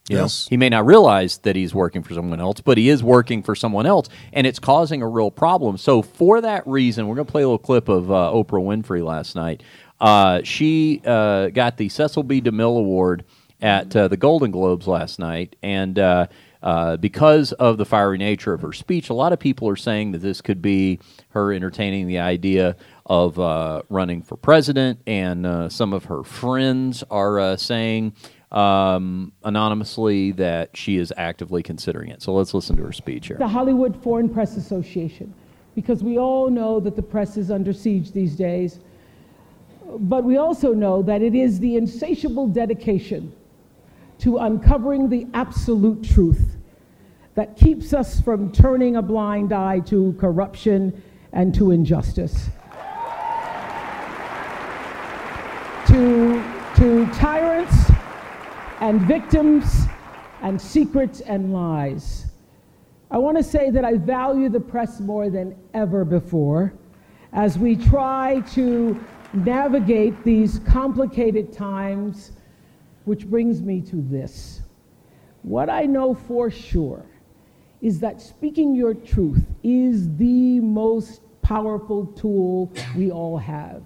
[0.09, 0.47] You yes.
[0.47, 3.41] Know, he may not realize that he's working for someone else, but he is working
[3.41, 5.77] for someone else, and it's causing a real problem.
[5.77, 9.01] So, for that reason, we're going to play a little clip of uh, Oprah Winfrey
[9.01, 9.63] last night.
[10.01, 12.41] Uh, she uh, got the Cecil B.
[12.41, 13.23] DeMille Award
[13.63, 16.27] at uh, the Golden Globes last night, and uh,
[16.61, 20.11] uh, because of the fiery nature of her speech, a lot of people are saying
[20.11, 20.99] that this could be
[21.29, 22.75] her entertaining the idea
[23.05, 28.13] of uh, running for president, and uh, some of her friends are uh, saying
[28.51, 32.21] um, anonymously that she is actively considering it.
[32.21, 33.37] So let's listen to her speech here.
[33.37, 35.33] The Hollywood Foreign Press Association,
[35.73, 38.81] because we all know that the press is under siege these days.
[39.99, 43.33] But we also know that it is the insatiable dedication
[44.23, 46.55] to uncovering the absolute truth
[47.35, 52.49] that keeps us from turning a blind eye to corruption and to injustice.
[55.87, 56.41] to,
[56.77, 57.91] to tyrants
[58.79, 59.87] and victims
[60.41, 62.27] and secrets and lies.
[63.11, 66.73] I want to say that I value the press more than ever before
[67.33, 72.31] as we try to navigate these complicated times
[73.05, 74.61] which brings me to this.
[75.41, 77.05] What I know for sure
[77.81, 83.83] is that speaking your truth is the most powerful tool we all have.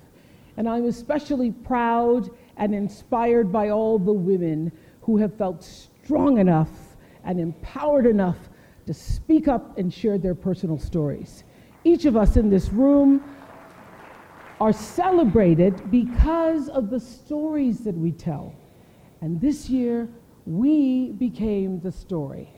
[0.56, 4.72] And I'm especially proud and inspired by all the women
[5.02, 6.69] who have felt strong enough
[7.23, 8.38] and empowered enough
[8.85, 11.44] to speak up and share their personal stories.
[11.84, 13.23] Each of us in this room
[14.60, 18.56] are celebrated because of the stories that we tell.
[19.22, 20.07] And this year,
[20.45, 22.49] we became the story.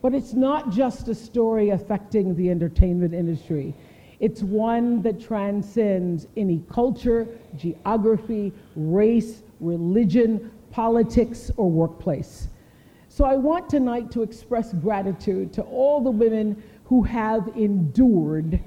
[0.00, 3.74] But it's not just a story affecting the entertainment industry.
[4.18, 12.48] It's one that transcends any culture, geography, race, religion, politics, or workplace.
[13.08, 18.60] So I want tonight to express gratitude to all the women who have endured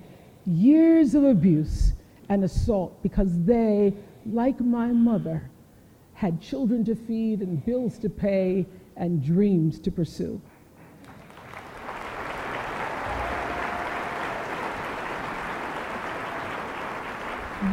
[0.45, 1.93] years of abuse
[2.29, 3.93] and assault because they,
[4.25, 5.49] like my mother,
[6.15, 8.65] had children to feed and bills to pay
[8.95, 10.41] and dreams to pursue.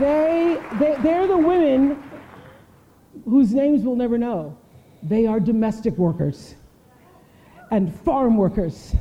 [0.00, 2.02] They, they, they're the women
[3.24, 4.56] whose names we'll never know.
[5.04, 6.56] They are domestic workers
[7.70, 8.94] and farm workers.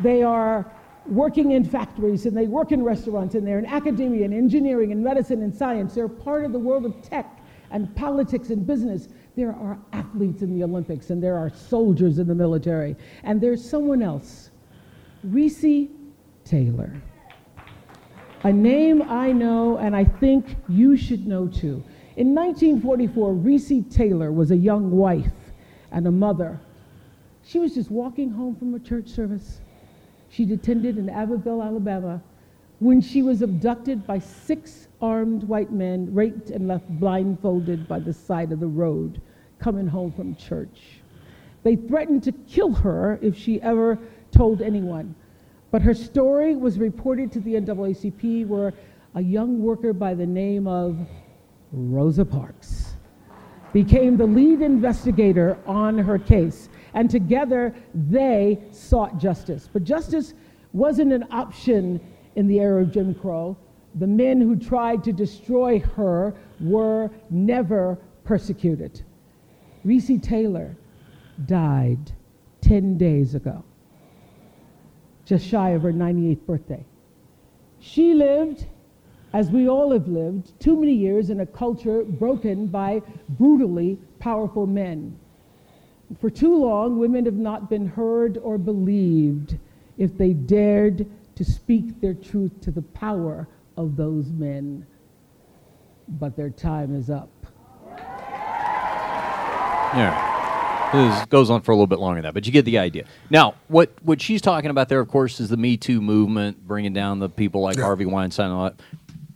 [0.00, 0.70] They are
[1.06, 5.02] working in factories and they work in restaurants and they're in academia and engineering and
[5.02, 5.94] medicine and science.
[5.94, 7.40] They're part of the world of tech
[7.74, 9.08] and politics and business.
[9.34, 12.94] There are athletes in the Olympics and there are soldiers in the military.
[13.24, 14.50] And there's someone else,
[15.26, 15.90] Recy
[16.44, 16.94] Taylor.
[18.44, 21.82] A name I know and I think you should know too.
[22.16, 25.32] In 1944, Recy Taylor was a young wife
[25.90, 26.60] and a mother.
[27.42, 29.60] She was just walking home from a church service
[30.30, 32.22] she'd attended in Abbeville, Alabama,
[32.80, 38.12] when she was abducted by six armed white men, raped and left blindfolded by the
[38.12, 39.20] side of the road,
[39.58, 41.00] coming home from church.
[41.62, 43.98] They threatened to kill her if she ever
[44.30, 45.14] told anyone.
[45.70, 48.72] But her story was reported to the NAACP, where
[49.14, 50.98] a young worker by the name of
[51.72, 52.94] Rosa Parks
[53.72, 59.68] became the lead investigator on her case and together they sought justice.
[59.72, 60.34] But justice
[60.72, 62.00] wasn't an option
[62.36, 63.56] in the era of Jim Crow.
[63.96, 69.02] The men who tried to destroy her were never persecuted.
[69.86, 70.76] Recy Taylor
[71.46, 72.12] died
[72.62, 73.62] 10 days ago,
[75.24, 76.84] just shy of her 98th birthday.
[77.78, 78.66] She lived,
[79.34, 84.66] as we all have lived, too many years in a culture broken by brutally powerful
[84.66, 85.18] men.
[86.18, 89.58] For too long, women have not been heard or believed
[89.98, 91.06] if they dared
[91.36, 94.86] to speak their truth to the power of those men.
[96.08, 97.30] But their time is up.
[99.96, 100.32] Yeah.
[100.92, 103.04] This goes on for a little bit longer than that, but you get the idea.
[103.30, 106.92] Now, what, what she's talking about there, of course, is the Me Too movement, bringing
[106.92, 107.84] down the people like Yeah.
[107.84, 108.80] Harvey Weinstein and all that.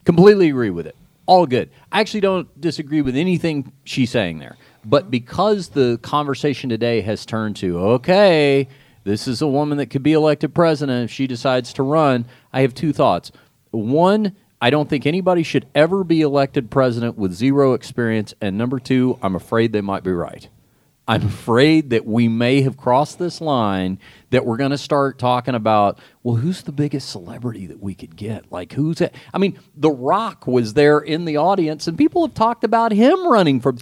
[0.04, 0.94] Completely agree with it.
[1.26, 1.70] All good.
[1.90, 4.56] I actually don't disagree with anything she's saying there.
[4.84, 8.68] But because the conversation today has turned to, okay,
[9.04, 12.62] this is a woman that could be elected president if she decides to run, I
[12.62, 13.32] have two thoughts.
[13.70, 18.34] One, I don't think anybody should ever be elected president with zero experience.
[18.40, 20.48] And number two, I'm afraid they might be right.
[21.06, 23.98] I'm afraid that we may have crossed this line
[24.28, 28.14] that we're going to start talking about, well, who's the biggest celebrity that we could
[28.14, 28.52] get?
[28.52, 29.14] Like, who's it?
[29.32, 33.26] I mean, The Rock was there in the audience, and people have talked about him
[33.26, 33.74] running for.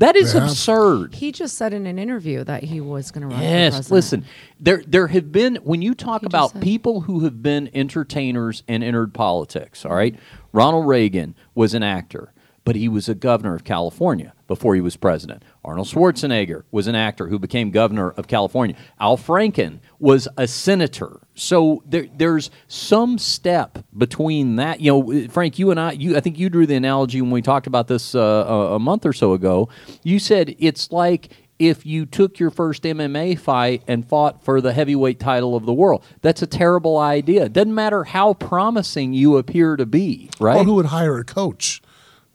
[0.00, 0.44] That is Yeah.
[0.44, 1.14] absurd.
[1.14, 3.94] He just said in an interview that he was going to run for Yes, president.
[3.94, 4.24] listen.
[4.58, 8.62] There, there have been when you talk He about said- people who have been entertainers
[8.66, 9.84] and entered politics.
[9.84, 10.16] All right,
[10.52, 12.32] Ronald Reagan was an actor,
[12.64, 15.42] but he was a governor of California before he was president.
[15.64, 18.76] Arnold Schwarzenegger was an actor who became governor of California.
[18.98, 21.20] Al Franken was a senator.
[21.34, 24.80] So there, there's some step between that.
[24.80, 27.42] You know, Frank, you and I, you, I think you drew the analogy when we
[27.42, 29.68] talked about this uh, a, a month or so ago.
[30.02, 31.28] You said it's like
[31.58, 35.74] if you took your first MMA fight and fought for the heavyweight title of the
[35.74, 36.02] world.
[36.22, 37.44] That's a terrible idea.
[37.44, 40.56] It doesn't matter how promising you appear to be, right?
[40.56, 41.82] Or who would hire a coach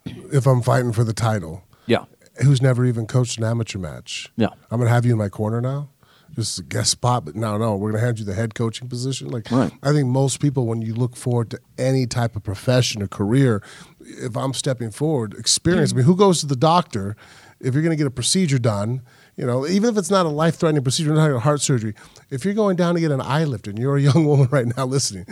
[0.06, 1.64] if I'm fighting for the title?
[1.88, 2.06] yeah.
[2.44, 4.30] Who's never even coached an amateur match?
[4.36, 4.50] Yeah.
[4.70, 5.90] I'm gonna have you in my corner now.
[6.36, 9.30] Just a guest spot, but no, no, we're gonna hand you the head coaching position.
[9.30, 9.72] Like, Right.
[9.82, 13.64] I think most people, when you look forward to any type of profession or career,
[14.02, 15.94] if I'm stepping forward, experience.
[15.94, 17.16] I mean, who goes to the doctor
[17.62, 19.02] if you're gonna get a procedure done?
[19.38, 21.94] You know, even if it's not a life-threatening procedure, not a heart surgery.
[22.30, 24.66] If you're going down to get an eye lift and you're a young woman right
[24.78, 25.26] now listening,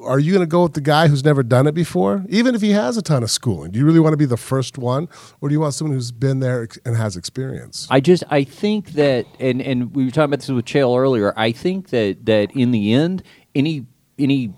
[0.00, 2.60] are you going to go with the guy who's never done it before, even if
[2.60, 3.70] he has a ton of schooling?
[3.70, 5.08] Do you really want to be the first one,
[5.40, 7.86] or do you want someone who's been there and has experience?
[7.90, 11.32] I just I think that and and we were talking about this with Chael earlier.
[11.36, 13.22] I think that that in the end,
[13.54, 13.86] any
[14.18, 14.52] any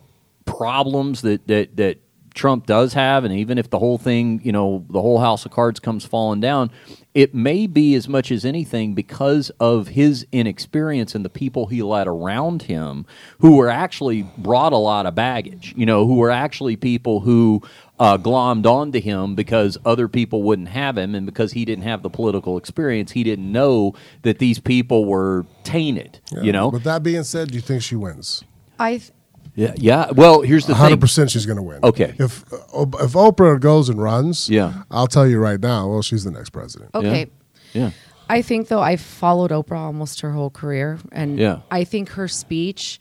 [0.46, 1.98] problems that that that
[2.34, 5.50] Trump does have, and even if the whole thing, you know, the whole house of
[5.50, 6.70] cards comes falling down,
[7.14, 11.82] it may be as much as anything because of his inexperience and the people he
[11.82, 13.04] let around him
[13.40, 17.60] who were actually brought a lot of baggage, you know, who were actually people who
[17.98, 22.02] uh, glommed onto him because other people wouldn't have him and because he didn't have
[22.02, 23.92] the political experience, he didn't know
[24.22, 26.68] that these people were tainted, you know?
[26.68, 28.44] With that being said, do you think she wins?
[28.78, 29.12] I th-
[29.54, 30.10] Yeah, yeah.
[30.12, 31.00] Well, here's the hundred thing.
[31.00, 31.80] percent, she's going to win.
[31.82, 32.14] Okay.
[32.18, 34.82] If uh, if Oprah goes and runs, Yeah.
[34.90, 35.88] I'll tell you right now.
[35.88, 36.90] Well, she's the next president.
[36.94, 37.26] okay.
[37.72, 37.90] Yeah.
[38.28, 41.60] I think though I followed Oprah almost her whole career, and Yeah.
[41.70, 43.00] I think her speech.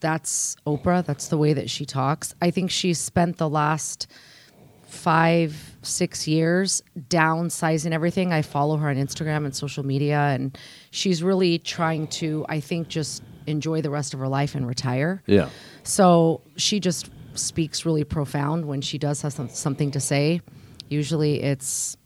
[0.00, 1.02] That's Oprah.
[1.04, 2.34] That's the way that she talks.
[2.42, 4.06] I think she's spent the last
[4.82, 8.32] five, six years downsizing everything.
[8.32, 10.56] I follow her on Instagram and social media, and
[10.90, 15.22] she's really trying to, I think, just enjoy the rest of her life and retire.
[15.26, 15.48] Yeah.
[15.82, 20.40] So she just speaks really profound when she does have some, something to say.
[20.88, 21.96] Usually it's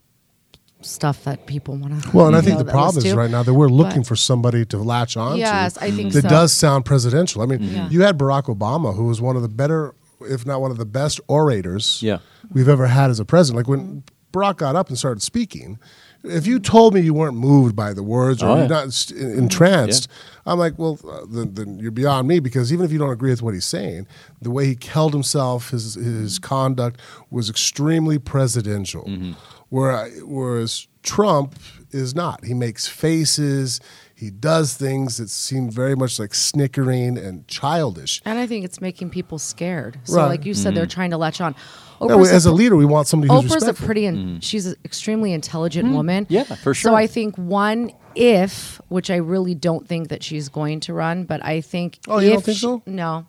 [0.81, 2.11] stuff that people want to.
[2.15, 4.77] Well, and I think the problem is right now that we're looking for somebody to
[4.77, 6.29] latch on Yes, to I think that so.
[6.29, 7.41] does sound presidential.
[7.41, 7.89] I mean, Yeah.
[7.89, 10.85] you had Barack Obama, who was one of the better, if not one of the
[10.85, 12.19] best orators Yeah.
[12.51, 13.57] we've ever had as a president.
[13.57, 15.79] Like when Barack got up and started speaking,
[16.23, 20.07] if you told me you weren't moved by the words or Oh, you're not entranced,
[20.45, 23.29] I'm like, well, uh, then, then you're beyond me because even if you don't agree
[23.31, 24.07] with what he's saying,
[24.41, 29.05] the way he held himself, his his conduct was extremely presidential.
[29.05, 29.33] Mm-hmm.
[29.69, 31.55] Where, whereas Trump
[31.91, 32.43] is not.
[32.43, 33.79] He makes faces.
[34.19, 38.21] He does things that seem very much like snickering and childish.
[38.25, 39.97] And I think it's making people scared.
[40.03, 40.27] So, Right.
[40.27, 40.89] like you said, they're mm-hmm.
[40.89, 41.55] trying to latch on.
[42.01, 43.85] No, as a pr- leader, we want somebody who's Oprah's a respectful.
[43.85, 44.43] pretty, in, mm.
[44.43, 45.95] she's an extremely intelligent mm-hmm.
[45.95, 46.27] woman.
[46.27, 46.91] Yeah, for sure.
[46.91, 51.23] So I think one, if, which I really don't think that she's going to run,
[51.23, 51.99] but I think.
[52.09, 52.83] Oh, you don't think she- so?
[52.85, 53.25] No,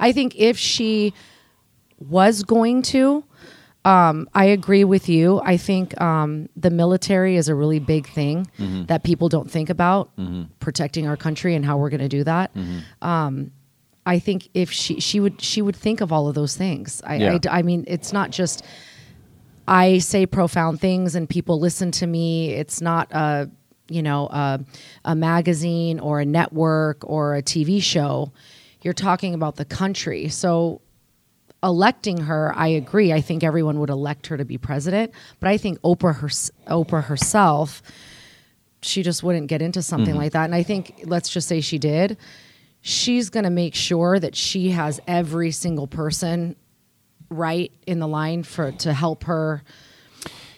[0.00, 1.14] I think if she
[2.00, 3.22] was going to,
[3.84, 5.40] um, I agree with you.
[5.44, 8.84] I think um, the military is a really big thing Mm-hmm.
[8.86, 10.10] that people don't think about
[10.60, 12.54] protecting our country and how we're going to do that.
[12.54, 13.06] Mm-hmm.
[13.08, 13.50] Um,
[14.06, 17.02] I think if she she would she would think of all of those things.
[17.06, 17.38] I, Yeah.
[17.50, 18.64] I I mean, it's not just
[19.68, 22.50] I say profound things and people listen to me.
[22.50, 23.48] It's not a
[23.88, 24.60] you know a,
[25.04, 28.32] a magazine or a network or a TV show.
[28.82, 30.28] You're talking about the country.
[30.28, 30.80] So
[31.62, 33.12] electing her, I agree.
[33.12, 36.28] I think everyone would elect her to be president, but I think Oprah her,
[36.68, 37.82] Oprah herself
[38.82, 40.22] she just wouldn't get into something mm-hmm.
[40.22, 40.44] like that.
[40.44, 42.16] And I think let's just say she did.
[42.80, 46.56] She's going to make sure that she has every single person
[47.30, 49.62] right in the line for to help her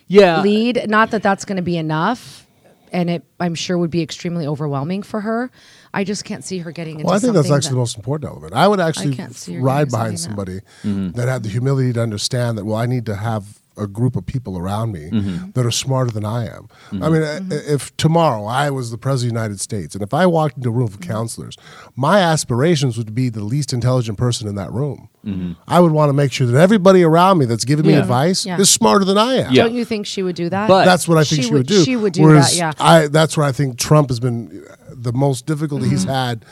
[0.09, 0.40] Yeah.
[0.40, 0.89] lead.
[0.89, 2.47] Not that that's going to be enough,
[2.93, 5.51] and it I'm sure would be extremely overwhelming for her.
[5.94, 7.06] I just can't see her getting into.
[7.06, 8.52] Well, I think that's something actually the most important element.
[8.52, 11.92] I would actually can't see her ride doing behind something somebody that had the humility
[11.94, 15.08] to understand that, well, I need to have a group of people around me
[15.54, 16.68] that are smarter than I am.
[16.92, 17.50] I mean, Mm-hmm.
[17.74, 20.68] if tomorrow I was the president of the United States and if I walked into
[20.68, 21.10] a room of Mm-hmm.
[21.10, 21.56] counselors,
[21.96, 25.08] my aspirations would be the least intelligent person in that room.
[25.26, 25.52] Mm-hmm.
[25.66, 28.60] I would want to make sure that everybody around me that's giving me advice Yeah.
[28.60, 29.52] is smarter than I am.
[29.52, 29.64] Yeah.
[29.64, 30.68] Don't you think she would do that?
[30.68, 31.82] But- That's what I think she, would, do.
[31.82, 32.76] She would do Whereas that.
[32.78, 32.84] Yeah.
[32.86, 34.64] I that's where I think Trump has been
[35.05, 36.12] the most difficulty he's Mm-hmm.
[36.14, 36.44] had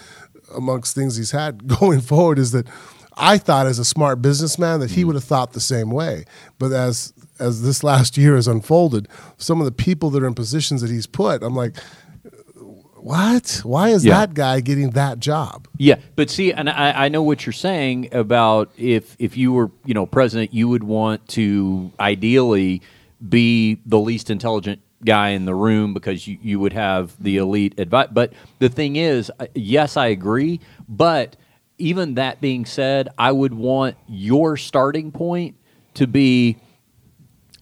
[0.54, 2.66] amongst things he's had going forward is that
[3.16, 6.24] I thought as a smart businessman that he would have thought the same way.
[6.58, 10.34] But as as this last year has unfolded, some of the people that are in
[10.34, 11.76] positions that he's put, I'm like,
[12.96, 13.60] what?
[13.64, 14.20] Why is Yeah.
[14.20, 15.66] that guy getting that job?
[15.76, 19.70] Yeah, but see, and I, I know what you're saying about if if you were
[19.84, 22.80] you know president, you would want to ideally
[23.28, 27.78] be the least intelligent guy in the room because you, you would have the elite
[27.78, 28.08] advice.
[28.12, 30.60] But the thing is, uh, yes, I agree.
[30.88, 31.36] But
[31.78, 35.56] even that being said, I would want your starting point
[35.94, 36.58] to be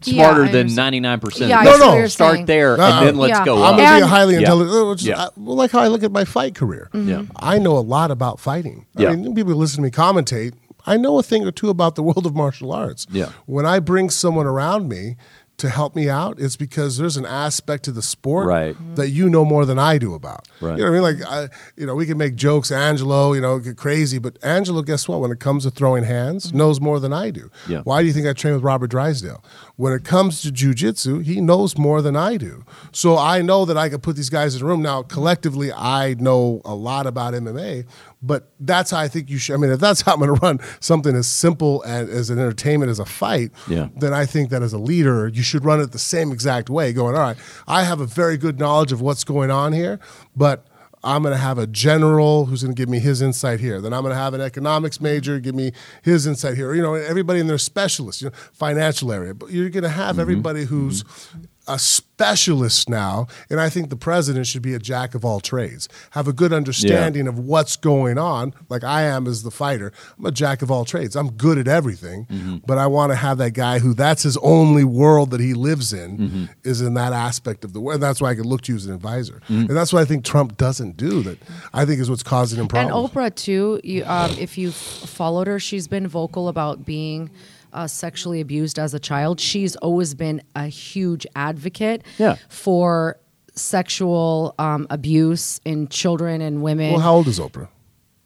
[0.02, 0.76] smarter I than understand.
[0.76, 1.50] ninety nine percent.
[1.50, 2.06] Yeah, I No, see no.
[2.06, 2.46] Start saying.
[2.46, 2.98] there Uh-uh.
[2.98, 3.44] and then let's Yeah.
[3.44, 4.88] go I'm gonna be a highly intelligent.
[4.88, 5.24] Which is, Yeah.
[5.24, 6.88] I, well, like how I look at my fight career.
[6.94, 7.24] Yeah.
[7.36, 8.86] I know a lot about fighting.
[8.96, 9.12] I Yeah.
[9.16, 10.54] mean, people listen to me commentate.
[10.86, 13.06] I know a thing or two about the world of martial arts.
[13.10, 13.30] Yeah.
[13.44, 15.16] When I bring someone around me
[15.60, 18.76] to help me out, it's because there's an aspect to the sport Right.
[18.96, 20.48] that you know more than I do about.
[20.60, 20.78] Right.
[20.78, 21.20] You know what I mean?
[21.20, 24.82] Like, I, you know, we can make jokes, Angelo, you know, get crazy, but Angelo,
[24.82, 25.20] guess what?
[25.20, 26.58] When it comes to throwing hands, mm-hmm.
[26.58, 27.50] knows more than I do.
[27.68, 27.82] Yeah.
[27.84, 29.44] Why do you think I train with Robert Drysdale?
[29.76, 32.64] When it comes to jujitsu, he knows more than I do.
[32.92, 34.82] So I know that I could put these guys in a room.
[34.82, 37.86] Now, collectively, I know a lot about MMA,
[38.22, 39.54] But that's how I think you should.
[39.54, 42.38] I mean, if that's how I'm going to run something as simple and as an
[42.38, 43.88] entertainment as a fight, Yeah.
[43.96, 46.92] then I think that as a leader, you should run it the same exact way.
[46.92, 47.36] Going, all right,
[47.66, 49.98] I have a very good knowledge of what's going on here,
[50.36, 50.66] but
[51.02, 53.80] I'm going to have a general who's going to give me his insight here.
[53.80, 55.72] Then I'm going to have an economics major give me
[56.02, 56.74] his insight here.
[56.74, 59.32] You know, everybody in their specialist, you know, financial area.
[59.32, 60.20] But you're going to have mm-hmm.
[60.20, 61.40] everybody who's mm-hmm.
[61.70, 65.88] A specialist now, and I think the president should be a jack of all trades.
[66.10, 69.92] Have a good understanding of what's going on, like I am as the fighter.
[70.18, 71.14] I'm a jack of all trades.
[71.14, 72.56] I'm good at everything, mm-hmm.
[72.66, 75.92] but I want to have that guy who that's his only world that he lives
[75.92, 76.44] in mm-hmm.
[76.64, 78.00] is in that aspect of the world.
[78.00, 79.68] That's why I could look to you as an advisor, mm-hmm.
[79.68, 81.22] and that's what I think Trump doesn't do.
[81.22, 81.38] That
[81.72, 82.94] I think is what's causing him problems.
[82.94, 83.14] And.
[83.14, 83.80] Oprah too.
[83.84, 87.30] You, um, if you've followed her, she's been vocal about being
[87.72, 89.40] uh, sexually abused as a child.
[89.40, 92.36] She's always been a huge advocate Yeah.
[92.48, 93.16] for
[93.54, 96.92] sexual um, abuse in children and women.
[96.92, 97.68] well, how old is Oprah?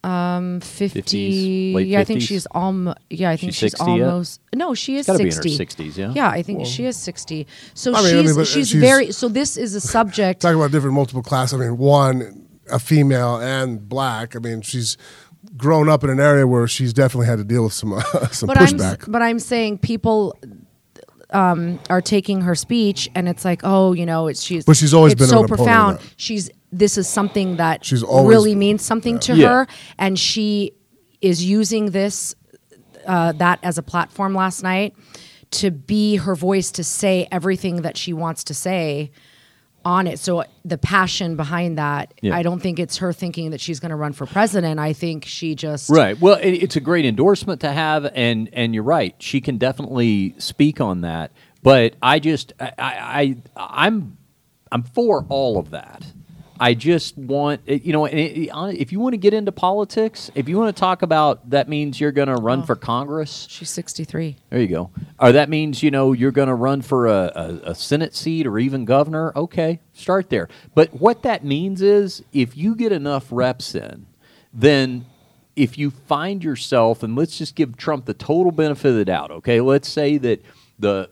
[0.04, 2.26] Um, 50 50s, late yeah i think 50s?
[2.28, 4.02] she's almost yeah i think She's she's, 60 yet?
[4.06, 6.12] almost no she is gotta be in her 60 60s, yeah?
[6.14, 9.12] yeah i think she is 60 so I mean, I mean, she's she's she's- very
[9.12, 11.54] so this is a subject Talking about different multiple class.
[11.54, 14.36] I mean, one a female and black.
[14.36, 14.96] I mean, she's
[15.56, 18.00] grown up in an area where she's definitely had to deal with some uh,
[18.30, 19.10] some but I'm pushback.
[19.10, 20.36] but I'm saying people
[21.30, 24.94] um, are taking her speech and it's like oh you know it's she's But she's
[24.94, 28.34] always it's been so an opponent of profound she's this is something that She's always-
[28.34, 29.48] really means something to Yeah.
[29.48, 29.66] her
[29.98, 30.72] and she
[31.20, 32.34] is using this
[33.06, 34.94] uh, that as a platform last night
[35.52, 39.10] to be her voice to say everything that she wants to say
[39.84, 42.34] on it so the passion behind that Yeah.
[42.36, 45.24] i don't think it's her thinking that she's going to run for president i think
[45.24, 46.18] she just Right.
[46.20, 49.14] Well, it, it's a great endorsement to have, and and you're right.
[49.18, 51.32] She can definitely speak on that.
[51.62, 54.16] But I just I, I I'm
[54.72, 56.04] I'm for all of that.
[56.60, 58.50] I just want eh, you know and it, it-
[58.80, 62.00] if you want to get into politics, if you want to talk about that means
[62.00, 62.66] you're going to run oh.
[62.66, 63.46] for Congress.
[63.50, 64.90] she's 63 There you go.
[65.18, 68.46] Or that means you know you're going to run for a, a, a Senate seat
[68.46, 69.32] or even governor.
[69.36, 70.48] Okay, start there.
[70.74, 74.06] But what that means is if you get enough reps in,
[74.52, 75.06] then
[75.56, 79.30] if you find yourself, and let's just give Trump the total benefit of the doubt.
[79.30, 80.42] Okay, let's say that
[80.78, 81.08] the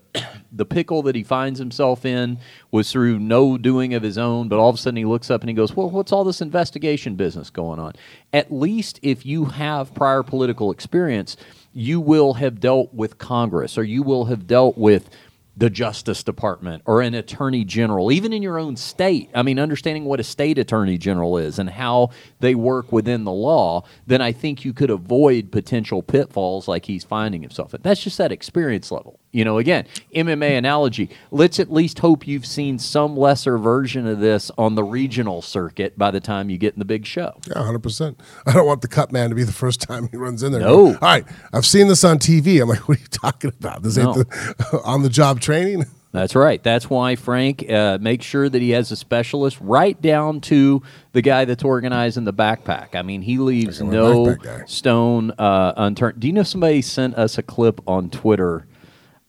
[0.53, 2.39] the pickle that he finds himself in
[2.71, 5.41] was through no doing of his own, but all of a sudden he looks up
[5.41, 7.93] and he goes, "Well, what's all this investigation business going on?"
[8.33, 11.37] At least if you have prior political experience,
[11.73, 15.09] you will have dealt with Congress or you will have dealt with
[15.57, 19.31] the Justice Department or an Attorney General, even in your own state.
[19.35, 22.11] I mean, understanding what a state Attorney General is and how
[22.41, 27.05] they work within the law, then I think you could avoid potential pitfalls like he's
[27.05, 27.83] finding himself in.
[27.83, 29.21] That's just that experience level.
[29.33, 31.09] You know, again, MMA analogy.
[31.31, 35.97] Let's at least hope you've seen some lesser version of this on the regional circuit
[35.97, 37.33] by the time you get in the big show.
[37.49, 38.21] Yeah, hundred percent.
[38.47, 40.61] I don't want the cut man to be the first time he runs in there.
[40.61, 40.89] No.
[40.89, 42.61] All right, I've seen this on TV.
[42.61, 43.83] I'm like, what are you talking about?
[43.83, 44.23] This ain't No.
[44.23, 45.87] the on the job training.
[46.13, 46.63] That's right.
[46.63, 50.83] That's why Frank uh, makes sure that he has a specialist right down to
[51.13, 52.95] the guy that's organizing the backpack.
[52.95, 54.37] I mean, he leaves no
[54.67, 56.21] stone uh, unturned.
[56.21, 58.67] Do you know somebody sent us a clip on Twitter?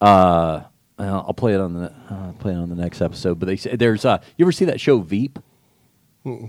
[0.04, 0.64] Uh,
[1.00, 3.40] I'll play it on the uh, play it on the next episode.
[3.40, 5.40] But they say there's uh, you ever see that show Veep?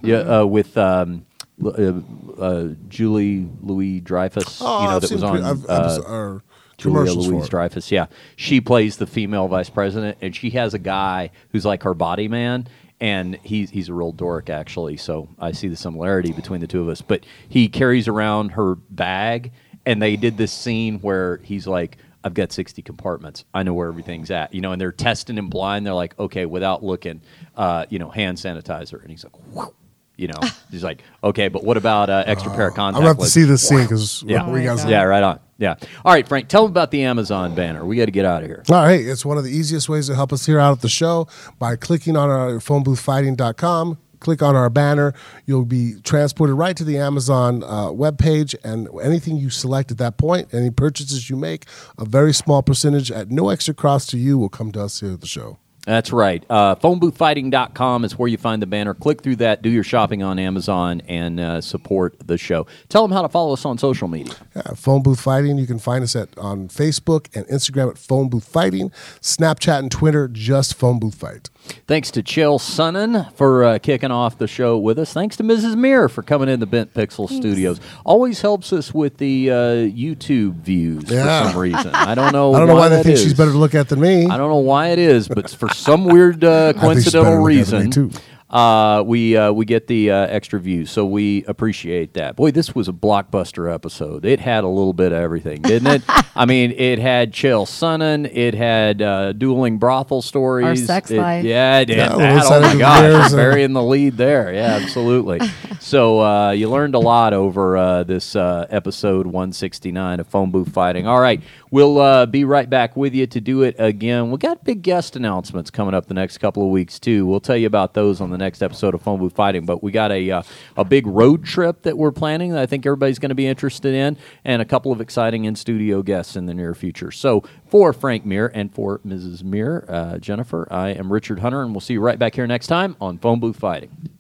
[0.03, 1.27] Yeah, uh, with um,
[1.65, 1.93] uh,
[2.39, 4.61] uh, Julie Louis Dreyfus.
[4.61, 5.37] Oh, you know I've that was on.
[5.39, 6.39] pre- I've- uh,
[6.77, 7.49] Julia Louise.
[7.49, 7.91] Dreyfus.
[7.93, 8.07] Yeah,
[8.37, 12.27] she plays the female vice president, and she has a guy who's like her body
[12.29, 12.67] man,
[13.01, 14.97] and he's he's a real dork actually.
[14.97, 17.01] So I see the similarity between the two of us.
[17.01, 19.53] But he carries around her bag,
[19.87, 21.97] and they did this scene where he's like.
[22.25, 23.45] I've got 60 compartments.
[23.53, 25.87] I know where everything's at, you know, and they're testing him blind.
[25.87, 27.21] They're like, okay, without looking,
[27.55, 29.01] uh, you know, hand sanitizer.
[29.03, 29.75] And he's like, Whoa.
[30.17, 30.41] you know,
[30.71, 32.77] he's like, okay, but what about uh, extra pair of condoms?
[32.77, 34.49] I'm contact gonna have to see this scene because Yeah.
[34.51, 34.89] we got.
[34.89, 35.39] Yeah, right on.
[35.59, 35.75] Yeah.
[36.05, 37.85] All right, Frank, tell them about the Amazon banner.
[37.85, 38.65] We got to get out of here.
[38.71, 40.89] All right, it's one of the easiest ways to help us here out at the
[40.89, 41.29] show
[41.59, 43.99] by clicking on our phoneboothfighting.com.
[44.25, 45.13] Click on our banner.
[45.45, 50.17] You'll be transported right to the Amazon uh, webpage, and anything you select at that
[50.17, 51.67] point, any purchases you make,
[51.99, 55.13] a very small percentage at no extra cost to you will come to us here
[55.13, 55.59] at the show.
[55.85, 56.43] That's right.
[56.49, 58.95] Uh, phoneboothfighting.com is where you find the banner.
[58.95, 62.67] Click through that, do your shopping on Amazon, and uh, support the show.
[62.89, 64.33] Tell them how to follow us on social media.
[64.57, 65.59] Yeah, Phone Booth Fighting.
[65.59, 68.89] You can find us at on Facebook and Instagram at Phone Booth Fighting,
[69.21, 71.51] Snapchat and Twitter just Phone Booth Fight.
[71.87, 75.13] Thanks to Chael Sonnen for uh, kicking off the show with us.
[75.13, 75.77] Thanks to Mrs.
[75.77, 77.81] Mir for coming in the Bent Pixel Studios.
[78.05, 81.45] Always helps us with the uh, YouTube views Yeah.
[81.47, 81.95] for some reason.
[81.95, 82.55] I don't know.
[82.55, 83.23] I don't know why they think is.
[83.23, 84.27] she's better to look at than me.
[84.27, 87.33] I don't know why it is, but for some weird uh, think she's better coincidental
[87.33, 88.11] look at me, reason, too.
[88.55, 90.91] Uh, we uh, we get the uh, extra views.
[90.91, 92.37] So we appreciate that.
[92.37, 94.25] Boy, this was a blockbuster episode.
[94.25, 96.03] It had a little bit of everything, didn't it?
[96.37, 98.31] I mean, it had Chael Sonnen.
[98.33, 100.67] It had uh, dueling brothel stories.
[100.67, 101.45] Our sex It- life.
[101.45, 101.97] Yeah, it did.
[101.97, 102.17] Yeah, that.
[102.17, 104.55] well, Oh my it's gosh, there's a- burying the lead there.
[104.55, 105.41] Yeah, absolutely.
[105.81, 110.73] so uh, you learned a lot over uh, this uh, episode 169 of Phone Booth
[110.73, 111.09] Fighting.
[111.09, 111.41] All right,
[111.73, 114.31] we'll uh, be right back with you to do it again.
[114.31, 117.27] We got big guest announcements coming up the next couple of weeks too.
[117.27, 119.67] We'll tell you about those on the next episode of Phone Booth Fighting.
[119.67, 120.43] But we got a uh,
[120.77, 123.95] a big road trip that we're planning that I think everybody's going to be interested
[123.95, 127.11] in, and a couple of exciting in studio guests in the near future.
[127.11, 129.43] So for Frank Mir and for Mrs.
[129.43, 132.69] Mir, uh, Jennifer, I am Richard Hunter, and we'll see you right back here next
[132.69, 134.14] time on Phone Booth Fighting.